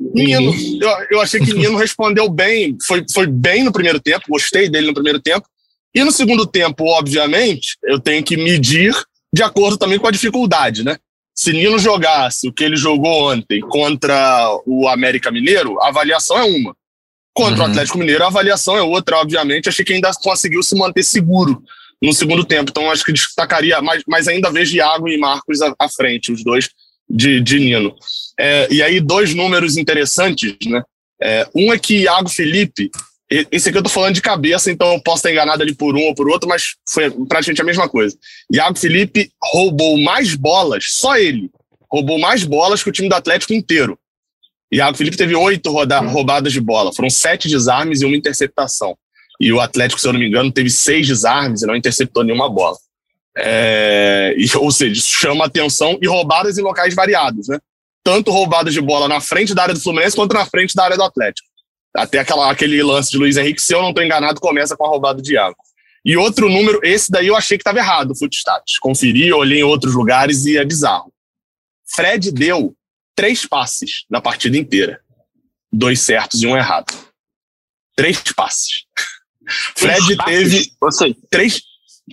Nino, 0.00 0.54
eu, 0.80 1.06
eu 1.10 1.20
achei 1.20 1.38
que 1.40 1.52
Nino 1.52 1.76
respondeu 1.76 2.28
bem, 2.28 2.76
foi, 2.86 3.04
foi 3.12 3.26
bem 3.26 3.62
no 3.62 3.72
primeiro 3.72 4.00
tempo, 4.00 4.24
gostei 4.28 4.68
dele 4.68 4.86
no 4.86 4.94
primeiro 4.94 5.20
tempo. 5.20 5.46
E 5.94 6.02
no 6.02 6.10
segundo 6.10 6.46
tempo, 6.46 6.84
obviamente, 6.84 7.76
eu 7.84 8.00
tenho 8.00 8.22
que 8.24 8.36
medir 8.36 8.94
de 9.32 9.42
acordo 9.42 9.76
também 9.76 9.98
com 9.98 10.06
a 10.06 10.10
dificuldade, 10.10 10.82
né? 10.82 10.96
Se 11.34 11.52
Nino 11.52 11.78
jogasse 11.78 12.48
o 12.48 12.52
que 12.52 12.64
ele 12.64 12.76
jogou 12.76 13.32
ontem 13.32 13.60
contra 13.60 14.48
o 14.66 14.88
América 14.88 15.30
Mineiro, 15.30 15.80
a 15.80 15.88
avaliação 15.88 16.38
é 16.38 16.44
uma. 16.44 16.76
Contra 17.32 17.62
uhum. 17.62 17.68
o 17.68 17.70
Atlético 17.70 17.98
Mineiro, 17.98 18.24
a 18.24 18.26
avaliação 18.26 18.76
é 18.76 18.82
outra, 18.82 19.16
obviamente. 19.18 19.68
Achei 19.68 19.84
que 19.84 19.92
ainda 19.92 20.10
conseguiu 20.22 20.62
se 20.62 20.76
manter 20.76 21.02
seguro 21.02 21.62
no 22.02 22.12
segundo 22.12 22.44
tempo. 22.44 22.70
Então, 22.70 22.90
acho 22.90 23.04
que 23.04 23.12
destacaria, 23.12 23.80
mas, 23.80 24.02
mas 24.06 24.26
ainda 24.26 24.50
vejo 24.50 24.76
Iago 24.76 25.08
e 25.08 25.16
Marcos 25.18 25.62
à, 25.62 25.74
à 25.78 25.88
frente, 25.88 26.32
os 26.32 26.42
dois 26.42 26.68
de, 27.10 27.40
de 27.40 27.58
Nino. 27.58 27.94
É, 28.38 28.68
e 28.70 28.82
aí, 28.82 29.00
dois 29.00 29.34
números 29.34 29.76
interessantes, 29.76 30.56
né? 30.66 30.82
É, 31.22 31.46
um 31.54 31.72
é 31.72 31.78
que 31.78 32.02
Iago 32.02 32.30
Felipe, 32.30 32.90
esse 33.28 33.68
aqui 33.68 33.76
eu 33.76 33.82
tô 33.82 33.90
falando 33.90 34.14
de 34.14 34.22
cabeça, 34.22 34.70
então 34.70 34.94
eu 34.94 35.02
posso 35.02 35.18
estar 35.18 35.30
enganado 35.30 35.62
ali 35.62 35.74
por 35.74 35.94
um 35.94 36.00
ou 36.00 36.14
por 36.14 36.30
outro, 36.30 36.48
mas 36.48 36.76
foi 36.88 37.10
praticamente 37.26 37.60
a 37.60 37.64
mesma 37.64 37.88
coisa. 37.88 38.16
Iago 38.50 38.78
Felipe 38.78 39.30
roubou 39.52 39.98
mais 40.00 40.34
bolas, 40.34 40.84
só 40.88 41.16
ele, 41.16 41.50
roubou 41.90 42.18
mais 42.18 42.44
bolas 42.44 42.82
que 42.82 42.88
o 42.88 42.92
time 42.92 43.08
do 43.08 43.14
Atlético 43.14 43.52
inteiro. 43.52 43.98
Iago 44.72 44.96
Felipe 44.96 45.16
teve 45.16 45.34
oito 45.34 45.70
roubadas 45.70 46.52
de 46.52 46.60
bola, 46.60 46.92
foram 46.92 47.10
sete 47.10 47.48
desarmes 47.48 48.00
e 48.00 48.06
uma 48.06 48.16
interceptação. 48.16 48.96
E 49.38 49.52
o 49.52 49.60
Atlético, 49.60 50.00
se 50.00 50.06
eu 50.06 50.12
não 50.12 50.20
me 50.20 50.28
engano, 50.28 50.52
teve 50.52 50.70
seis 50.70 51.06
desarmes 51.06 51.62
e 51.62 51.66
não 51.66 51.76
interceptou 51.76 52.22
nenhuma 52.22 52.48
bola. 52.48 52.76
É, 53.36 54.34
e, 54.36 54.46
ou 54.56 54.70
seja, 54.70 54.92
isso 54.92 55.12
chama 55.12 55.44
atenção 55.44 55.98
e 56.00 56.06
roubadas 56.06 56.58
em 56.58 56.62
locais 56.62 56.94
variados, 56.94 57.48
né? 57.48 57.58
Tanto 58.02 58.30
roubadas 58.30 58.72
de 58.72 58.80
bola 58.80 59.06
na 59.08 59.20
frente 59.20 59.54
da 59.54 59.62
área 59.62 59.74
do 59.74 59.80
Fluminense 59.80 60.16
quanto 60.16 60.32
na 60.32 60.46
frente 60.46 60.74
da 60.74 60.84
área 60.84 60.96
do 60.96 61.04
Atlético. 61.04 61.48
Até 61.94 62.20
aquela, 62.20 62.50
aquele 62.50 62.82
lance 62.82 63.10
de 63.10 63.18
Luiz 63.18 63.36
Henrique, 63.36 63.60
se 63.60 63.74
eu 63.74 63.82
não 63.82 63.90
estou 63.90 64.04
enganado, 64.04 64.40
começa 64.40 64.76
com 64.76 64.86
a 64.86 64.88
roubada 64.88 65.20
de 65.20 65.34
Iago. 65.34 65.56
E 66.04 66.16
outro 66.16 66.48
número, 66.48 66.80
esse 66.82 67.10
daí 67.10 67.26
eu 67.26 67.36
achei 67.36 67.58
que 67.58 67.62
estava 67.62 67.78
errado, 67.78 68.12
o 68.12 68.16
Footstats. 68.16 68.78
Conferi, 68.78 69.32
olhei 69.32 69.60
em 69.60 69.64
outros 69.64 69.94
lugares 69.94 70.46
e 70.46 70.56
é 70.56 70.64
bizarro. 70.64 71.12
Fred 71.86 72.32
deu 72.32 72.74
três 73.14 73.44
passes 73.44 74.06
na 74.08 74.20
partida 74.20 74.56
inteira. 74.56 75.00
Dois 75.70 76.00
certos 76.00 76.42
e 76.42 76.46
um 76.46 76.56
errado. 76.56 76.92
Três 77.94 78.22
passes. 78.34 78.84
Fred 79.76 80.16
teve 80.24 80.72
três. 81.28 81.60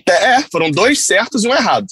É, 0.06 0.42
foram 0.50 0.70
dois 0.70 1.04
certos 1.04 1.44
e 1.44 1.48
um 1.48 1.54
errado. 1.54 1.86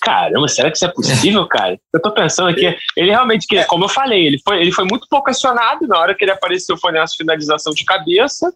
Caramba, 0.00 0.46
será 0.48 0.70
que 0.70 0.76
isso 0.76 0.84
é 0.84 0.92
possível, 0.92 1.46
cara? 1.46 1.80
Eu 1.92 2.02
tô 2.02 2.12
pensando 2.12 2.50
aqui, 2.50 2.76
ele 2.94 3.10
realmente, 3.10 3.46
que, 3.46 3.64
como 3.64 3.84
eu 3.84 3.88
falei, 3.88 4.26
ele 4.26 4.38
foi, 4.44 4.60
ele 4.60 4.70
foi 4.70 4.84
muito 4.84 5.06
pouco 5.08 5.30
acionado 5.30 5.86
na 5.86 5.98
hora 5.98 6.14
que 6.14 6.22
ele 6.22 6.30
apareceu, 6.30 6.76
foi 6.76 6.92
nessa 6.92 7.14
finalização 7.16 7.72
de 7.72 7.84
cabeça. 7.84 8.52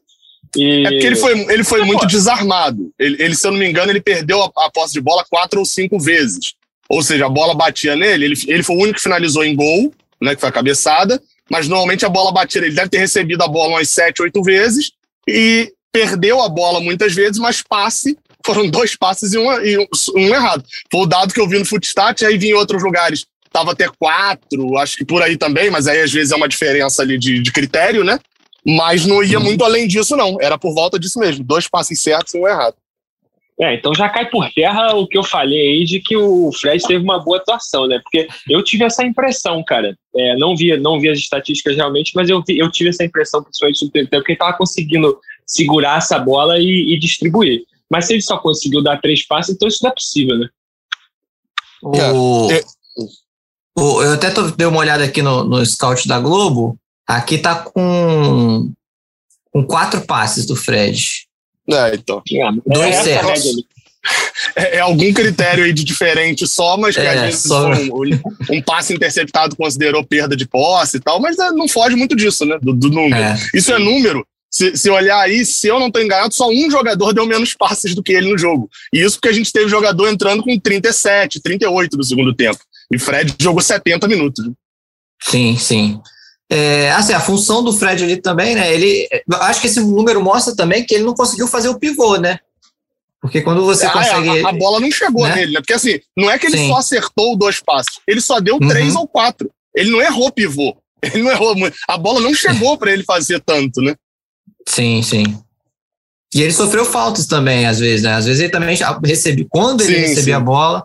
E... 0.54 0.86
É 0.86 0.90
porque 0.90 1.06
ele 1.06 1.16
foi, 1.16 1.40
ele 1.52 1.64
foi 1.64 1.84
muito 1.84 2.06
desarmado. 2.06 2.92
Ele, 2.98 3.22
ele, 3.22 3.34
se 3.34 3.46
eu 3.46 3.52
não 3.52 3.58
me 3.58 3.68
engano, 3.68 3.90
ele 3.90 4.00
perdeu 4.00 4.42
a, 4.42 4.66
a 4.66 4.70
posse 4.70 4.92
de 4.92 5.00
bola 5.00 5.24
quatro 5.28 5.58
ou 5.58 5.64
cinco 5.64 5.98
vezes. 5.98 6.54
Ou 6.86 7.02
seja, 7.02 7.24
a 7.24 7.30
bola 7.30 7.54
batia 7.54 7.96
nele, 7.96 8.26
ele, 8.26 8.34
ele 8.46 8.62
foi 8.62 8.76
o 8.76 8.80
único 8.80 8.96
que 8.96 9.02
finalizou 9.02 9.44
em 9.44 9.56
gol, 9.56 9.92
né, 10.20 10.34
que 10.34 10.40
foi 10.40 10.50
a 10.50 10.52
cabeçada, 10.52 11.20
mas 11.50 11.66
normalmente 11.66 12.04
a 12.04 12.08
bola 12.10 12.32
batia, 12.32 12.60
ele 12.60 12.74
deve 12.74 12.90
ter 12.90 12.98
recebido 12.98 13.42
a 13.42 13.48
bola 13.48 13.74
umas 13.74 13.88
sete, 13.88 14.20
oito 14.22 14.42
vezes 14.42 14.92
e 15.26 15.72
perdeu 15.98 16.40
a 16.40 16.48
bola 16.48 16.80
muitas 16.80 17.12
vezes, 17.12 17.38
mas 17.38 17.60
passe 17.60 18.16
foram 18.46 18.70
dois 18.70 18.96
passes 18.96 19.34
e, 19.34 19.38
uma, 19.38 19.56
e 19.64 19.76
um, 19.76 19.86
um, 20.16 20.28
errado. 20.28 20.64
Foi 20.90 21.02
o 21.02 21.06
dado 21.06 21.34
que 21.34 21.40
eu 21.40 21.48
vi 21.48 21.58
no 21.58 21.64
Footstat, 21.64 22.24
aí 22.24 22.38
vi 22.38 22.50
em 22.50 22.54
outros 22.54 22.82
lugares. 22.82 23.26
Tava 23.50 23.72
até 23.72 23.88
quatro, 23.98 24.78
acho 24.78 24.96
que 24.96 25.04
por 25.04 25.22
aí 25.22 25.36
também, 25.36 25.70
mas 25.70 25.86
aí 25.86 26.00
às 26.00 26.12
vezes 26.12 26.32
é 26.32 26.36
uma 26.36 26.48
diferença 26.48 27.02
ali 27.02 27.18
de, 27.18 27.42
de 27.42 27.52
critério, 27.52 28.04
né? 28.04 28.18
Mas 28.64 29.04
não 29.04 29.22
ia 29.24 29.38
uhum. 29.38 29.44
muito 29.44 29.64
além 29.64 29.88
disso, 29.88 30.16
não. 30.16 30.40
Era 30.40 30.56
por 30.56 30.72
volta 30.72 30.98
disso 30.98 31.18
mesmo. 31.18 31.44
Dois 31.44 31.68
passes 31.68 32.00
certos 32.00 32.34
e 32.34 32.38
um 32.38 32.46
errado. 32.46 32.76
É, 33.60 33.74
então 33.74 33.92
já 33.92 34.08
cai 34.08 34.30
por 34.30 34.48
terra 34.52 34.94
o 34.94 35.06
que 35.06 35.18
eu 35.18 35.24
falei 35.24 35.58
aí 35.58 35.84
de 35.84 36.00
que 36.00 36.16
o 36.16 36.52
Fred 36.52 36.80
teve 36.86 37.02
uma 37.02 37.18
boa 37.18 37.38
atuação, 37.38 37.88
né? 37.88 37.98
Porque 38.02 38.28
eu 38.48 38.62
tive 38.62 38.84
essa 38.84 39.04
impressão, 39.04 39.64
cara. 39.66 39.96
É, 40.16 40.36
não, 40.36 40.54
vi, 40.54 40.76
não 40.76 41.00
vi 41.00 41.08
as 41.08 41.18
estatísticas 41.18 41.76
realmente, 41.76 42.12
mas 42.14 42.30
eu, 42.30 42.42
vi, 42.46 42.56
eu 42.56 42.70
tive 42.70 42.90
essa 42.90 43.04
impressão, 43.04 43.42
principalmente 43.42 43.84
no 43.84 43.90
tempo, 43.90 44.10
que 44.10 44.16
ele 44.16 44.36
estava 44.36 44.56
conseguindo 44.56 45.18
segurar 45.48 45.96
essa 45.96 46.18
bola 46.18 46.58
e, 46.58 46.94
e, 46.94 46.98
distribuir. 46.98 47.62
Mas 47.90 48.06
se 48.06 48.12
ele 48.12 48.20
só 48.20 48.36
conseguiu 48.36 48.82
dar 48.82 49.00
três 49.00 49.26
passes, 49.26 49.54
então 49.54 49.66
isso 49.66 49.78
não 49.82 49.90
é 49.90 49.94
possível, 49.94 50.38
né? 50.38 50.48
O, 51.82 51.96
é. 52.50 52.62
o, 53.78 54.02
eu 54.02 54.12
até 54.12 54.30
tô, 54.30 54.50
dei 54.50 54.66
uma 54.66 54.80
olhada 54.80 55.04
aqui 55.04 55.22
no, 55.22 55.44
no 55.44 55.64
scout 55.64 56.06
da 56.06 56.20
Globo. 56.20 56.78
Aqui 57.06 57.38
tá 57.38 57.54
com, 57.54 58.70
com 59.50 59.64
quatro 59.64 60.02
passes 60.02 60.44
do 60.44 60.54
Fred. 60.54 61.26
É, 61.70 61.94
então. 61.94 62.22
É, 62.30 62.52
Dois 62.66 62.96
é 62.96 63.02
certos. 63.02 63.44
É, 64.54 64.76
é, 64.76 64.80
algum 64.80 65.12
critério 65.12 65.64
aí 65.64 65.72
de 65.72 65.84
diferente 65.84 66.46
só, 66.46 66.76
mas 66.76 66.94
que 66.94 67.00
é, 67.00 67.14
às 67.14 67.20
vezes 67.20 67.42
só... 67.42 67.70
um, 67.70 68.20
um, 68.50 68.62
passe 68.62 68.94
interceptado 68.94 69.56
considerou 69.56 70.04
perda 70.04 70.36
de 70.36 70.46
posse 70.46 70.96
e 70.96 71.00
tal, 71.00 71.20
mas 71.20 71.38
é, 71.38 71.50
não 71.50 71.68
foge 71.68 71.96
muito 71.96 72.16
disso, 72.16 72.44
né? 72.44 72.58
Do, 72.60 72.72
do 72.72 72.90
número. 72.90 73.22
É. 73.22 73.36
Isso 73.54 73.72
é 73.72 73.78
número. 73.78 74.26
Se, 74.50 74.76
se, 74.76 74.88
olhar 74.90 75.20
aí, 75.20 75.44
se 75.44 75.68
eu 75.68 75.78
não 75.78 75.88
estou 75.88 76.02
enganado, 76.02 76.32
só 76.32 76.48
um 76.48 76.70
jogador 76.70 77.12
deu 77.12 77.26
menos 77.26 77.54
passes 77.54 77.94
do 77.94 78.02
que 78.02 78.12
ele 78.12 78.30
no 78.30 78.38
jogo. 78.38 78.68
E 78.92 79.00
isso 79.00 79.16
porque 79.16 79.28
a 79.28 79.32
gente 79.32 79.52
teve 79.52 79.68
jogador 79.68 80.08
entrando 80.08 80.42
com 80.42 80.58
37, 80.58 81.40
38 81.40 81.96
no 81.96 82.04
segundo 82.04 82.34
tempo. 82.34 82.58
E 82.90 82.98
Fred 82.98 83.34
jogou 83.38 83.60
70 83.60 84.08
minutos. 84.08 84.50
Sim, 85.22 85.56
sim. 85.58 86.00
É, 86.50 86.90
assim, 86.92 87.12
a 87.12 87.20
função 87.20 87.62
do 87.62 87.74
Fred 87.74 88.02
ali 88.02 88.16
também, 88.16 88.54
né? 88.54 88.72
Ele, 88.72 89.06
acho 89.40 89.60
que 89.60 89.66
esse 89.66 89.80
número 89.80 90.22
mostra 90.22 90.56
também 90.56 90.84
que 90.84 90.94
ele 90.94 91.04
não 91.04 91.14
conseguiu 91.14 91.46
fazer 91.46 91.68
o 91.68 91.78
pivô, 91.78 92.16
né? 92.16 92.38
Porque 93.20 93.42
quando 93.42 93.64
você 93.64 93.84
ah, 93.84 93.88
é, 93.88 93.92
consegue. 93.92 94.46
A, 94.46 94.48
a, 94.48 94.52
bola 94.52 94.80
não 94.80 94.90
chegou 94.90 95.26
né? 95.26 95.34
nele, 95.34 95.52
né? 95.52 95.60
Porque 95.60 95.74
assim, 95.74 96.00
não 96.16 96.30
é 96.30 96.38
que 96.38 96.46
ele 96.46 96.56
Sim. 96.56 96.68
só 96.68 96.76
acertou 96.76 97.36
dois 97.36 97.60
passos, 97.60 98.00
ele 98.06 98.20
só 98.20 98.40
deu 98.40 98.54
uhum. 98.54 98.68
três 98.68 98.94
ou 98.94 99.06
quatro. 99.06 99.50
Ele 99.74 99.90
não 99.90 100.00
errou 100.00 100.32
pivô. 100.32 100.76
Ele 101.00 101.22
não 101.22 101.30
errou 101.30 101.54
muito. 101.54 101.76
A 101.88 101.96
bola 101.96 102.20
não 102.20 102.34
chegou 102.34 102.76
para 102.76 102.92
ele 102.92 103.04
fazer 103.04 103.40
tanto, 103.40 103.80
né? 103.80 103.94
Sim, 104.68 105.02
sim. 105.02 105.24
E 106.34 106.42
ele 106.42 106.52
sofreu 106.52 106.84
faltas 106.84 107.26
também, 107.26 107.66
às 107.66 107.78
vezes, 107.78 108.02
né? 108.02 108.12
Às 108.12 108.26
vezes 108.26 108.42
ele 108.42 108.52
também 108.52 108.76
recebia. 109.02 109.46
Quando 109.48 109.80
ele 109.80 109.94
sim, 109.94 110.00
recebia 110.00 110.22
sim. 110.24 110.32
a 110.32 110.40
bola, 110.40 110.84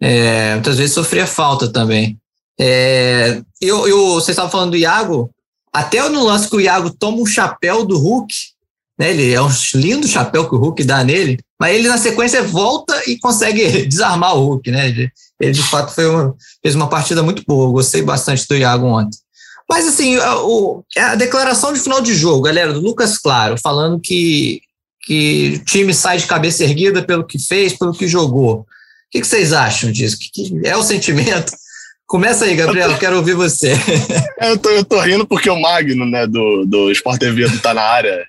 é, 0.00 0.54
muitas 0.54 0.76
vezes 0.76 0.92
sofria 0.92 1.26
falta 1.26 1.72
também. 1.72 2.18
É, 2.58 3.40
eu, 3.58 3.88
eu, 3.88 4.14
você 4.14 4.32
estava 4.32 4.50
falando 4.50 4.72
do 4.72 4.76
Iago, 4.76 5.30
até 5.72 6.06
no 6.10 6.24
lance 6.24 6.48
que 6.48 6.56
o 6.56 6.60
Iago 6.60 6.90
toma 6.90 7.18
um 7.18 7.26
chapéu 7.26 7.86
do 7.86 7.96
Hulk, 7.96 8.34
né? 8.98 9.10
Ele 9.10 9.32
é 9.32 9.40
um 9.40 9.48
lindo 9.74 10.06
chapéu 10.06 10.46
que 10.46 10.54
o 10.54 10.58
Hulk 10.58 10.84
dá 10.84 11.02
nele, 11.02 11.38
mas 11.58 11.74
ele 11.74 11.88
na 11.88 11.96
sequência 11.96 12.42
volta 12.42 13.02
e 13.06 13.18
consegue 13.18 13.86
desarmar 13.88 14.36
o 14.36 14.44
Hulk, 14.44 14.70
né? 14.70 14.88
Ele, 14.88 15.10
ele 15.40 15.52
de 15.52 15.62
fato 15.62 15.94
foi 15.94 16.06
uma, 16.06 16.34
fez 16.62 16.74
uma 16.74 16.88
partida 16.88 17.22
muito 17.22 17.42
boa. 17.46 17.66
Eu 17.68 17.72
gostei 17.72 18.02
bastante 18.02 18.46
do 18.46 18.56
Iago 18.56 18.84
ontem. 18.84 19.18
Mas 19.70 19.86
assim, 19.86 20.16
a, 20.16 20.36
o, 20.42 20.84
a 20.96 21.14
declaração 21.14 21.72
de 21.72 21.78
final 21.78 22.00
de 22.00 22.12
jogo, 22.12 22.42
galera, 22.42 22.72
do 22.72 22.80
Lucas 22.80 23.16
Claro, 23.16 23.56
falando 23.56 24.00
que, 24.00 24.60
que 25.02 25.60
o 25.60 25.64
time 25.64 25.94
sai 25.94 26.18
de 26.18 26.26
cabeça 26.26 26.64
erguida 26.64 27.02
pelo 27.02 27.24
que 27.24 27.38
fez, 27.38 27.72
pelo 27.78 27.92
que 27.92 28.08
jogou. 28.08 28.60
O 28.60 28.66
que, 29.12 29.20
que 29.20 29.26
vocês 29.26 29.52
acham 29.52 29.92
disso? 29.92 30.18
Que, 30.18 30.30
que 30.30 30.66
é 30.66 30.76
o 30.76 30.82
sentimento? 30.82 31.52
Começa 32.04 32.46
aí, 32.46 32.56
Gabriel, 32.56 32.98
quero 32.98 33.18
ouvir 33.18 33.34
você. 33.34 33.74
eu, 34.42 34.58
tô, 34.58 34.70
eu 34.70 34.84
tô 34.84 34.98
rindo 35.00 35.24
porque 35.24 35.48
o 35.48 35.60
Magno, 35.60 36.04
né, 36.04 36.26
do, 36.26 36.64
do 36.66 36.90
Sport 36.90 37.20
TV, 37.20 37.48
Tá 37.58 37.72
Na 37.72 37.82
Área, 37.82 38.26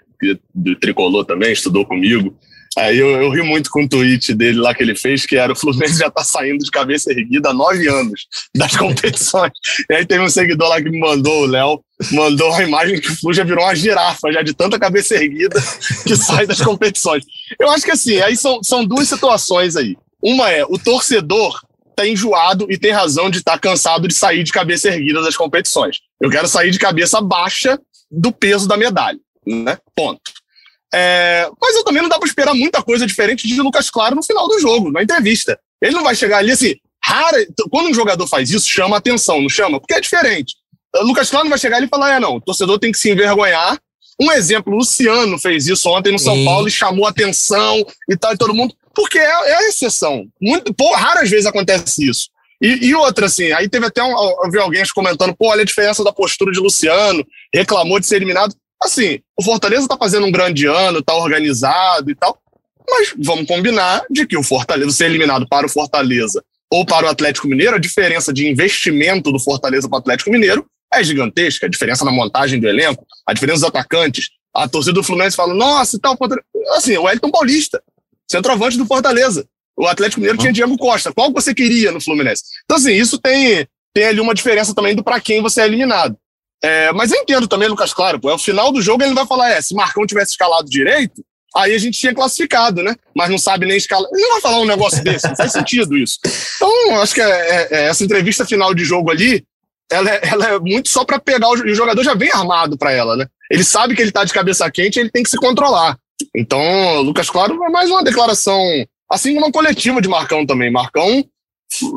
do 0.54 0.76
Tricolor 0.76 1.26
também, 1.26 1.52
estudou 1.52 1.84
comigo. 1.88 2.38
Aí 2.78 2.98
eu, 2.98 3.10
eu 3.22 3.30
ri 3.30 3.42
muito 3.42 3.70
com 3.70 3.84
o 3.84 3.90
tweet 3.90 4.34
dele 4.34 4.60
lá 4.60 4.74
que 4.74 4.82
ele 4.82 4.96
fez, 4.96 5.26
que 5.26 5.36
era 5.36 5.52
o 5.52 5.56
Fluminense 5.56 6.00
já 6.00 6.10
tá 6.10 6.24
saindo 6.24 6.64
de 6.64 6.72
cabeça 6.72 7.12
erguida 7.12 7.50
há 7.50 7.54
nove 7.54 7.88
anos 7.90 8.28
das 8.56 8.76
competições. 8.78 9.52
E 9.90 9.94
aí 9.94 10.06
teve 10.06 10.24
um 10.24 10.30
seguidor 10.30 10.70
lá 10.70 10.82
que 10.82 10.90
me 10.90 11.00
mandou, 11.00 11.44
o 11.44 11.46
Léo, 11.46 11.84
mandou 12.14 12.50
uma 12.50 12.64
imagem 12.64 13.02
que 13.02 13.12
o 13.12 13.16
Flu 13.16 13.34
já 13.34 13.44
virou 13.44 13.66
uma 13.66 13.76
girafa, 13.76 14.32
já 14.32 14.42
de 14.42 14.54
tanta 14.54 14.80
cabeça 14.80 15.16
erguida 15.16 15.62
que 16.06 16.16
sai 16.16 16.48
das 16.48 16.62
competições. 16.62 17.26
Eu 17.60 17.70
acho 17.72 17.84
que 17.84 17.92
assim, 17.92 18.22
aí 18.22 18.38
são, 18.38 18.64
são 18.64 18.86
duas 18.86 19.10
situações 19.10 19.76
aí. 19.76 19.98
Uma 20.24 20.50
é, 20.50 20.64
o 20.64 20.78
torcedor 20.78 21.60
tá 21.94 22.08
enjoado 22.08 22.68
e 22.70 22.78
tem 22.78 22.92
razão 22.92 23.30
de 23.30 23.40
estar 23.40 23.54
tá 23.54 23.60
cansado 23.60 24.08
de 24.08 24.14
sair 24.14 24.44
de 24.44 24.52
cabeça 24.54 24.88
erguida 24.88 25.22
das 25.22 25.36
competições. 25.36 25.98
Eu 26.22 26.30
quero 26.30 26.48
sair 26.48 26.72
de 26.72 26.80
cabeça 26.80 27.20
baixa 27.20 27.78
do 28.10 28.32
peso 28.32 28.66
da 28.66 28.78
medalha, 28.78 29.20
né? 29.46 29.78
Ponto. 29.94 30.22
É, 30.94 31.50
mas 31.62 31.76
eu 31.76 31.84
também 31.84 32.02
não 32.02 32.10
dá 32.10 32.18
para 32.20 32.28
esperar 32.28 32.54
muita 32.54 32.82
coisa 32.84 33.08
diferente 33.08 33.48
de 33.48 33.62
Lucas 33.62 33.90
Claro 33.90 34.16
no 34.16 34.24
final 34.24 34.48
do 34.48 34.60
jogo, 34.60 34.92
na 34.92 35.04
entrevista. 35.04 35.60
Ele 35.82 35.96
não 35.96 36.04
vai 36.04 36.16
chegar 36.16 36.40
ali 36.40 36.52
assim, 36.52 36.76
rara. 37.04 37.46
Quando 37.70 37.90
um 37.90 37.94
jogador 37.94 38.28
faz 38.28 38.52
isso, 38.52 38.70
chama 38.70 38.98
atenção, 38.98 39.42
não 39.42 39.50
chama? 39.50 39.80
Porque 39.80 39.94
é 39.94 40.02
diferente. 40.02 40.56
O 40.96 41.04
Lucas 41.04 41.30
Claro 41.30 41.46
não 41.46 41.50
vai 41.50 41.60
chegar 41.60 41.78
ali 41.78 41.86
e 41.86 41.90
falar: 41.90 42.16
é, 42.16 42.20
não, 42.20 42.36
o 42.36 42.42
torcedor 42.42 42.78
tem 42.78 42.92
que 42.92 42.98
se 42.98 43.10
envergonhar. 43.10 43.80
Um 44.20 44.32
exemplo, 44.32 44.74
o 44.74 44.78
Luciano 44.78 45.40
fez 45.40 45.68
isso 45.68 45.90
ontem 45.90 46.12
no 46.12 46.20
São 46.20 46.36
Sim. 46.36 46.46
Paulo 46.46 46.68
e 46.68 46.72
chamou 46.72 47.08
atenção 47.08 47.84
e 48.08 48.16
tal, 48.16 48.34
e 48.34 48.38
todo 48.38 48.54
mundo 48.54 48.76
porque 48.94 49.18
é, 49.18 49.24
é 49.24 49.56
a 49.56 49.70
exceção. 49.70 50.26
Muito, 50.40 50.74
pô, 50.74 50.94
raras 50.94 51.30
vezes 51.30 51.46
acontece 51.46 52.08
isso. 52.08 52.30
E, 52.62 52.90
e, 52.90 52.96
outra, 52.96 53.26
assim, 53.26 53.52
aí 53.52 53.68
teve 53.68 53.88
até 53.88 54.04
um, 54.04 54.12
eu 54.12 54.52
vi 54.52 54.60
alguém 54.60 54.84
comentando, 54.94 55.36
pô, 55.36 55.48
olha 55.48 55.64
a 55.64 55.66
diferença 55.66 56.04
da 56.04 56.14
postura 56.14 56.52
de 56.52 56.60
Luciano, 56.60 57.26
reclamou 57.54 58.00
de 58.00 58.06
ser 58.06 58.18
eliminado. 58.18 58.54
Assim, 58.84 59.20
o 59.40 59.44
Fortaleza 59.44 59.88
tá 59.88 59.98
fazendo 59.98 60.26
um 60.26 60.32
grande 60.32 60.66
ano, 60.66 61.02
tá 61.02 61.16
organizado 61.16 62.10
e 62.10 62.16
tal, 62.16 62.42
mas 62.90 63.14
vamos 63.18 63.46
combinar 63.46 64.04
de 64.10 64.26
que 64.26 64.38
o 64.38 64.44
Fortaleza 64.44 64.92
ser 64.92 65.06
eliminado 65.06 65.48
para 65.48 65.66
o 65.66 65.70
Fortaleza 65.70 66.44
ou 66.72 66.86
para 66.86 67.06
o 67.06 67.10
Atlético 67.10 67.48
Mineiro, 67.48 67.76
a 67.76 67.80
diferença 67.80 68.34
de 68.34 68.48
investimento 68.48 69.32
do 69.32 69.40
Fortaleza 69.40 69.90
para 69.90 69.98
o 69.98 70.00
Atlético 70.00 70.32
Mineiro 70.32 70.66
é 70.94 71.04
gigantesca. 71.04 71.68
A 71.68 71.70
diferença 71.70 72.06
na 72.06 72.12
montagem 72.12 72.60
do 72.60 72.68
elenco, 72.68 73.06
a 73.28 73.34
diferença 73.34 73.60
dos 73.60 73.70
atacantes, 73.70 74.30
a 74.54 74.68
torcida 74.68 74.94
do 74.94 75.04
Fluminense 75.04 75.36
fala, 75.36 75.54
nossa, 75.54 75.98
e 75.98 76.00
tal, 76.00 76.18
assim, 76.76 76.98
o 76.98 77.04
Wellington 77.04 77.30
Paulista, 77.30 77.82
centroavante 78.30 78.78
do 78.78 78.86
Fortaleza. 78.86 79.46
O 79.78 79.88
Atlético 79.88 80.20
Mineiro 80.20 80.38
tinha 80.38 80.54
Diego 80.54 80.78
Costa. 80.78 81.14
Qual 81.14 81.32
você 81.32 81.54
queria 81.54 81.92
no 81.92 82.02
Fluminense? 82.02 82.44
Então, 82.66 82.78
assim, 82.78 82.94
isso 82.94 83.18
tem, 83.18 83.68
tem 83.94 84.06
ali 84.06 84.20
uma 84.20 84.34
diferença 84.34 84.76
também 84.76 84.96
do 84.96 85.04
para 85.04 85.20
quem 85.20 85.42
você 85.42 85.62
é 85.62 85.66
eliminado. 85.66 86.18
É, 86.64 86.92
mas 86.92 87.12
eu 87.12 87.20
entendo 87.20 87.48
também, 87.48 87.68
Lucas 87.68 87.94
Claro, 87.94 88.20
pô, 88.20 88.30
é 88.30 88.36
o 88.36 88.40
final 88.40 88.72
do 88.72 88.82
jogo 88.82 89.04
ele 89.04 89.14
vai 89.14 89.26
falar, 89.26 89.50
é, 89.50 89.62
se 89.62 89.74
Marcão 89.74 90.06
tivesse 90.06 90.32
escalado 90.32 90.70
direito, 90.70 91.24
aí 91.56 91.74
a 91.74 91.78
gente 91.78 92.00
tinha 92.00 92.14
classificado, 92.14 92.84
né? 92.84 92.96
Mas 93.16 93.30
não 93.30 93.38
sabe 93.38 93.66
nem 93.66 93.78
escalar. 93.78 94.10
Ele 94.12 94.22
não 94.22 94.34
vai 94.34 94.42
falar 94.42 94.60
um 94.60 94.66
negócio 94.66 95.04
desse, 95.04 95.28
não 95.28 95.36
faz 95.36 95.52
sentido 95.52 95.98
isso. 95.98 96.20
Então, 96.56 97.02
acho 97.02 97.14
que 97.14 97.22
é, 97.22 97.26
é, 97.26 97.68
é 97.72 97.84
essa 97.88 98.04
entrevista 98.04 98.46
final 98.46 98.74
de 98.74 98.86
jogo 98.86 99.10
ali, 99.10 99.44
ela 99.92 100.10
é, 100.10 100.22
ela 100.24 100.46
é 100.48 100.60
muito 100.60 100.90
só 100.90 101.04
para 101.04 101.20
pegar 101.20 101.50
o, 101.50 101.54
o, 101.54 101.76
jogador 101.76 102.04
já 102.04 102.14
vem 102.14 102.32
armado 102.32 102.78
para 102.78 102.92
ela, 102.92 103.18
né? 103.18 103.28
Ele 103.50 103.64
sabe 103.64 103.96
que 103.96 104.02
ele 104.02 104.12
tá 104.12 104.24
de 104.24 104.34
cabeça 104.34 104.70
quente, 104.72 105.00
ele 105.00 105.12
tem 105.12 105.24
que 105.24 105.30
se 105.30 105.38
controlar. 105.38 105.98
Então, 106.36 107.02
Lucas 107.02 107.30
Claro 107.30 107.62
é 107.64 107.70
mais 107.70 107.90
uma 107.90 108.04
declaração, 108.04 108.62
assim 109.12 109.38
uma 109.38 109.52
coletiva 109.52 110.02
de 110.02 110.08
Marcão 110.08 110.46
também. 110.46 110.72
Marcão, 110.72 111.26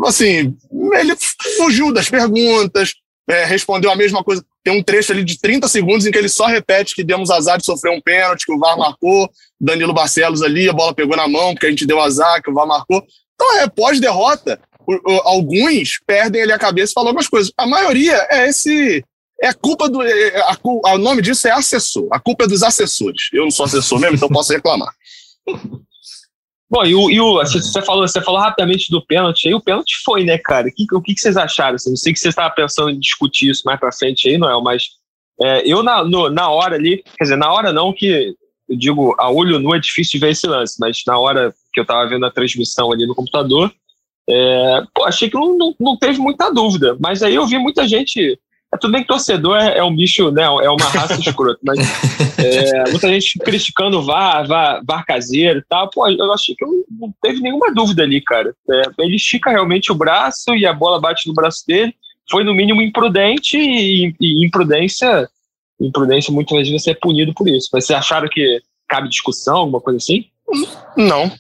assim, 0.07 0.57
ele 0.95 1.15
fugiu 1.57 1.93
das 1.93 2.09
perguntas, 2.09 2.95
é, 3.29 3.45
respondeu 3.45 3.91
a 3.91 3.97
mesma 3.97 4.23
coisa. 4.23 4.45
Tem 4.63 4.77
um 4.77 4.83
trecho 4.83 5.13
ali 5.13 5.25
de 5.25 5.39
30 5.39 5.69
segundos 5.69 6.07
em 6.07 6.11
que 6.11 6.19
ele 6.19 6.29
só 6.29 6.47
repete 6.47 6.95
que 6.95 7.05
demos 7.05 7.31
azar 7.31 7.59
de 7.59 7.65
sofrer 7.65 7.91
um 7.91 8.01
pênalti, 8.01 8.47
que 8.47 8.53
o 8.53 8.59
VAR 8.59 8.77
marcou, 8.77 9.31
Danilo 9.61 9.95
Barcelos 9.95 10.43
ali, 10.43 10.69
a 10.69 10.73
bola 10.73 10.95
pegou 10.95 11.17
na 11.17 11.29
mão, 11.29 11.53
porque 11.53 11.67
a 11.67 11.71
gente 11.71 11.87
deu 11.87 12.01
azar, 12.01 12.43
que 12.43 12.51
o 12.51 12.55
VAR 12.55 12.67
marcou. 12.67 13.03
Então, 13.35 13.59
é, 13.59 13.69
pós-derrota, 13.69 14.61
alguns 15.25 16.01
perdem 16.07 16.43
ali 16.43 16.53
a 16.53 16.59
cabeça 16.59 16.93
e 16.93 16.95
falam 16.95 17.09
algumas 17.09 17.29
coisas. 17.29 17.53
A 17.57 17.67
maioria 17.67 18.27
é 18.31 18.49
esse. 18.49 19.05
É 19.41 19.49
a 19.49 19.55
culpa 19.55 19.89
do. 19.89 20.03
É, 20.03 20.41
a, 20.41 20.57
a, 20.85 20.95
o 20.95 20.99
nome 20.99 21.23
disso 21.23 21.49
é 21.49 21.51
assessor. 21.51 22.09
A 22.11 22.21
culpa 22.21 22.45
é 22.45 22.47
dos 22.47 22.63
assessores. 22.63 23.29
Eu 23.33 23.45
não 23.45 23.51
sou 23.51 23.67
assessor 23.67 23.99
mesmo, 23.99 24.17
então 24.17 24.29
posso 24.29 24.53
reclamar. 24.53 24.93
Bom, 26.75 26.85
e 26.85 26.93
o, 26.93 27.09
e 27.09 27.21
o 27.21 27.35
você, 27.35 27.81
falou, 27.83 28.05
você 28.05 28.21
falou 28.21 28.41
rapidamente 28.41 28.91
do 28.91 29.01
pênalti 29.01 29.47
aí, 29.47 29.55
o 29.55 29.61
pênalti 29.61 29.95
foi, 30.05 30.25
né, 30.25 30.37
cara? 30.39 30.69
Que, 30.75 30.85
o 30.93 31.01
que, 31.01 31.15
que 31.15 31.21
vocês 31.21 31.37
acharam? 31.37 31.77
Assim, 31.77 31.91
não 31.91 31.97
sei 31.97 32.13
que 32.13 32.19
você 32.19 32.31
estava 32.31 32.53
pensando 32.53 32.91
em 32.91 32.99
discutir 32.99 33.49
isso 33.49 33.63
mais 33.65 33.79
pra 33.79 33.93
frente 33.93 34.29
aí, 34.29 34.37
Noel, 34.37 34.61
mas 34.61 34.89
é, 35.41 35.63
eu 35.65 35.85
na, 35.85 36.03
no, 36.03 36.29
na 36.29 36.51
hora 36.51 36.75
ali, 36.75 37.05
quer 37.17 37.23
dizer, 37.23 37.37
na 37.37 37.53
hora 37.53 37.73
não 37.73 37.93
que 37.93 38.35
eu 38.69 38.77
digo, 38.77 39.15
a 39.21 39.31
olho 39.31 39.61
nu 39.61 39.73
é 39.73 39.79
difícil 39.79 40.19
ver 40.19 40.31
esse 40.31 40.49
lance, 40.49 40.75
mas 40.81 41.01
na 41.07 41.17
hora 41.17 41.55
que 41.73 41.79
eu 41.79 41.83
estava 41.83 42.09
vendo 42.09 42.27
a 42.27 42.31
transmissão 42.33 42.91
ali 42.91 43.07
no 43.07 43.15
computador, 43.15 43.73
é, 44.29 44.83
pô, 44.93 45.05
achei 45.05 45.31
que 45.31 45.37
não, 45.37 45.57
não, 45.57 45.75
não, 45.79 45.97
teve 45.97 46.19
muita 46.19 46.51
dúvida, 46.51 46.97
mas 46.99 47.23
aí 47.23 47.37
eu 47.37 47.47
vi 47.47 47.57
muita 47.57 47.87
gente. 47.87 48.37
É, 48.75 48.79
tudo 48.79 48.93
bem 48.93 49.03
que 49.03 49.09
torcedor 49.09 49.57
é, 49.57 49.79
é 49.79 49.85
um 49.85 49.95
bicho, 49.95 50.31
né? 50.31 50.43
É 50.43 50.71
uma 50.71 50.89
raça 50.89 51.15
escrota, 51.15 51.59
mas 51.63 51.79
é, 52.39 52.91
muita 52.91 53.09
gente 53.09 53.39
criticando 53.39 53.99
o 53.99 54.03
VAR, 54.03 54.47
VAR, 54.47 54.83
VAR 54.85 55.05
caseiro 55.07 55.61
e 55.61 55.65
tal. 55.69 55.89
Pô, 55.91 56.09
eu 56.09 56.33
achei 56.33 56.55
que 56.55 56.65
não 56.65 57.15
teve 57.23 57.41
nenhuma 57.41 57.73
dúvida 57.73 58.03
ali, 58.03 58.21
cara. 58.21 58.55
É, 58.71 58.83
ele 58.99 59.17
estica 59.17 59.51
realmente 59.51 59.93
o 59.93 59.95
braço 59.95 60.55
e 60.55 60.67
a 60.67 60.73
bola 60.73 61.01
bate 61.01 61.29
no 61.29 61.35
braço 61.35 61.65
dele. 61.67 61.95
Foi 62.31 62.43
no 62.43 62.55
mínimo 62.55 62.83
imprudente 62.83 63.59
e, 63.59 64.15
e 64.21 64.45
imprudência, 64.47 65.29
imprudência 65.81 66.33
muitas 66.33 66.57
vezes 66.69 66.83
você 66.83 66.91
é 66.91 66.95
punido 66.95 67.33
por 67.35 67.49
isso. 67.49 67.69
Mas 67.73 67.87
vocês 67.87 67.99
acharam 67.99 68.29
que 68.29 68.61
cabe 68.89 69.09
discussão, 69.09 69.57
alguma 69.57 69.81
coisa 69.81 69.99
assim? 69.99 70.27
Não, 70.97 71.31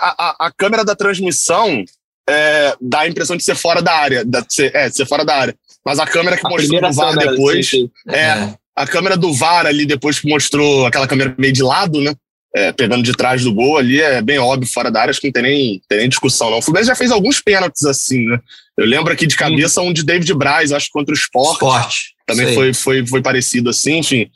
a, 0.00 0.14
a, 0.18 0.46
a 0.46 0.52
câmera 0.52 0.84
da 0.84 0.94
transmissão 0.94 1.84
é, 2.28 2.74
dá 2.80 3.00
a 3.00 3.08
impressão 3.08 3.36
de 3.36 3.44
ser 3.44 3.54
fora 3.54 3.82
da 3.82 3.92
área, 3.92 4.24
de 4.24 4.44
ser, 4.48 4.74
é, 4.74 4.88
de 4.88 4.96
ser 4.96 5.06
fora 5.06 5.24
da 5.24 5.34
área. 5.34 5.56
Mas 5.86 6.00
a 6.00 6.06
câmera 6.06 6.36
que 6.36 6.44
a 6.44 6.50
mostrou 6.50 6.80
no 6.80 6.92
VAR 6.92 7.10
câmera, 7.10 7.30
depois, 7.30 7.70
sim, 7.70 7.82
sim. 7.82 7.90
É, 8.08 8.18
é, 8.18 8.54
a 8.74 8.86
câmera 8.88 9.16
do 9.16 9.32
VAR 9.32 9.66
ali 9.66 9.86
depois 9.86 10.18
que 10.18 10.28
mostrou 10.28 10.84
aquela 10.84 11.06
câmera 11.06 11.32
meio 11.38 11.52
de 11.52 11.62
lado, 11.62 12.00
né? 12.00 12.12
É, 12.52 12.72
pegando 12.72 13.04
de 13.04 13.12
trás 13.12 13.44
do 13.44 13.54
gol 13.54 13.76
ali, 13.76 14.00
é 14.00 14.20
bem 14.20 14.38
óbvio, 14.38 14.68
fora 14.72 14.90
da 14.90 15.02
área, 15.02 15.10
acho 15.10 15.20
que 15.20 15.28
não 15.28 15.32
tem 15.32 15.42
nem, 15.42 15.82
tem 15.88 15.98
nem 15.98 16.08
discussão, 16.08 16.50
não. 16.50 16.58
O 16.58 16.62
Fluminense 16.62 16.88
já 16.88 16.96
fez 16.96 17.12
alguns 17.12 17.40
pênaltis 17.40 17.84
assim, 17.84 18.26
né? 18.26 18.40
Eu 18.76 18.86
lembro 18.86 19.12
aqui 19.12 19.26
de 19.26 19.36
cabeça 19.36 19.80
um 19.80 19.92
de 19.92 20.02
David 20.02 20.32
Braz, 20.34 20.72
acho 20.72 20.86
que 20.86 20.92
contra 20.92 21.14
o 21.14 21.16
Sport. 21.16 21.52
Sport. 21.52 21.94
Também 22.26 22.52
foi, 22.52 22.74
foi, 22.74 23.06
foi 23.06 23.22
parecido 23.22 23.70
assim, 23.70 23.98
enfim. 23.98 24.28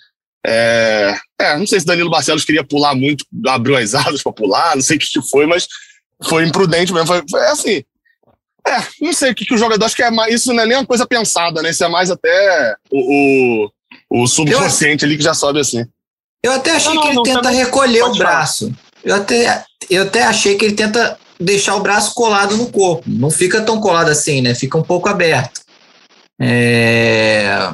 É, 0.46 1.16
é, 1.40 1.56
não 1.56 1.66
sei 1.66 1.80
se 1.80 1.86
Danilo 1.86 2.10
Barcelos 2.10 2.44
queria 2.44 2.62
pular 2.62 2.94
muito, 2.94 3.24
abriu 3.48 3.76
as 3.76 3.92
asas 3.96 4.22
para 4.22 4.32
pular, 4.32 4.76
não 4.76 4.82
sei 4.82 4.96
o 4.96 5.00
que, 5.00 5.06
que 5.06 5.28
foi, 5.28 5.46
mas 5.46 5.66
foi 6.22 6.46
imprudente 6.46 6.92
mesmo. 6.92 7.08
Foi, 7.08 7.22
foi 7.28 7.46
assim. 7.46 7.82
É, 8.66 8.82
não 9.00 9.12
sei 9.12 9.32
o 9.32 9.34
que, 9.34 9.44
que 9.44 9.54
o 9.54 9.58
jogador 9.58 9.84
acho 9.84 9.96
que 9.96 10.02
é 10.02 10.10
mais. 10.10 10.34
Isso 10.34 10.52
não 10.52 10.62
é 10.62 10.66
nem 10.66 10.76
uma 10.76 10.86
coisa 10.86 11.06
pensada, 11.06 11.62
né? 11.62 11.70
Isso 11.70 11.84
é 11.84 11.88
mais 11.88 12.10
até 12.10 12.76
o, 12.90 13.68
o, 14.10 14.22
o 14.22 14.26
subconsciente 14.26 15.04
eu, 15.04 15.08
ali 15.08 15.16
que 15.16 15.24
já 15.24 15.34
sobe 15.34 15.60
assim. 15.60 15.84
Eu 16.42 16.52
até 16.52 16.72
achei 16.72 16.94
não, 16.94 17.02
que 17.02 17.08
ele 17.08 17.22
tenta 17.22 17.50
recolher 17.50 18.02
o 18.02 18.14
braço. 18.14 18.72
Eu 19.04 19.14
até, 19.14 19.64
eu 19.88 20.02
até 20.02 20.22
achei 20.24 20.56
que 20.56 20.64
ele 20.64 20.74
tenta 20.74 21.18
deixar 21.38 21.74
o 21.74 21.80
braço 21.80 22.14
colado 22.14 22.56
no 22.56 22.70
corpo. 22.70 23.04
Não 23.06 23.30
fica 23.30 23.60
tão 23.60 23.80
colado 23.80 24.08
assim, 24.08 24.40
né? 24.40 24.54
Fica 24.54 24.76
um 24.76 24.82
pouco 24.82 25.08
aberto. 25.08 25.60
É... 26.40 27.70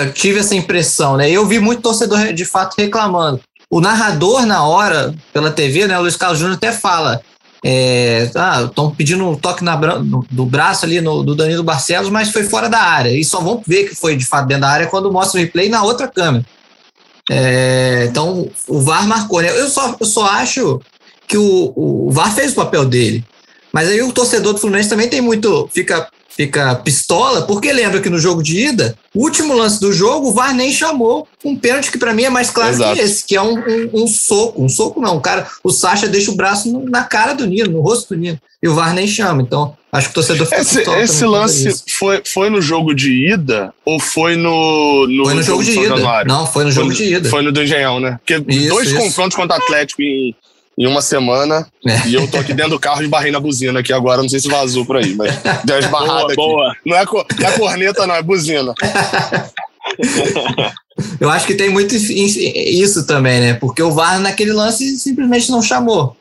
Eu 0.00 0.12
tive 0.12 0.40
essa 0.40 0.54
impressão, 0.54 1.16
né? 1.16 1.30
Eu 1.30 1.46
vi 1.46 1.58
muito 1.58 1.82
torcedor 1.82 2.32
de 2.32 2.44
fato 2.44 2.74
reclamando. 2.78 3.40
O 3.70 3.80
narrador, 3.80 4.46
na 4.46 4.66
hora, 4.66 5.14
pela 5.32 5.50
TV, 5.50 5.86
né? 5.86 5.98
O 5.98 6.02
Luiz 6.02 6.16
Carlos 6.16 6.38
Júnior 6.38 6.56
até 6.56 6.72
fala. 6.72 7.20
É, 7.68 8.30
ah, 8.36 8.62
estão 8.62 8.94
pedindo 8.94 9.28
um 9.28 9.34
toque 9.34 9.64
na, 9.64 9.76
no, 9.76 10.24
do 10.30 10.46
braço 10.46 10.84
ali 10.84 11.00
no, 11.00 11.24
do 11.24 11.34
Danilo 11.34 11.64
Barcelos, 11.64 12.08
mas 12.08 12.30
foi 12.30 12.44
fora 12.44 12.68
da 12.68 12.78
área. 12.78 13.10
E 13.10 13.24
só 13.24 13.40
vão 13.40 13.60
ver 13.66 13.88
que 13.88 13.94
foi 13.96 14.14
de 14.14 14.24
fato 14.24 14.46
dentro 14.46 14.60
da 14.60 14.68
área 14.68 14.86
quando 14.86 15.10
mostra 15.10 15.40
o 15.40 15.42
replay 15.42 15.68
na 15.68 15.82
outra 15.82 16.06
câmera. 16.06 16.46
É, 17.28 18.06
então, 18.08 18.48
o 18.68 18.80
VAR 18.80 19.08
marcou, 19.08 19.42
né? 19.42 19.50
Eu 19.50 19.68
só, 19.68 19.96
eu 19.98 20.06
só 20.06 20.26
acho 20.26 20.80
que 21.26 21.36
o, 21.36 21.72
o 21.74 22.08
VAR 22.12 22.32
fez 22.32 22.52
o 22.52 22.54
papel 22.54 22.84
dele. 22.84 23.24
Mas 23.72 23.88
aí 23.88 24.00
o 24.00 24.12
torcedor 24.12 24.52
do 24.52 24.60
Fluminense 24.60 24.88
também 24.88 25.08
tem 25.08 25.20
muito. 25.20 25.68
fica 25.72 26.06
fica 26.36 26.74
pistola, 26.76 27.42
porque 27.42 27.72
lembra 27.72 28.00
que 28.00 28.10
no 28.10 28.18
jogo 28.18 28.42
de 28.42 28.66
ida, 28.68 28.96
o 29.14 29.22
último 29.22 29.54
lance 29.54 29.80
do 29.80 29.90
jogo, 29.90 30.28
o 30.28 30.32
VAR 30.32 30.54
nem 30.54 30.70
chamou 30.70 31.26
um 31.42 31.56
pênalti 31.56 31.90
que 31.90 31.96
para 31.96 32.12
mim 32.12 32.24
é 32.24 32.30
mais 32.30 32.50
claro 32.50 32.74
Exato. 32.74 32.94
que 32.94 33.00
esse, 33.00 33.24
que 33.24 33.34
é 33.34 33.40
um, 33.40 33.58
um, 33.58 34.02
um, 34.02 34.06
soco. 34.06 34.62
Um 34.62 34.68
soco 34.68 35.00
não, 35.00 35.16
o 35.16 35.20
cara, 35.20 35.46
o 35.64 35.70
Sacha 35.70 36.06
deixa 36.06 36.30
o 36.30 36.36
braço 36.36 36.70
na 36.90 37.04
cara 37.04 37.32
do 37.32 37.46
Nino, 37.46 37.72
no 37.72 37.80
rosto 37.80 38.14
do 38.14 38.20
Nino, 38.20 38.38
e 38.62 38.68
o 38.68 38.74
VAR 38.74 38.92
nem 38.92 39.06
chama. 39.06 39.40
Então, 39.40 39.74
acho 39.90 40.08
que 40.08 40.12
o 40.12 40.14
torcedor 40.14 40.46
fica 40.46 40.60
Esse, 40.60 40.80
esse 40.80 41.24
lance 41.24 41.82
foi, 41.88 42.22
foi 42.26 42.50
no 42.50 42.60
jogo 42.60 42.94
de 42.94 43.32
ida 43.32 43.72
ou 43.82 43.98
foi 43.98 44.36
no, 44.36 45.06
no 45.06 45.24
Foi 45.24 45.34
no 45.34 45.42
jogo, 45.42 45.62
jogo 45.62 45.80
de 45.80 45.86
ida. 45.86 46.24
Não, 46.24 46.46
foi 46.46 46.64
no 46.64 46.70
jogo 46.70 46.88
foi, 46.88 46.96
de 46.96 47.14
ida. 47.14 47.30
Foi 47.30 47.42
no 47.42 47.50
do 47.50 47.62
Engenhão, 47.62 47.98
né? 47.98 48.18
Porque 48.18 48.52
isso, 48.52 48.68
dois 48.68 48.88
isso. 48.88 48.98
confrontos 48.98 49.36
contra 49.36 49.56
o 49.56 49.60
Atlético 49.62 50.02
em 50.02 50.34
em 50.78 50.86
uma 50.86 51.00
semana. 51.00 51.66
É. 51.86 52.08
E 52.08 52.14
eu 52.14 52.30
tô 52.30 52.36
aqui 52.36 52.52
dentro 52.52 52.72
do 52.72 52.80
carro 52.80 53.02
esbarrei 53.02 53.32
na 53.32 53.40
buzina 53.40 53.80
aqui 53.80 53.92
agora. 53.92 54.22
Não 54.22 54.28
sei 54.28 54.40
se 54.40 54.48
vazou 54.48 54.84
por 54.84 54.96
aí, 54.96 55.14
mas 55.14 55.34
deu 55.64 55.76
uma 55.76 55.80
esbarrada 55.80 56.12
boa, 56.12 56.26
aqui. 56.26 56.36
Boa. 56.36 56.76
Não, 56.84 56.96
é 56.96 57.04
não 57.04 57.48
é 57.48 57.58
corneta, 57.58 58.06
não, 58.06 58.14
é 58.14 58.22
buzina. 58.22 58.74
eu 61.20 61.30
acho 61.30 61.46
que 61.46 61.54
tem 61.54 61.70
muito 61.70 61.94
isso 61.94 63.06
também, 63.06 63.40
né? 63.40 63.54
Porque 63.54 63.82
o 63.82 63.92
VAR 63.92 64.20
naquele 64.20 64.52
lance 64.52 64.98
simplesmente 64.98 65.50
não 65.50 65.62
chamou. 65.62 66.16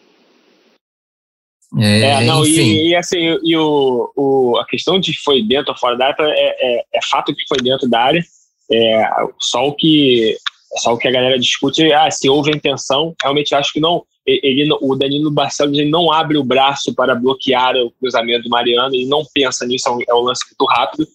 É, 1.78 2.00
é 2.00 2.24
não, 2.24 2.46
e, 2.46 2.90
e, 2.90 2.96
assim, 2.96 3.38
e 3.44 3.58
o, 3.58 4.10
o, 4.16 4.58
a 4.60 4.66
questão 4.66 4.98
de 4.98 5.14
foi 5.22 5.44
dentro 5.44 5.72
ou 5.72 5.78
fora 5.78 5.98
da 5.98 6.06
área 6.06 6.16
é, 6.20 6.78
é, 6.78 6.84
é 6.94 7.00
fato 7.10 7.36
que 7.36 7.44
foi 7.50 7.58
dentro 7.58 7.90
da 7.90 8.00
área. 8.00 8.24
É, 8.72 9.10
só 9.40 9.68
o 9.68 9.74
que 9.74 10.38
só 10.78 10.94
o 10.94 10.98
que 10.98 11.08
a 11.08 11.12
galera 11.12 11.40
discute 11.40 11.84
é 11.84 11.96
ah, 11.96 12.10
se 12.10 12.30
houve 12.30 12.52
intenção. 12.52 13.14
Realmente 13.22 13.54
acho 13.54 13.74
que 13.74 13.80
não 13.80 14.04
ele, 14.26 14.70
o 14.82 14.96
Danilo 14.96 15.32
Barcelos 15.32 15.78
ele 15.78 15.90
não 15.90 16.12
abre 16.12 16.38
o 16.38 16.44
braço 16.44 16.94
para 16.94 17.16
bloquear 17.16 17.76
o 17.76 17.92
cruzamento 17.92 18.44
do 18.44 18.50
Mariano, 18.50 18.96
ele 18.96 19.06
não 19.06 19.24
pensa 19.34 19.66
nisso, 19.66 19.88
é 19.88 19.92
um, 19.92 20.00
é 20.02 20.14
lance 20.24 20.44
muito 20.46 20.72
rápido, 20.72 21.08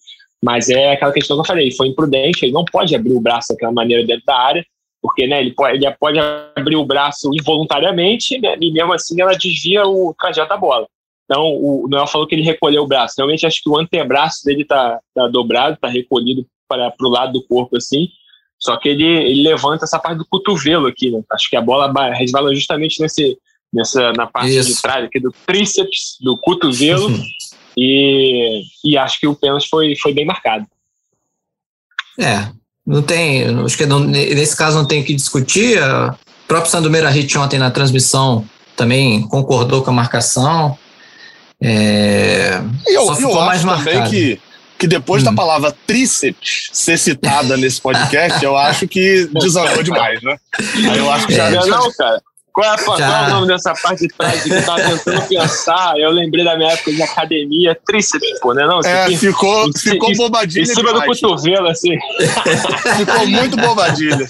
mas 0.42 0.68
é 0.68 0.92
aquela 0.92 1.12
questão 1.12 1.36
que 1.36 1.40
eu 1.42 1.46
falei, 1.46 1.70
foi 1.72 1.88
imprudente, 1.88 2.44
ele 2.44 2.52
não 2.52 2.64
pode 2.64 2.94
abrir 2.94 3.12
o 3.12 3.20
braço 3.20 3.48
daquela 3.50 3.72
maneira 3.72 4.06
dentro 4.06 4.24
da 4.24 4.36
área, 4.36 4.64
porque 5.02 5.26
né, 5.26 5.40
ele, 5.40 5.52
pode, 5.52 5.76
ele 5.76 5.96
pode 5.98 6.18
abrir 6.18 6.76
o 6.76 6.84
braço 6.84 7.30
involuntariamente 7.34 8.38
né, 8.38 8.56
e 8.60 8.70
mesmo 8.70 8.92
assim 8.92 9.20
ela 9.20 9.32
desvia 9.32 9.86
o 9.86 10.14
trajeto 10.18 10.48
da 10.48 10.56
bola. 10.56 10.86
Então, 11.30 11.44
o 11.44 11.86
Noel 11.88 12.08
falou 12.08 12.26
que 12.26 12.34
ele 12.34 12.42
recolheu 12.42 12.82
o 12.82 12.88
braço. 12.88 13.14
Realmente, 13.16 13.46
acho 13.46 13.62
que 13.62 13.70
o 13.70 13.78
antebraço 13.78 14.44
dele 14.44 14.62
está 14.62 14.98
tá 15.14 15.28
dobrado, 15.28 15.74
está 15.74 15.86
recolhido 15.86 16.44
para 16.68 16.92
o 17.00 17.08
lado 17.08 17.34
do 17.34 17.46
corpo, 17.46 17.76
assim. 17.76 18.08
Só 18.60 18.76
que 18.76 18.90
ele, 18.90 19.04
ele 19.04 19.42
levanta 19.42 19.84
essa 19.84 19.98
parte 19.98 20.18
do 20.18 20.26
cotovelo 20.26 20.86
aqui, 20.86 21.10
né? 21.10 21.22
Acho 21.32 21.48
que 21.48 21.56
a 21.56 21.62
bola 21.62 21.90
resvala 22.12 22.54
justamente 22.54 23.00
nesse, 23.00 23.38
nessa, 23.72 24.12
na 24.12 24.26
parte 24.26 24.54
Isso. 24.54 24.74
de 24.74 24.82
trás 24.82 25.04
aqui 25.04 25.18
do 25.18 25.32
tríceps, 25.46 26.18
do 26.20 26.36
cotovelo. 26.36 27.10
e, 27.76 28.62
e 28.84 28.98
acho 28.98 29.18
que 29.18 29.26
o 29.26 29.34
pênalti 29.34 29.66
foi, 29.68 29.96
foi 29.96 30.12
bem 30.12 30.26
marcado. 30.26 30.66
É, 32.18 32.48
não 32.86 33.02
tem. 33.02 33.44
Acho 33.64 33.78
que 33.78 33.86
não, 33.86 34.00
nesse 34.00 34.54
caso 34.54 34.76
não 34.76 34.86
tem 34.86 35.00
o 35.00 35.04
que 35.04 35.14
discutir. 35.14 35.78
O 35.82 36.14
próprio 36.46 36.70
Sandro 36.70 36.90
Meirahit 36.90 37.38
ontem 37.38 37.58
na 37.58 37.70
transmissão 37.70 38.44
também 38.76 39.26
concordou 39.28 39.82
com 39.82 39.90
a 39.90 39.94
marcação. 39.94 40.76
É, 41.62 42.60
e 42.86 42.94
eu, 42.94 43.06
só 43.06 43.14
ficou 43.14 43.38
eu 43.38 43.42
mais 43.42 43.64
marcado. 43.64 43.90
também 43.90 44.10
que 44.10 44.40
que 44.80 44.86
depois 44.86 45.22
hum. 45.22 45.26
da 45.26 45.32
palavra 45.34 45.76
tríceps 45.86 46.70
ser 46.72 46.98
citada 46.98 47.54
nesse 47.58 47.78
podcast, 47.78 48.42
eu 48.42 48.56
acho 48.56 48.88
que 48.88 49.28
desandou 49.34 49.82
demais, 49.82 50.22
né? 50.22 50.38
Aí 50.90 50.98
eu 50.98 51.10
acho 51.10 51.26
que 51.26 51.34
já. 51.34 51.48
É, 51.48 51.66
não, 51.66 51.92
cara. 51.92 52.22
Qual 52.52 52.74
é, 52.74 52.76
qual 52.78 52.98
é, 52.98 53.26
o 53.26 53.30
nome 53.30 53.46
dessa 53.46 53.74
parte 53.74 54.08
de 54.08 54.08
trás 54.08 54.42
que 54.42 54.50
eu 54.50 54.64
tava 54.64 54.82
tentando 54.82 55.28
pensar? 55.28 55.94
Eu 55.98 56.10
lembrei 56.10 56.44
da 56.44 56.56
minha 56.56 56.72
época 56.72 56.92
de 56.92 57.02
academia, 57.02 57.78
tríceps, 57.86 58.40
pô, 58.40 58.54
né? 58.54 58.66
Não, 58.66 58.80
é, 58.80 59.04
aqui, 59.04 59.18
ficou, 59.18 59.68
em, 59.68 59.78
ficou 59.78 60.16
bobadilha. 60.16 60.62
Em 60.62 60.66
cima 60.66 60.92
demais. 60.92 61.20
do 61.20 61.28
cotovelo, 61.28 61.68
assim. 61.68 61.96
ficou 62.96 63.26
muito 63.28 63.56
bobadilha. 63.56 64.28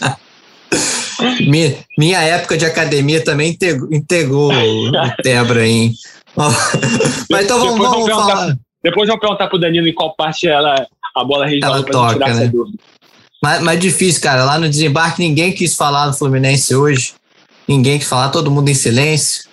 Minha, 1.48 1.76
minha 1.96 2.20
época 2.20 2.59
de 2.59 2.66
academia 2.66 3.24
também 3.24 3.57
integrou 3.90 4.53
o 4.53 5.22
Tebra, 5.22 5.66
hein? 5.66 5.94
Mas 7.30 7.44
então 7.44 7.59
vamos, 7.59 7.78
vamos 7.78 8.11
falar. 8.11 8.57
Depois 8.82 9.06
vamos 9.06 9.20
perguntar 9.20 9.48
pro 9.48 9.58
Danilo 9.58 9.88
em 9.88 9.94
qual 9.94 10.14
parte 10.14 10.48
ela, 10.48 10.86
a 11.14 11.24
bola 11.24 11.46
resvala 11.46 11.82
pra 11.82 11.92
toca, 11.92 12.12
tirar 12.14 12.26
né? 12.28 12.32
essa 12.32 12.48
dúvida. 12.48 12.78
Mas, 13.42 13.62
mas 13.62 13.80
difícil, 13.80 14.20
cara. 14.20 14.44
Lá 14.44 14.58
no 14.58 14.68
desembarque 14.68 15.22
ninguém 15.22 15.52
quis 15.52 15.74
falar 15.74 16.08
do 16.08 16.16
Fluminense 16.16 16.74
hoje. 16.74 17.14
Ninguém 17.66 17.98
quis 17.98 18.08
falar, 18.08 18.30
todo 18.30 18.50
mundo 18.50 18.68
em 18.68 18.74
silêncio. 18.74 19.44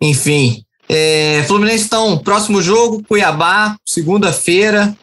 Enfim. 0.00 0.62
É, 0.88 1.44
Fluminense 1.46 1.86
então, 1.86 2.18
próximo 2.18 2.62
jogo, 2.62 3.02
Cuiabá, 3.08 3.76
segunda-feira, 3.84 4.94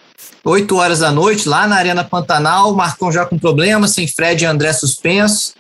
8 0.43 0.75
horas 0.75 0.99
da 0.99 1.11
noite, 1.11 1.47
lá 1.47 1.67
na 1.67 1.75
Arena 1.75 2.03
Pantanal. 2.03 2.73
Marcão 2.73 3.11
já 3.11 3.25
com 3.25 3.37
problema, 3.37 3.87
sem 3.87 4.07
Fred 4.07 4.43
e 4.43 4.47
André 4.47 4.73
suspensos. 4.73 5.55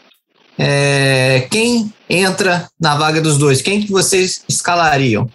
É, 0.57 1.47
quem 1.49 1.91
entra 2.09 2.69
na 2.79 2.95
vaga 2.95 3.19
dos 3.19 3.37
dois? 3.37 3.61
Quem 3.61 3.81
que 3.81 3.91
vocês 3.91 4.43
escalariam? 4.47 5.29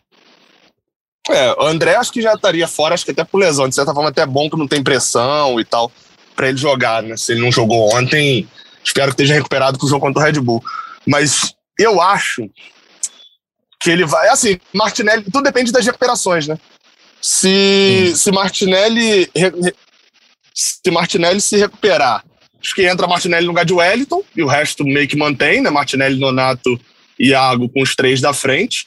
É, 1.31 1.53
o 1.59 1.66
André 1.66 1.95
acho 1.95 2.12
que 2.12 2.22
já 2.22 2.35
estaria 2.35 2.66
fora, 2.66 2.95
acho 2.95 3.05
que 3.05 3.11
até 3.11 3.24
por 3.24 3.39
lesão. 3.39 3.68
De 3.68 3.74
certa 3.74 3.93
forma, 3.93 4.09
até 4.09 4.22
é 4.22 4.26
bom 4.26 4.49
que 4.49 4.57
não 4.57 4.66
tem 4.66 4.83
pressão 4.83 5.61
e 5.61 5.64
tal 5.64 5.93
para 6.39 6.49
ele 6.49 6.57
jogar, 6.57 7.03
né? 7.03 7.16
Se 7.16 7.33
ele 7.33 7.41
não 7.41 7.51
jogou 7.51 7.93
ontem, 7.93 8.49
espero 8.85 9.09
que 9.09 9.14
esteja 9.14 9.35
recuperado 9.35 9.76
com 9.76 9.87
o 9.87 9.89
jogo 9.89 10.07
contra 10.07 10.22
o 10.22 10.24
Red 10.24 10.41
Bull. 10.41 10.62
Mas 11.05 11.53
eu 11.76 12.01
acho 12.01 12.49
que 13.81 13.91
ele 13.91 14.07
vai. 14.07 14.29
Assim, 14.29 14.59
Martinelli, 14.72 15.24
tudo 15.24 15.43
depende 15.43 15.72
das 15.72 15.85
recuperações, 15.85 16.47
né? 16.47 16.57
Se, 17.20 18.12
se 18.14 18.31
Martinelli. 18.31 19.29
Se 20.55 20.91
Martinelli 20.91 21.41
se 21.41 21.57
recuperar, 21.57 22.24
acho 22.61 22.74
que 22.74 22.87
entra 22.87 23.07
Martinelli 23.07 23.45
no 23.45 23.51
lugar 23.51 23.64
de 23.64 23.72
Wellington, 23.72 24.22
e 24.35 24.43
o 24.43 24.47
resto 24.47 24.85
meio 24.85 25.09
que 25.09 25.16
mantém, 25.16 25.61
né? 25.61 25.70
Martinelli, 25.70 26.20
Nonato 26.20 26.81
e 27.18 27.31
Iago 27.31 27.68
com 27.68 27.83
os 27.83 27.97
três 27.97 28.20
da 28.20 28.33
frente. 28.33 28.87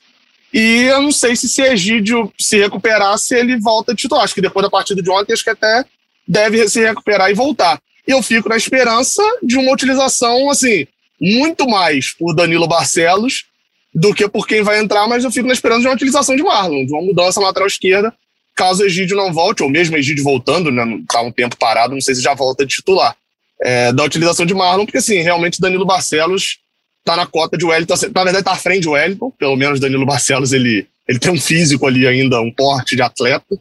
E 0.54 0.84
eu 0.84 1.02
não 1.02 1.12
sei 1.12 1.36
se 1.36 1.48
se 1.48 1.62
Egídio 1.62 2.32
se 2.38 2.58
recuperar, 2.58 3.18
se 3.18 3.36
ele 3.36 3.58
volta 3.60 3.96
titular. 3.96 4.24
Acho 4.24 4.36
que 4.36 4.42
depois 4.42 4.64
da 4.64 4.70
partida 4.70 5.02
de 5.02 5.10
ontem, 5.10 5.34
acho 5.34 5.44
que 5.44 5.50
até 5.50 5.86
deve 6.28 6.68
se 6.68 6.82
recuperar 6.82 7.30
e 7.30 7.34
voltar. 7.34 7.82
E 8.08 8.12
eu 8.12 8.22
fico 8.22 8.50
na 8.50 8.58
esperança 8.58 9.22
de 9.42 9.58
uma 9.58 9.72
utilização, 9.72 10.50
assim, 10.50 10.88
muito 11.20 11.68
mais 11.68 12.12
por 12.14 12.34
Danilo 12.34 12.68
Barcelos 12.68 13.46
do 13.94 14.14
que 14.14 14.28
por 14.28 14.48
quem 14.48 14.64
vai 14.64 14.80
entrar, 14.80 15.08
mas 15.08 15.24
eu 15.24 15.32
fico 15.32 15.48
na 15.48 15.54
esperança 15.54 15.82
de 15.82 15.88
uma 15.88 15.96
utilização 15.96 16.36
de 16.36 16.44
Marlon, 16.44 16.86
de 16.86 16.94
uma 16.94 17.02
mudança 17.02 17.40
na 17.40 17.48
lateral 17.48 17.68
esquerda, 17.68 18.14
caso 18.56 18.84
Egídio 18.84 19.18
não 19.18 19.34
volte, 19.34 19.64
ou 19.64 19.70
mesmo 19.70 19.98
Egídio 19.98 20.24
voltando, 20.24 20.72
né, 20.72 20.84
tá 21.10 21.22
um 21.22 21.32
tempo 21.32 21.58
parado, 21.58 21.94
não 21.94 22.02
sei 22.02 22.16
se 22.16 22.22
já 22.22 22.34
volta 22.34 22.66
de 22.66 22.76
titular. 22.76 23.16
É, 23.64 23.94
da 23.94 24.04
utilização 24.04 24.46
de 24.46 24.56
Marlon, 24.56 24.86
porque 24.86 24.98
assim, 24.98 25.22
realmente 25.22 25.62
Danilo 25.62 25.86
Barcelos 25.86 26.58
tá 27.04 27.16
na 27.16 27.26
cota 27.26 27.58
de 27.58 27.66
Wellington. 27.66 27.96
Na 28.14 28.24
verdade, 28.24 28.46
tá 28.46 28.52
à 28.54 28.58
frente 28.58 28.84
de 28.84 28.90
Wellington. 28.90 29.32
Pelo 29.32 29.56
menos 29.56 29.80
Danilo 29.80 30.06
Barcelos, 30.06 30.54
ele, 30.54 30.88
ele 31.08 31.20
tem 31.20 31.32
um 31.32 31.40
físico 31.40 31.88
ali 31.88 32.08
ainda, 32.08 32.42
um 32.42 32.52
porte 32.52 32.96
de 32.96 33.02
atleta. 33.02 33.58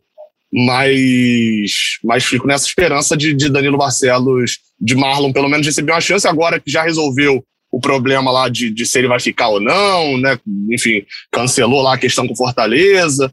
Mas, 0.52 1.98
mas 2.02 2.24
fico 2.24 2.46
nessa 2.46 2.66
esperança 2.66 3.16
de, 3.16 3.32
de 3.32 3.48
Danilo 3.48 3.78
Barcelos, 3.78 4.58
de 4.80 4.96
Marlon, 4.96 5.32
pelo 5.32 5.48
menos 5.48 5.66
receber 5.66 5.92
uma 5.92 6.00
chance 6.00 6.26
agora 6.26 6.58
que 6.58 6.70
já 6.70 6.82
resolveu 6.82 7.44
o 7.70 7.80
problema 7.80 8.32
lá 8.32 8.48
de, 8.48 8.68
de 8.68 8.84
se 8.84 8.98
ele 8.98 9.06
vai 9.06 9.20
ficar 9.20 9.48
ou 9.48 9.60
não, 9.60 10.18
né? 10.18 10.38
Enfim, 10.70 11.04
cancelou 11.30 11.82
lá 11.82 11.94
a 11.94 11.98
questão 11.98 12.26
com 12.26 12.34
Fortaleza. 12.34 13.32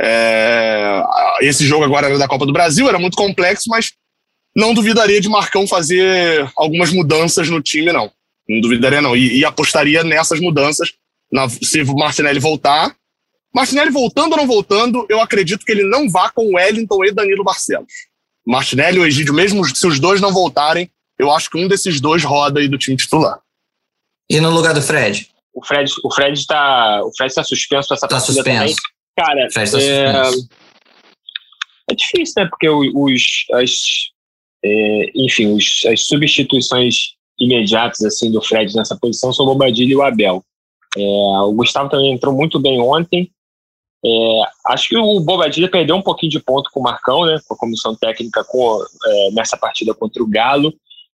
É, 0.00 1.02
esse 1.40 1.66
jogo 1.66 1.84
agora 1.84 2.06
era 2.06 2.18
da 2.18 2.28
Copa 2.28 2.46
do 2.46 2.52
Brasil, 2.52 2.88
era 2.88 2.98
muito 2.98 3.16
complexo, 3.16 3.68
mas 3.68 3.92
não 4.54 4.72
duvidaria 4.72 5.20
de 5.20 5.28
Marcão 5.28 5.66
fazer 5.66 6.48
algumas 6.56 6.92
mudanças 6.92 7.48
no 7.48 7.60
time, 7.60 7.92
não. 7.92 8.10
Não 8.48 8.60
duvidaria, 8.60 9.00
não. 9.00 9.16
E, 9.16 9.38
e 9.38 9.44
apostaria 9.44 10.02
nessas 10.02 10.40
mudanças. 10.40 10.92
Na, 11.30 11.48
se 11.48 11.82
o 11.82 11.94
Martinelli 11.94 12.38
voltar. 12.38 12.94
Martinelli 13.54 13.90
voltando 13.90 14.32
ou 14.32 14.38
não 14.38 14.46
voltando, 14.46 15.06
eu 15.08 15.20
acredito 15.20 15.64
que 15.64 15.72
ele 15.72 15.84
não 15.84 16.08
vá 16.08 16.30
com 16.30 16.54
Wellington 16.54 17.04
e 17.04 17.12
Danilo 17.12 17.44
Barcelos. 17.44 17.92
Martinelli 18.46 18.96
e 18.96 19.00
o 19.00 19.06
Egídio, 19.06 19.34
mesmo 19.34 19.64
se 19.64 19.86
os 19.86 20.00
dois 20.00 20.20
não 20.20 20.32
voltarem, 20.32 20.90
eu 21.18 21.30
acho 21.30 21.50
que 21.50 21.58
um 21.58 21.68
desses 21.68 22.00
dois 22.00 22.24
roda 22.24 22.60
aí 22.60 22.68
do 22.68 22.78
time 22.78 22.96
titular. 22.96 23.38
E 24.28 24.40
no 24.40 24.50
lugar 24.50 24.74
do 24.74 24.82
Fred? 24.82 25.28
O 25.54 25.64
Fred, 25.64 25.92
o 26.02 26.14
Fred 26.14 26.38
está, 26.38 27.02
o 27.04 27.12
Fred 27.14 27.30
está 27.30 27.44
suspenso 27.44 27.92
essa 27.92 28.08
tá 28.08 28.16
partida 28.16 28.34
suspenso. 28.34 28.58
também. 28.58 28.76
Cara, 29.16 29.48
tá 29.50 29.62
é, 29.78 30.30
é 31.90 31.94
difícil, 31.94 32.34
né? 32.38 32.48
Porque 32.48 32.68
os, 32.68 33.22
as, 33.52 33.72
é, 34.64 35.10
enfim, 35.14 35.52
os, 35.52 35.82
as 35.86 36.06
substituições 36.06 37.14
imediatos 37.38 38.02
assim 38.04 38.30
do 38.30 38.42
Fred 38.42 38.74
nessa 38.74 38.96
posição 38.96 39.32
são 39.32 39.44
o 39.44 39.48
Bobadilha 39.48 39.92
e 39.92 39.96
o 39.96 40.02
Abel. 40.02 40.44
É, 40.96 41.00
o 41.00 41.52
Gustavo 41.52 41.88
também 41.88 42.12
entrou 42.12 42.34
muito 42.34 42.58
bem 42.58 42.80
ontem. 42.80 43.30
É, 44.04 44.42
acho 44.72 44.88
que 44.88 44.96
o 44.96 45.20
Bobadilha 45.20 45.70
perdeu 45.70 45.96
um 45.96 46.02
pouquinho 46.02 46.32
de 46.32 46.40
ponto 46.40 46.70
com 46.72 46.80
o 46.80 46.82
Marcão, 46.82 47.24
né, 47.24 47.38
com 47.46 47.54
a 47.54 47.58
comissão 47.58 47.94
técnica 47.94 48.44
com, 48.44 48.84
é, 49.06 49.30
nessa 49.30 49.56
partida 49.56 49.94
contra 49.94 50.22
o 50.22 50.28
Galo. 50.28 50.72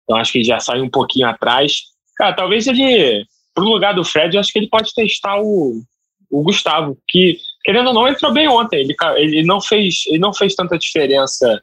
Então 0.03 0.17
acho 0.17 0.33
que 0.33 0.39
ele 0.39 0.45
já 0.45 0.59
saiu 0.59 0.85
um 0.85 0.91
pouquinho 0.91 1.29
atrás. 1.29 1.83
Cara, 2.17 2.35
talvez 2.35 2.67
ele, 2.67 3.25
pro 3.55 3.65
lugar 3.65 3.95
do 3.95 4.05
Fred, 4.05 4.37
acho 4.37 4.53
que 4.53 4.59
ele 4.59 4.69
pode 4.69 4.93
testar 4.95 5.41
o, 5.41 5.81
o 6.31 6.43
Gustavo, 6.43 6.99
que 7.09 7.39
querendo 7.65 7.89
ou 7.89 7.95
não 7.95 8.09
entrou 8.09 8.33
bem 8.33 8.49
ontem. 8.49 8.81
Ele, 8.81 8.97
ele 9.17 9.45
não 9.45 9.61
fez, 9.61 10.03
ele 10.09 10.19
não 10.19 10.35
fez 10.35 10.55
tanta 10.55 10.79
diferença 10.79 11.63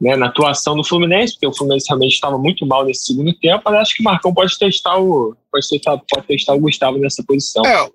né, 0.00 0.16
na 0.16 0.26
atuação 0.26 0.76
do 0.76 0.84
Fluminense, 0.84 1.34
porque 1.34 1.46
o 1.46 1.54
Fluminense 1.54 1.86
realmente 1.88 2.14
estava 2.14 2.36
muito 2.38 2.66
mal 2.66 2.84
nesse 2.84 3.06
segundo 3.06 3.32
tempo, 3.34 3.62
mas 3.64 3.74
acho 3.74 3.94
que 3.94 4.02
o 4.02 4.04
Marcão 4.04 4.32
pode 4.32 4.58
testar 4.58 4.98
o, 4.98 5.34
pode 5.50 5.68
testar, 5.68 5.98
pode 6.08 6.26
testar 6.26 6.54
o 6.54 6.60
Gustavo 6.60 6.98
nessa 6.98 7.22
posição. 7.22 7.64
É, 7.64 7.88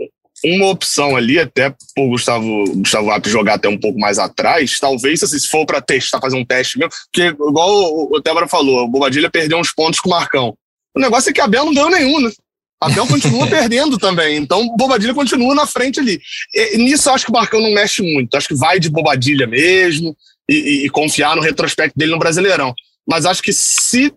uma 0.43 0.70
opção 0.70 1.16
ali, 1.16 1.39
até 1.39 1.74
o 1.97 2.10
Gustavo, 2.10 2.64
Gustavo 2.76 3.12
App 3.12 3.30
jogar 3.30 3.56
até 3.56 3.70
um 3.70 3.78
pouco 3.78 3.99
mais 3.99 4.18
atrás, 4.18 4.80
talvez 4.80 5.22
assim, 5.22 5.38
se 5.38 5.47
for 5.47 5.66
para 5.66 5.82
testar, 5.82 6.20
fazer 6.20 6.38
um 6.38 6.45
teste 6.45 6.80
mesmo, 6.80 6.91
porque 7.12 7.28
igual 7.28 7.70
o, 7.70 8.16
o 8.16 8.22
Tébora 8.22 8.47
falou, 8.47 8.84
o 8.84 8.88
Bobadilha 8.88 9.30
perdeu 9.30 9.60
uns 9.60 9.72
pontos 9.72 9.99
com 9.99 10.10
o 10.10 10.12
Marcão. 10.12 10.56
O 10.95 10.99
negócio 10.99 11.30
é 11.30 11.34
que 11.34 11.39
a 11.39 11.45
Abel 11.45 11.66
não 11.66 11.74
ganhou 11.74 11.89
nenhum, 11.89 12.20
né? 12.22 12.32
A 12.82 12.88
Abel 12.88 13.06
continua 13.06 13.45
perdendo 13.47 13.99
também, 13.99 14.38
então 14.38 14.76
Bobadilha 14.76 15.14
continua 15.14 15.54
na 15.54 15.68
frente 15.68 15.99
ali. 15.99 16.20
E, 16.54 16.78
nisso 16.78 17.10
eu 17.10 17.14
acho 17.14 17.26
que 17.26 17.32
o 17.32 17.36
Marcão 17.36 17.62
não 17.62 17.72
mexe 17.72 18.02
muito, 18.02 18.36
acho 18.36 18.47
que 18.47 18.56
vai 18.56 18.80
de 18.80 18.89
Bobadilha 18.89 19.45
mesmo, 19.45 20.18
e, 20.49 20.85
e, 20.85 20.89
confiar 20.89 21.35
no 21.35 21.41
retrospecto 21.41 21.97
dele 21.97 22.11
no 22.11 22.19
Brasileirão. 22.19 22.73
Mas 23.07 23.25
acho 23.25 23.41
que 23.41 23.53
se 23.53 24.13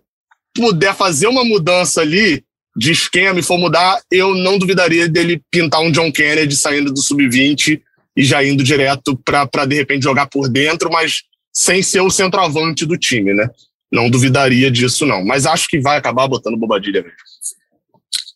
puder 0.53 0.95
fazer 0.95 1.27
uma 1.27 1.43
mudança 1.43 2.01
ali 2.01 2.43
de 2.75 2.91
esquema 2.91 3.39
e 3.39 3.43
for 3.43 3.57
mudar, 3.57 4.01
eu 4.11 4.35
não 4.35 4.57
duvidaria 4.57 5.07
dele 5.07 5.41
pintar 5.49 5.81
um 5.81 5.91
John 5.91 6.11
Kennedy 6.11 6.55
saindo 6.55 6.91
do 6.91 7.01
sub-20 7.01 7.81
e 8.17 8.23
já 8.23 8.43
indo 8.43 8.63
direto 8.63 9.17
para 9.23 9.65
de 9.65 9.75
repente 9.75 10.03
jogar 10.03 10.27
por 10.27 10.49
dentro, 10.49 10.89
mas 10.91 11.23
sem 11.53 11.81
ser 11.81 12.01
o 12.01 12.09
centroavante 12.09 12.85
do 12.85 12.97
time, 12.97 13.33
né? 13.33 13.49
Não 13.91 14.09
duvidaria 14.09 14.69
disso, 14.69 15.05
não. 15.05 15.23
Mas 15.23 15.45
acho 15.45 15.67
que 15.67 15.79
vai 15.79 15.97
acabar 15.97 16.27
botando 16.27 16.57
bobadilha 16.57 17.01
mesmo. 17.01 17.17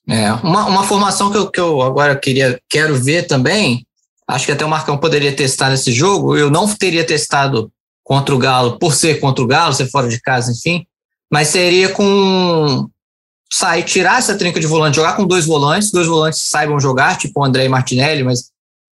É, 0.09 0.31
uma, 0.33 0.65
uma 0.65 0.83
formação 0.83 1.31
que 1.31 1.37
eu, 1.37 1.51
que 1.51 1.59
eu 1.59 1.81
agora 1.81 2.15
queria, 2.15 2.59
quero 2.67 2.95
ver 2.95 3.27
também, 3.27 3.85
acho 4.27 4.45
que 4.45 4.51
até 4.51 4.65
o 4.65 4.69
Marcão 4.69 4.97
poderia 4.97 5.35
testar 5.35 5.69
nesse 5.69 5.91
jogo, 5.91 6.35
eu 6.35 6.49
não 6.49 6.67
teria 6.73 7.03
testado 7.03 7.71
contra 8.09 8.33
o 8.33 8.39
Galo, 8.39 8.79
por 8.79 8.95
ser 8.95 9.19
contra 9.19 9.43
o 9.43 9.47
Galo, 9.47 9.71
ser 9.71 9.87
fora 9.87 10.09
de 10.09 10.19
casa, 10.19 10.51
enfim, 10.51 10.83
mas 11.31 11.49
seria 11.49 11.89
com 11.89 12.89
sair, 13.53 13.83
tirar 13.83 14.17
essa 14.17 14.35
trinca 14.35 14.59
de 14.59 14.65
volante, 14.65 14.95
jogar 14.95 15.15
com 15.15 15.27
dois 15.27 15.45
volantes, 15.45 15.91
dois 15.91 16.07
volantes 16.07 16.39
saibam 16.41 16.79
jogar, 16.79 17.19
tipo 17.19 17.39
o 17.39 17.43
André 17.45 17.65
e 17.65 17.69
Martinelli, 17.69 18.23
mas 18.23 18.49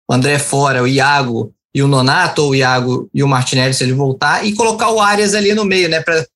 o 0.05 0.13
André 0.13 0.37
fora, 0.37 0.83
o 0.83 0.87
Iago 0.87 1.53
e 1.73 1.81
o 1.81 1.87
Nonato, 1.87 2.41
ou 2.41 2.49
o 2.49 2.55
Iago 2.55 3.09
e 3.13 3.23
o 3.23 3.27
Martinelli, 3.27 3.73
se 3.73 3.85
ele 3.85 3.93
voltar, 3.93 4.45
e 4.45 4.53
colocar 4.53 4.89
o 4.89 4.99
Arias 4.99 5.33
ali 5.33 5.53
no 5.53 5.63
meio, 5.63 5.87
né, 5.87 6.01
para 6.01 6.27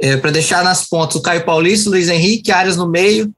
é, 0.00 0.16
para 0.16 0.30
deixar 0.30 0.62
nas 0.62 0.88
pontas 0.88 1.16
o 1.16 1.22
Caio 1.22 1.44
Paulista, 1.44 1.88
o 1.88 1.92
Luiz 1.92 2.08
Henrique, 2.08 2.50
Arias 2.50 2.76
no 2.76 2.88
meio. 2.88 3.32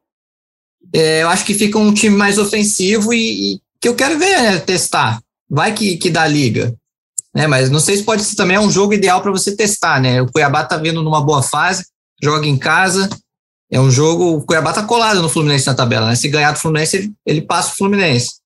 É, 0.95 1.23
eu 1.23 1.29
acho 1.29 1.45
que 1.45 1.53
fica 1.53 1.79
um 1.79 1.93
time 1.93 2.17
mais 2.17 2.39
ofensivo 2.39 3.13
e, 3.13 3.55
e 3.55 3.61
que 3.81 3.89
eu 3.89 3.95
quero 3.95 4.19
ver, 4.19 4.41
né, 4.41 4.59
testar. 4.59 5.21
Vai 5.49 5.75
que, 5.75 5.99
que 5.99 6.09
dá 6.09 6.27
liga 6.27 6.75
né? 7.35 7.47
Mas 7.47 7.69
não 7.69 7.81
sei 7.81 7.97
se 7.97 8.05
pode 8.05 8.23
ser 8.23 8.37
também 8.37 8.57
é 8.57 8.61
um 8.61 8.71
jogo 8.71 8.95
ideal 8.95 9.21
para 9.21 9.33
você 9.33 9.57
testar, 9.57 10.01
né? 10.01 10.23
O 10.23 10.31
Cuiabá 10.31 10.63
está 10.63 10.77
vindo 10.77 11.03
numa 11.03 11.21
boa 11.21 11.43
fase, 11.43 11.85
joga 12.23 12.47
em 12.47 12.57
casa, 12.57 13.09
é 13.71 13.81
um 13.81 13.91
jogo. 13.91 14.37
O 14.37 14.43
Cuiabá 14.43 14.71
está 14.71 14.85
colado 14.85 15.21
no 15.21 15.29
Fluminense 15.29 15.67
na 15.67 15.75
tabela, 15.75 16.07
né? 16.07 16.15
Se 16.15 16.29
ganhar 16.29 16.53
do 16.53 16.59
Fluminense, 16.59 16.97
ele, 16.97 17.13
ele 17.27 17.43
passa 17.43 17.73
o 17.73 17.77
Fluminense. 17.77 18.37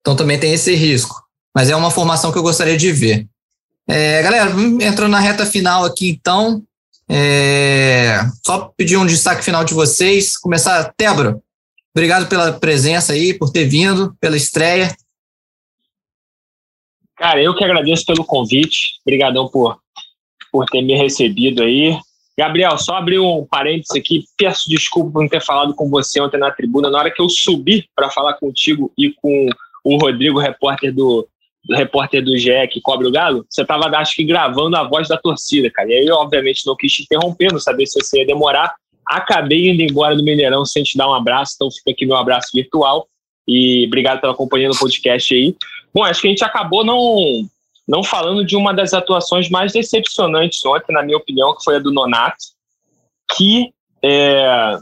Então 0.00 0.14
também 0.14 0.38
tem 0.38 0.52
esse 0.52 0.74
risco. 0.74 1.20
Mas 1.54 1.68
é 1.68 1.74
uma 1.74 1.90
formação 1.90 2.30
que 2.30 2.38
eu 2.38 2.42
gostaria 2.42 2.76
de 2.76 2.92
ver. 2.92 3.26
É, 3.88 4.22
galera, 4.22 4.50
entrando 4.80 5.10
na 5.10 5.20
reta 5.20 5.44
final 5.44 5.84
aqui 5.84 6.08
então. 6.08 6.62
É, 7.08 8.20
só 8.44 8.72
pedir 8.76 8.96
um 8.96 9.06
destaque 9.06 9.44
final 9.44 9.64
de 9.64 9.74
vocês. 9.74 10.36
Começar, 10.36 10.92
Tebra, 10.96 11.38
obrigado 11.94 12.26
pela 12.26 12.52
presença 12.52 13.12
aí, 13.12 13.32
por 13.34 13.50
ter 13.50 13.64
vindo, 13.64 14.14
pela 14.20 14.36
estreia. 14.36 14.94
Cara, 17.16 17.42
eu 17.42 17.54
que 17.54 17.64
agradeço 17.64 18.04
pelo 18.04 18.24
convite. 18.24 19.00
Obrigadão 19.06 19.48
por, 19.48 19.78
por 20.52 20.66
ter 20.66 20.82
me 20.82 20.94
recebido 20.94 21.62
aí. 21.62 21.96
Gabriel, 22.38 22.76
só 22.76 22.96
abrir 22.96 23.18
um 23.18 23.46
parênteses 23.46 23.96
aqui. 23.96 24.24
Peço 24.36 24.68
desculpa 24.68 25.12
por 25.12 25.22
não 25.22 25.28
ter 25.28 25.42
falado 25.42 25.74
com 25.74 25.88
você 25.88 26.20
ontem 26.20 26.38
na 26.38 26.50
tribuna. 26.50 26.90
Na 26.90 26.98
hora 26.98 27.10
que 27.10 27.22
eu 27.22 27.28
subi 27.28 27.88
para 27.96 28.10
falar 28.10 28.34
contigo 28.34 28.92
e 28.98 29.10
com 29.10 29.48
o 29.82 29.96
Rodrigo, 29.96 30.38
repórter 30.38 30.94
do, 30.94 31.26
repórter 31.74 32.22
do 32.22 32.36
GE 32.36 32.68
que 32.70 32.80
cobre 32.80 33.08
o 33.08 33.10
Galo, 33.10 33.46
você 33.48 33.62
estava, 33.62 33.86
acho 33.96 34.14
que, 34.14 34.24
gravando 34.24 34.76
a 34.76 34.84
voz 34.84 35.08
da 35.08 35.16
torcida, 35.16 35.70
cara. 35.70 35.88
E 35.88 35.94
aí, 35.94 36.10
obviamente, 36.10 36.66
não 36.66 36.76
quis 36.76 36.92
te 36.92 37.02
interromper, 37.02 37.52
não 37.52 37.58
sabia 37.58 37.86
se 37.86 37.98
você 37.98 38.20
ia 38.20 38.26
demorar. 38.26 38.74
Acabei 39.06 39.70
indo 39.70 39.82
embora 39.82 40.14
do 40.14 40.22
Mineirão 40.22 40.64
sem 40.64 40.82
te 40.82 40.98
dar 40.98 41.08
um 41.08 41.14
abraço, 41.14 41.54
então 41.54 41.70
fica 41.70 41.92
aqui 41.92 42.04
meu 42.04 42.16
abraço 42.16 42.50
virtual. 42.52 43.06
E 43.48 43.86
obrigado 43.86 44.20
pela 44.20 44.34
companhia 44.34 44.68
no 44.68 44.78
podcast 44.78 45.32
aí. 45.32 45.56
Bom, 45.96 46.04
acho 46.04 46.20
que 46.20 46.26
a 46.26 46.30
gente 46.30 46.44
acabou 46.44 46.84
não 46.84 47.48
não 47.88 48.04
falando 48.04 48.44
de 48.44 48.54
uma 48.54 48.74
das 48.74 48.92
atuações 48.92 49.48
mais 49.48 49.72
decepcionantes 49.72 50.62
ontem, 50.66 50.92
na 50.92 51.02
minha 51.02 51.16
opinião, 51.16 51.56
que 51.56 51.64
foi 51.64 51.76
a 51.76 51.78
do 51.78 51.90
Nonato, 51.90 52.36
que 53.34 53.72
é, 54.04 54.76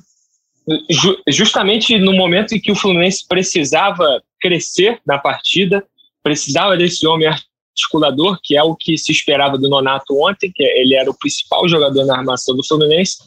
ju 0.91 1.17
justamente 1.29 1.97
no 2.01 2.13
momento 2.15 2.53
em 2.53 2.61
que 2.61 2.73
o 2.73 2.75
Fluminense 2.75 3.25
precisava 3.29 4.21
crescer 4.41 5.01
na 5.07 5.17
partida, 5.17 5.87
precisava 6.21 6.77
desse 6.77 7.07
homem 7.07 7.29
articulador, 7.29 8.37
que 8.43 8.57
é 8.57 8.63
o 8.65 8.75
que 8.75 8.99
se 8.99 9.13
esperava 9.13 9.57
do 9.57 9.69
Nonato 9.69 10.21
ontem, 10.21 10.51
que 10.53 10.65
ele 10.65 10.97
era 10.97 11.09
o 11.09 11.17
principal 11.17 11.69
jogador 11.69 12.05
na 12.07 12.17
armação 12.17 12.57
do 12.57 12.67
Fluminense, 12.67 13.19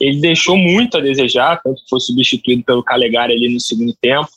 ele 0.00 0.20
deixou 0.20 0.56
muito 0.56 0.96
a 0.96 1.00
desejar, 1.00 1.62
tanto 1.62 1.80
que 1.80 1.88
foi 1.88 2.00
substituído 2.00 2.64
pelo 2.64 2.82
Calegari 2.82 3.34
ali 3.34 3.54
no 3.54 3.60
segundo 3.60 3.94
tempo. 4.00 4.28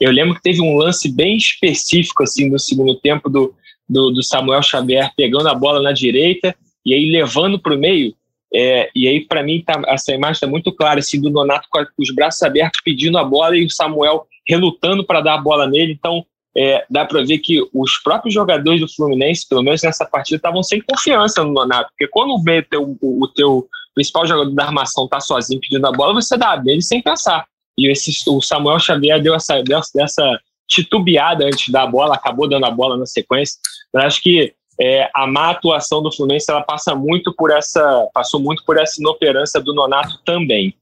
Eu 0.00 0.10
lembro 0.10 0.34
que 0.34 0.42
teve 0.42 0.60
um 0.60 0.76
lance 0.76 1.10
bem 1.10 1.36
específico 1.36 2.22
assim 2.22 2.48
no 2.48 2.58
segundo 2.58 2.94
tempo 2.96 3.28
do 3.28 3.54
do, 3.88 4.10
do 4.10 4.22
Samuel 4.22 4.62
Xavier 4.62 5.10
pegando 5.16 5.48
a 5.48 5.54
bola 5.54 5.80
na 5.80 5.92
direita 5.92 6.54
e 6.84 6.94
aí 6.94 7.10
levando 7.10 7.58
para 7.58 7.74
o 7.74 7.78
meio. 7.78 8.14
É, 8.52 8.88
e 8.94 9.08
aí, 9.08 9.26
para 9.26 9.42
mim, 9.42 9.62
tá, 9.64 9.80
essa 9.86 10.12
imagem 10.12 10.34
está 10.34 10.46
muito 10.46 10.70
clara, 10.70 11.00
assim, 11.00 11.20
do 11.20 11.30
Nonato 11.30 11.66
com, 11.70 11.84
os 11.98 12.14
braços 12.14 12.42
abertos 12.42 12.80
pedindo 12.84 13.18
a 13.18 13.24
bola 13.24 13.56
e 13.56 13.64
o 13.64 13.70
Samuel 13.70 14.26
relutando 14.46 15.04
para 15.04 15.20
dar 15.20 15.34
a 15.34 15.40
bola 15.40 15.66
nele. 15.66 15.92
Então, 15.92 16.24
é, 16.56 16.84
dá 16.88 17.04
para 17.04 17.24
ver 17.24 17.38
que 17.38 17.60
os 17.74 17.98
próprios 17.98 18.32
jogadores 18.32 18.80
do 18.80 18.88
Fluminense, 18.94 19.48
pelo 19.48 19.62
menos 19.62 19.82
nessa 19.82 20.04
partida, 20.04 20.36
estavam 20.36 20.62
sem 20.62 20.80
confiança 20.80 21.42
no 21.42 21.52
Nonato. 21.52 21.90
Porque 21.90 22.06
quando 22.06 22.30
o, 22.30 22.42
meio, 22.44 22.64
teu, 22.64 22.96
o, 23.00 23.24
o 23.24 23.28
teu 23.28 23.66
principal 23.92 24.24
jogador 24.24 24.54
da 24.54 24.66
armação 24.66 25.06
está 25.06 25.18
sozinho 25.18 25.60
pedindo 25.60 25.86
a 25.86 25.92
bola, 25.92 26.14
você 26.14 26.36
dá 26.36 26.52
a 26.52 26.56
dele 26.56 26.82
sem 26.82 27.02
pensar. 27.02 27.44
E 27.76 27.90
esse, 27.90 28.12
o 28.28 28.40
Samuel 28.40 28.78
Xavier 28.78 29.20
deu 29.20 29.34
essa, 29.34 29.62
dessa 29.62 30.40
titubeada 30.68 31.44
antes 31.44 31.68
da 31.70 31.86
bola, 31.86 32.14
acabou 32.14 32.48
dando 32.48 32.66
a 32.66 32.70
bola 32.70 32.96
na 32.96 33.06
sequência. 33.06 33.58
Eu 33.92 34.00
acho 34.00 34.22
que 34.22 34.54
é, 34.80 35.08
a 35.14 35.26
má 35.26 35.50
atuação 35.50 36.02
do 36.02 36.12
Fluminense 36.12 36.50
ela 36.50 36.62
passa 36.62 36.94
muito 36.94 37.32
por 37.32 37.50
essa, 37.50 38.08
passou 38.12 38.40
muito 38.40 38.64
por 38.64 38.78
essa 38.78 39.00
inoperância 39.00 39.60
do 39.60 39.74
Nonato 39.74 40.18
também. 40.24 40.74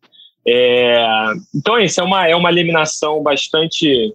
É, 0.47 1.05
então 1.55 1.78
isso 1.78 2.01
é 2.01 2.05
uma 2.05 2.26
é 2.26 2.34
uma 2.34 2.51
eliminação 2.51 3.22
bastante 3.22 4.12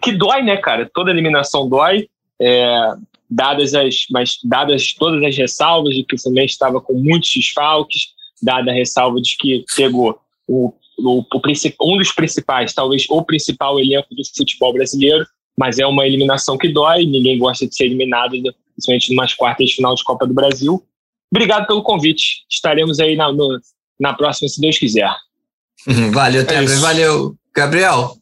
que 0.00 0.12
dói, 0.12 0.42
né, 0.42 0.56
cara? 0.56 0.90
Toda 0.92 1.10
eliminação 1.10 1.68
dói. 1.68 2.08
É, 2.40 2.92
dadas 3.30 3.74
as 3.74 4.06
mas 4.10 4.38
dadas 4.44 4.92
todas 4.94 5.22
as 5.22 5.36
ressalvas 5.36 5.94
de 5.94 6.04
que 6.04 6.14
o 6.14 6.20
Fluminense 6.20 6.52
estava 6.52 6.80
com 6.80 6.94
muitos 6.94 7.30
desfalques, 7.34 8.08
dada 8.42 8.70
a 8.70 8.74
ressalva 8.74 9.20
de 9.20 9.36
que 9.36 9.64
pegou 9.76 10.20
o 10.46 10.72
o, 10.98 11.20
o, 11.20 11.94
um 11.94 11.98
dos 11.98 12.12
principais, 12.12 12.72
talvez 12.72 13.06
o 13.08 13.22
principal 13.24 13.78
elenco 13.78 14.14
do 14.14 14.22
futebol 14.36 14.72
brasileiro, 14.72 15.26
mas 15.58 15.78
é 15.78 15.86
uma 15.86 16.06
eliminação 16.06 16.56
que 16.56 16.68
dói, 16.68 17.04
ninguém 17.04 17.38
gosta 17.38 17.66
de 17.66 17.74
ser 17.74 17.84
eliminado, 17.84 18.32
principalmente 18.74 19.14
nas 19.14 19.34
quartas 19.34 19.68
de 19.68 19.76
final 19.76 19.94
de 19.94 20.04
Copa 20.04 20.26
do 20.26 20.34
Brasil. 20.34 20.82
Obrigado 21.30 21.66
pelo 21.66 21.82
convite. 21.82 22.44
Estaremos 22.50 23.00
aí 23.00 23.16
na, 23.16 23.32
no, 23.32 23.58
na 23.98 24.14
próxima, 24.14 24.48
se 24.48 24.60
Deus 24.60 24.78
quiser. 24.78 25.10
Valeu, 26.12 26.46
Tebre. 26.46 26.72
É 26.72 26.76
valeu. 26.76 27.36
Gabriel, 27.54 28.16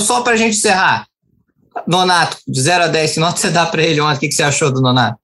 só 0.00 0.22
para 0.22 0.34
a 0.34 0.36
gente 0.36 0.56
encerrar. 0.56 1.06
Nonato, 1.86 2.38
de 2.48 2.60
0 2.60 2.84
a 2.84 2.88
10, 2.88 3.14
que 3.14 3.20
nota 3.20 3.36
você 3.36 3.50
dá 3.50 3.66
para 3.66 3.82
ele 3.82 4.00
ontem? 4.00 4.16
O 4.16 4.20
que, 4.20 4.28
que 4.28 4.34
você 4.34 4.42
achou 4.42 4.72
do 4.72 4.80
Nonato? 4.80 5.18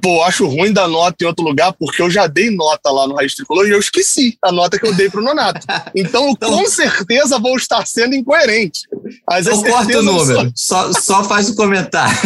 Pô, 0.00 0.22
acho 0.22 0.46
ruim 0.46 0.72
dar 0.72 0.86
nota 0.86 1.16
em 1.20 1.26
outro 1.26 1.44
lugar, 1.44 1.72
porque 1.72 2.00
eu 2.00 2.08
já 2.08 2.28
dei 2.28 2.48
nota 2.48 2.90
lá 2.92 3.08
no 3.08 3.16
Raiz 3.16 3.34
Tricolor 3.34 3.66
e 3.66 3.70
eu 3.70 3.80
esqueci 3.80 4.38
a 4.40 4.52
nota 4.52 4.78
que 4.78 4.86
eu 4.86 4.94
dei 4.94 5.10
pro 5.10 5.22
Nonato. 5.22 5.66
Então, 5.96 6.26
eu 6.26 6.30
então, 6.30 6.50
com 6.50 6.66
certeza 6.66 7.40
vou 7.40 7.56
estar 7.56 7.84
sendo 7.86 8.14
incoerente. 8.14 8.82
Mas 9.28 9.48
então, 9.48 9.62
corta 9.62 9.98
o 9.98 10.02
número, 10.02 10.52
só, 10.54 10.92
só 10.92 11.24
faz 11.24 11.48
o 11.48 11.56
comentário. 11.56 12.16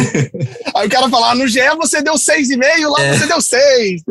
Aí 0.76 0.86
o 0.86 0.90
cara 0.90 1.08
fala, 1.08 1.30
ah, 1.30 1.34
no 1.34 1.48
GE 1.48 1.60
você 1.78 2.02
deu 2.02 2.14
6,5, 2.14 2.90
lá 2.90 3.02
é. 3.02 3.16
você 3.16 3.26
deu 3.26 3.40
6. 3.40 4.02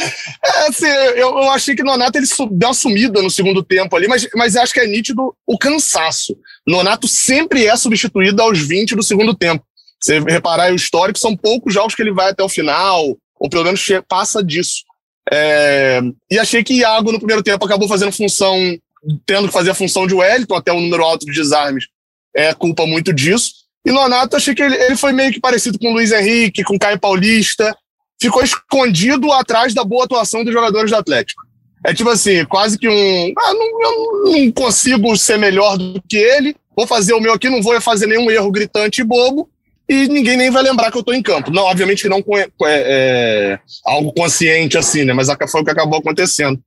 É, 0.00 0.68
assim, 0.68 0.86
eu, 0.86 1.30
eu 1.30 1.50
achei 1.50 1.74
que 1.74 1.82
Nonato 1.82 2.18
ele 2.18 2.26
deu 2.52 2.68
uma 2.68 2.74
sumida 2.74 3.20
no 3.20 3.30
segundo 3.30 3.62
tempo 3.64 3.96
ali, 3.96 4.06
mas, 4.06 4.28
mas 4.34 4.54
acho 4.54 4.72
que 4.72 4.80
é 4.80 4.86
nítido 4.86 5.34
o 5.46 5.58
cansaço. 5.58 6.36
Nonato 6.66 7.08
sempre 7.08 7.66
é 7.66 7.74
substituído 7.74 8.40
aos 8.42 8.58
20 8.58 8.94
do 8.94 9.02
segundo 9.02 9.34
tempo. 9.34 9.64
Você 10.00 10.20
reparar 10.20 10.72
o 10.72 10.76
histórico, 10.76 11.18
são 11.18 11.36
poucos 11.36 11.74
jogos 11.74 11.94
que 11.94 12.02
ele 12.02 12.12
vai 12.12 12.30
até 12.30 12.42
o 12.42 12.48
final, 12.48 13.16
ou 13.38 13.50
pelo 13.50 13.64
menos 13.64 13.84
passa 14.08 14.42
disso. 14.42 14.84
É, 15.30 16.00
e 16.30 16.38
achei 16.38 16.62
que 16.64 16.74
Iago, 16.74 17.12
no 17.12 17.18
primeiro 17.18 17.42
tempo, 17.42 17.64
acabou 17.64 17.88
fazendo 17.88 18.12
função, 18.12 18.56
tendo 19.26 19.48
que 19.48 19.54
fazer 19.54 19.70
a 19.70 19.74
função 19.74 20.06
de 20.06 20.14
Wellington, 20.14 20.54
até 20.54 20.72
o 20.72 20.80
número 20.80 21.04
alto 21.04 21.26
de 21.26 21.32
desarmes, 21.32 21.86
é 22.34 22.54
culpa 22.54 22.86
muito 22.86 23.12
disso. 23.12 23.52
E 23.84 23.92
Nonato, 23.92 24.36
achei 24.36 24.54
que 24.54 24.62
ele, 24.62 24.76
ele 24.76 24.96
foi 24.96 25.12
meio 25.12 25.32
que 25.32 25.40
parecido 25.40 25.78
com 25.78 25.90
o 25.90 25.92
Luiz 25.92 26.12
Henrique, 26.12 26.64
com 26.64 26.76
o 26.76 26.78
Caio 26.78 26.98
Paulista, 26.98 27.76
ficou 28.20 28.42
escondido 28.42 29.32
atrás 29.32 29.72
da 29.74 29.84
boa 29.84 30.04
atuação 30.04 30.44
dos 30.44 30.52
jogadores 30.52 30.90
do 30.90 30.96
Atlético. 30.96 31.42
É 31.84 31.94
tipo 31.94 32.10
assim, 32.10 32.44
quase 32.44 32.76
que 32.76 32.88
um. 32.88 33.32
Ah, 33.38 33.54
não, 33.54 33.82
eu 33.82 34.32
não 34.32 34.52
consigo 34.52 35.16
ser 35.16 35.38
melhor 35.38 35.78
do 35.78 36.02
que 36.08 36.16
ele, 36.16 36.56
vou 36.76 36.86
fazer 36.86 37.12
o 37.12 37.20
meu 37.20 37.32
aqui, 37.32 37.48
não 37.48 37.62
vou 37.62 37.80
fazer 37.80 38.06
nenhum 38.06 38.30
erro 38.30 38.50
gritante 38.50 39.00
e 39.00 39.04
bobo, 39.04 39.48
e 39.88 40.06
ninguém 40.08 40.36
nem 40.36 40.50
vai 40.50 40.62
lembrar 40.62 40.90
que 40.90 40.98
eu 40.98 41.00
estou 41.00 41.14
em 41.14 41.22
campo. 41.22 41.50
Não, 41.50 41.62
obviamente 41.64 42.02
que 42.02 42.08
não 42.08 42.22
é, 42.36 42.48
é, 42.64 43.58
algo 43.86 44.12
consciente 44.12 44.76
assim, 44.76 45.04
né? 45.04 45.14
Mas 45.14 45.28
foi 45.50 45.62
o 45.62 45.64
que 45.64 45.70
acabou 45.70 45.98
acontecendo. 45.98 46.60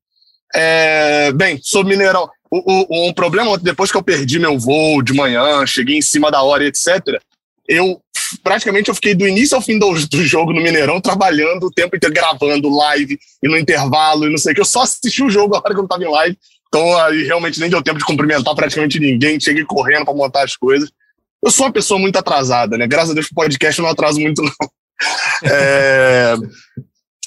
É, 0.54 1.32
bem, 1.32 1.60
sobre 1.62 1.96
Mineirão, 1.96 2.28
o, 2.50 2.60
o, 2.60 3.10
um 3.10 3.14
problema 3.14 3.58
depois 3.58 3.92
que 3.92 3.98
eu 3.98 4.04
perdi 4.04 4.40
meu 4.40 4.58
voo 4.58 5.02
de 5.02 5.14
manhã, 5.14 5.66
cheguei 5.66 5.98
em 5.98 6.02
cima 6.02 6.32
da 6.32 6.42
hora, 6.42 6.66
etc. 6.66 7.22
Eu 7.68 8.02
praticamente 8.44 8.90
eu 8.90 8.96
fiquei 8.96 9.14
do 9.14 9.28
início 9.28 9.56
ao 9.56 9.62
fim 9.62 9.78
do, 9.78 9.94
do 10.08 10.26
jogo 10.26 10.54
no 10.54 10.62
Mineirão 10.62 11.02
trabalhando 11.02 11.66
o 11.66 11.72
tempo 11.72 11.96
inteiro 11.96 12.16
gravando 12.16 12.76
live 12.76 13.20
e 13.44 13.48
no 13.48 13.58
intervalo 13.58 14.26
e 14.26 14.32
não 14.32 14.38
sei 14.38 14.52
o 14.52 14.56
que. 14.56 14.62
Eu 14.62 14.66
só 14.66 14.82
assisti 14.82 15.24
o 15.24 15.30
jogo 15.30 15.56
a 15.56 15.60
hora 15.60 15.74
que 15.74 15.80
eu 15.80 15.84
estava 15.84 16.04
em 16.04 16.10
live. 16.10 16.38
Então 16.68 16.98
aí 16.98 17.24
realmente 17.24 17.60
nem 17.60 17.70
deu 17.70 17.84
tempo 17.84 18.00
de 18.00 18.06
cumprimentar 18.06 18.56
praticamente 18.56 19.00
ninguém. 19.00 19.40
Cheguei 19.40 19.64
correndo 19.64 20.06
para 20.06 20.14
montar 20.14 20.44
as 20.44 20.56
coisas. 20.56 20.92
Eu 21.44 21.52
sou 21.52 21.66
uma 21.66 21.74
pessoa 21.74 22.00
muito 22.00 22.18
atrasada, 22.18 22.78
né? 22.78 22.88
Graças 22.88 23.12
a 23.12 23.14
Deus, 23.14 23.28
o 23.28 23.36
podcast 23.36 23.80
eu 23.80 23.84
não 23.84 23.92
atraso 23.92 24.20
muito, 24.20 24.42
não. 24.44 24.52
É... 25.44 26.36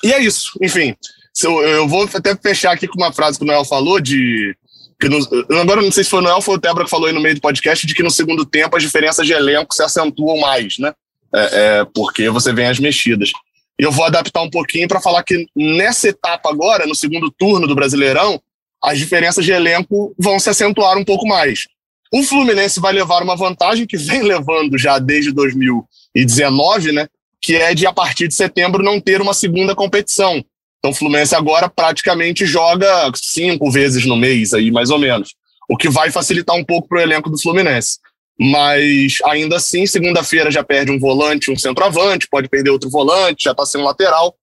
E 0.03 0.12
é 0.12 0.21
isso. 0.21 0.53
Enfim, 0.62 0.95
eu 1.43 1.89
vou 1.89 2.09
até 2.15 2.37
fechar 2.37 2.73
aqui 2.73 2.87
com 2.87 2.97
uma 2.97 3.12
frase 3.12 3.39
que 3.39 3.45
o 3.45 3.47
Noel 3.47 3.65
falou 3.65 4.01
de. 4.01 4.57
Que 5.01 5.09
no, 5.09 5.19
agora 5.61 5.83
não 5.83 5.91
sei 5.91 6.05
se 6.05 6.11
foi 6.11 6.21
o 6.21 6.23
Noel 6.23 6.37
ou 6.37 6.43
foi 6.43 6.55
o 6.55 6.61
Tebra 6.61 6.85
que 6.85 6.91
falou 6.91 7.07
aí 7.07 7.12
no 7.12 7.21
meio 7.21 7.35
do 7.35 7.41
podcast, 7.41 7.85
de 7.87 7.95
que 7.95 8.03
no 8.03 8.11
segundo 8.11 8.45
tempo 8.45 8.77
as 8.77 8.83
diferenças 8.83 9.27
de 9.27 9.33
elenco 9.33 9.75
se 9.75 9.83
acentuam 9.83 10.39
mais, 10.39 10.79
né? 10.79 10.93
É, 11.35 11.41
é, 11.81 11.85
porque 11.93 12.31
você 12.31 12.53
vem 12.53 12.67
as 12.67 12.79
mexidas. 12.79 13.33
Eu 13.77 13.91
vou 13.91 14.05
adaptar 14.05 14.43
um 14.43 14.51
pouquinho 14.51 14.87
para 14.87 15.01
falar 15.01 15.25
que 15.25 15.47
nessa 15.57 16.09
etapa 16.09 16.49
agora, 16.49 16.87
no 16.87 16.95
segundo 16.95 17.29
turno 17.31 17.67
do 17.67 17.75
Brasileirão, 17.75 18.41
as 18.83 18.99
diferenças 18.99 19.45
de 19.45 19.51
elenco 19.51 20.15
vão 20.17 20.39
se 20.39 20.49
acentuar 20.49 20.97
um 20.97 21.05
pouco 21.05 21.27
mais. 21.27 21.67
O 22.13 22.23
Fluminense 22.23 22.81
vai 22.81 22.93
levar 22.93 23.23
uma 23.23 23.37
vantagem 23.37 23.87
que 23.87 23.97
vem 23.97 24.23
levando 24.25 24.79
já 24.79 24.99
desde 24.99 25.33
2019, 25.33 26.93
né? 26.93 27.09
Que 27.41 27.57
é 27.57 27.75
de, 27.75 27.87
a 27.87 27.93
partir 27.93 28.29
de 28.29 28.35
setembro, 28.35 28.83
não 28.83 29.01
ter 29.01 29.21
uma 29.21 29.35
segunda 29.35 29.75
competição. 29.75 30.43
Então, 30.79 30.91
o 30.91 30.95
Fluminense 30.95 31.35
agora 31.35 31.69
praticamente 31.69 32.45
joga 32.45 33.11
cinco 33.17 33.71
vezes 33.71 34.05
no 34.05 34.17
mês, 34.17 34.53
aí, 34.53 34.71
mais 34.71 34.91
ou 34.91 34.99
menos. 34.99 35.35
O 35.69 35.77
que 35.77 35.89
vai 35.89 36.11
facilitar 36.11 36.55
um 36.55 36.65
pouco 36.65 36.89
para 36.89 36.99
o 36.99 37.01
elenco 37.01 37.31
do 37.31 37.41
Fluminense. 37.41 37.99
Mas, 38.39 39.19
ainda 39.25 39.57
assim, 39.57 39.87
segunda-feira 39.87 40.51
já 40.51 40.63
perde 40.63 40.91
um 40.91 40.99
volante, 40.99 41.51
um 41.51 41.57
centroavante, 41.57 42.29
pode 42.29 42.49
perder 42.49 42.71
outro 42.71 42.91
volante, 42.91 43.45
já 43.45 43.53
está 43.53 43.65
sendo 43.65 43.85
lateral. 43.85 44.35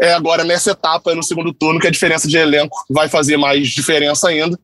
É 0.00 0.12
agora 0.12 0.44
nessa 0.44 0.72
etapa, 0.72 1.14
no 1.14 1.22
segundo 1.22 1.52
turno, 1.52 1.80
que 1.80 1.86
a 1.86 1.90
diferença 1.90 2.28
de 2.28 2.36
elenco 2.36 2.84
vai 2.90 3.08
fazer 3.08 3.36
mais 3.36 3.68
diferença 3.68 4.28
ainda. 4.28 4.58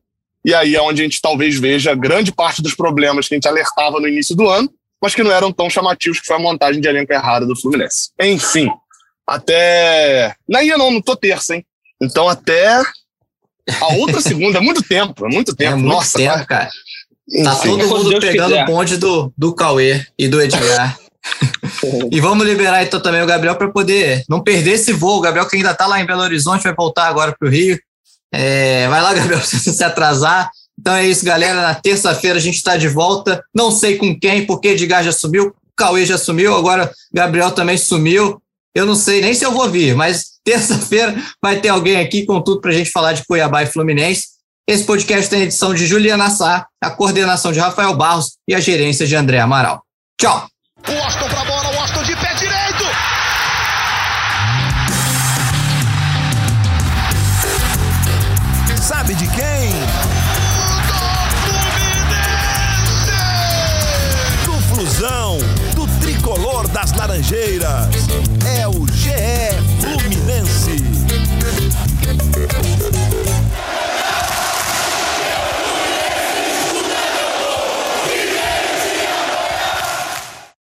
E 0.45 0.53
aí 0.53 0.75
é 0.75 0.81
onde 0.81 1.01
a 1.01 1.03
gente 1.03 1.19
talvez 1.19 1.59
veja 1.59 1.95
grande 1.95 2.31
parte 2.31 2.61
dos 2.61 2.75
problemas 2.75 3.27
que 3.27 3.33
a 3.33 3.37
gente 3.37 3.47
alertava 3.47 3.99
no 3.99 4.07
início 4.07 4.35
do 4.35 4.47
ano, 4.47 4.71
mas 5.01 5.15
que 5.15 5.23
não 5.23 5.31
eram 5.31 5.51
tão 5.51 5.71
chamativos, 5.71 6.19
que 6.19 6.27
foi 6.27 6.35
a 6.35 6.39
montagem 6.39 6.79
de 6.79 6.87
elenco 6.87 7.11
errada 7.11 7.47
do 7.47 7.59
Fluminense. 7.59 8.11
Enfim, 8.21 8.69
até. 9.25 10.35
Não 10.47 10.61
ia 10.61 10.77
não, 10.77 10.91
não 10.91 11.01
tô 11.01 11.15
terça, 11.15 11.55
hein? 11.55 11.65
Então 11.99 12.29
até 12.29 12.83
a 13.81 13.93
outra 13.95 14.21
segunda, 14.21 14.59
é 14.59 14.61
muito 14.61 14.83
tempo, 14.83 15.25
é 15.25 15.29
muito 15.29 15.55
tempo. 15.55 15.73
É 15.73 15.75
muito 15.75 15.95
Nossa, 15.95 16.19
tempo, 16.19 16.33
cara. 16.33 16.45
cara. 16.45 16.69
Tá 17.43 17.53
Enfim. 17.55 17.69
todo 17.69 17.87
mundo 17.87 18.09
Deus 18.09 18.23
pegando 18.23 18.51
quiser. 18.51 18.63
o 18.63 18.67
bonde 18.67 18.97
do, 18.97 19.33
do 19.35 19.55
Cauê 19.55 20.05
e 20.15 20.27
do 20.27 20.39
Edgar. 20.39 20.95
e 22.11 22.21
vamos 22.21 22.45
liberar 22.45 22.83
então 22.83 22.99
também 22.99 23.23
o 23.23 23.25
Gabriel 23.25 23.55
para 23.55 23.71
poder 23.71 24.23
não 24.29 24.43
perder 24.43 24.73
esse 24.73 24.93
voo. 24.93 25.17
O 25.17 25.21
Gabriel 25.21 25.47
que 25.47 25.55
ainda 25.55 25.73
tá 25.73 25.87
lá 25.87 25.99
em 25.99 26.05
Belo 26.05 26.21
Horizonte 26.21 26.61
vai 26.61 26.75
voltar 26.75 27.07
agora 27.07 27.35
para 27.37 27.47
o 27.47 27.51
Rio. 27.51 27.79
É, 28.37 28.87
vai 28.89 29.01
lá, 29.01 29.13
Gabriel, 29.15 29.41
se 29.41 29.59
você 29.59 29.71
se 29.71 29.83
atrasar. 29.83 30.51
Então 30.77 30.93
é 30.93 31.07
isso, 31.07 31.23
galera. 31.25 31.61
Na 31.61 31.75
terça-feira 31.75 32.37
a 32.37 32.41
gente 32.41 32.55
está 32.55 32.75
de 32.75 32.87
volta. 32.87 33.43
Não 33.53 33.71
sei 33.71 33.97
com 33.97 34.17
quem, 34.19 34.45
porque 34.45 34.69
Edgar 34.69 35.03
já 35.03 35.11
sumiu, 35.11 35.55
Cauê 35.75 36.05
já 36.05 36.17
sumiu, 36.17 36.55
agora 36.55 36.91
Gabriel 37.13 37.51
também 37.51 37.77
sumiu. 37.77 38.41
Eu 38.73 38.85
não 38.85 38.95
sei 38.95 39.21
nem 39.21 39.33
se 39.33 39.45
eu 39.45 39.51
vou 39.51 39.69
vir, 39.69 39.95
mas 39.95 40.35
terça-feira 40.43 41.15
vai 41.41 41.59
ter 41.59 41.69
alguém 41.69 41.97
aqui 41.97 42.25
com 42.25 42.41
tudo 42.41 42.59
para 42.59 42.71
a 42.71 42.73
gente 42.73 42.91
falar 42.91 43.13
de 43.13 43.25
Cuiabá 43.25 43.63
e 43.63 43.67
Fluminense. 43.67 44.35
Esse 44.67 44.83
podcast 44.83 45.29
tem 45.29 45.41
a 45.41 45.43
edição 45.43 45.73
de 45.73 45.85
Juliana 45.85 46.29
Sá, 46.29 46.65
a 46.81 46.89
coordenação 46.89 47.51
de 47.51 47.59
Rafael 47.59 47.95
Barros 47.95 48.33
e 48.47 48.53
a 48.53 48.59
gerência 48.59 49.07
de 49.07 49.15
André 49.15 49.39
Amaral. 49.39 49.81
Tchau! 50.19 50.47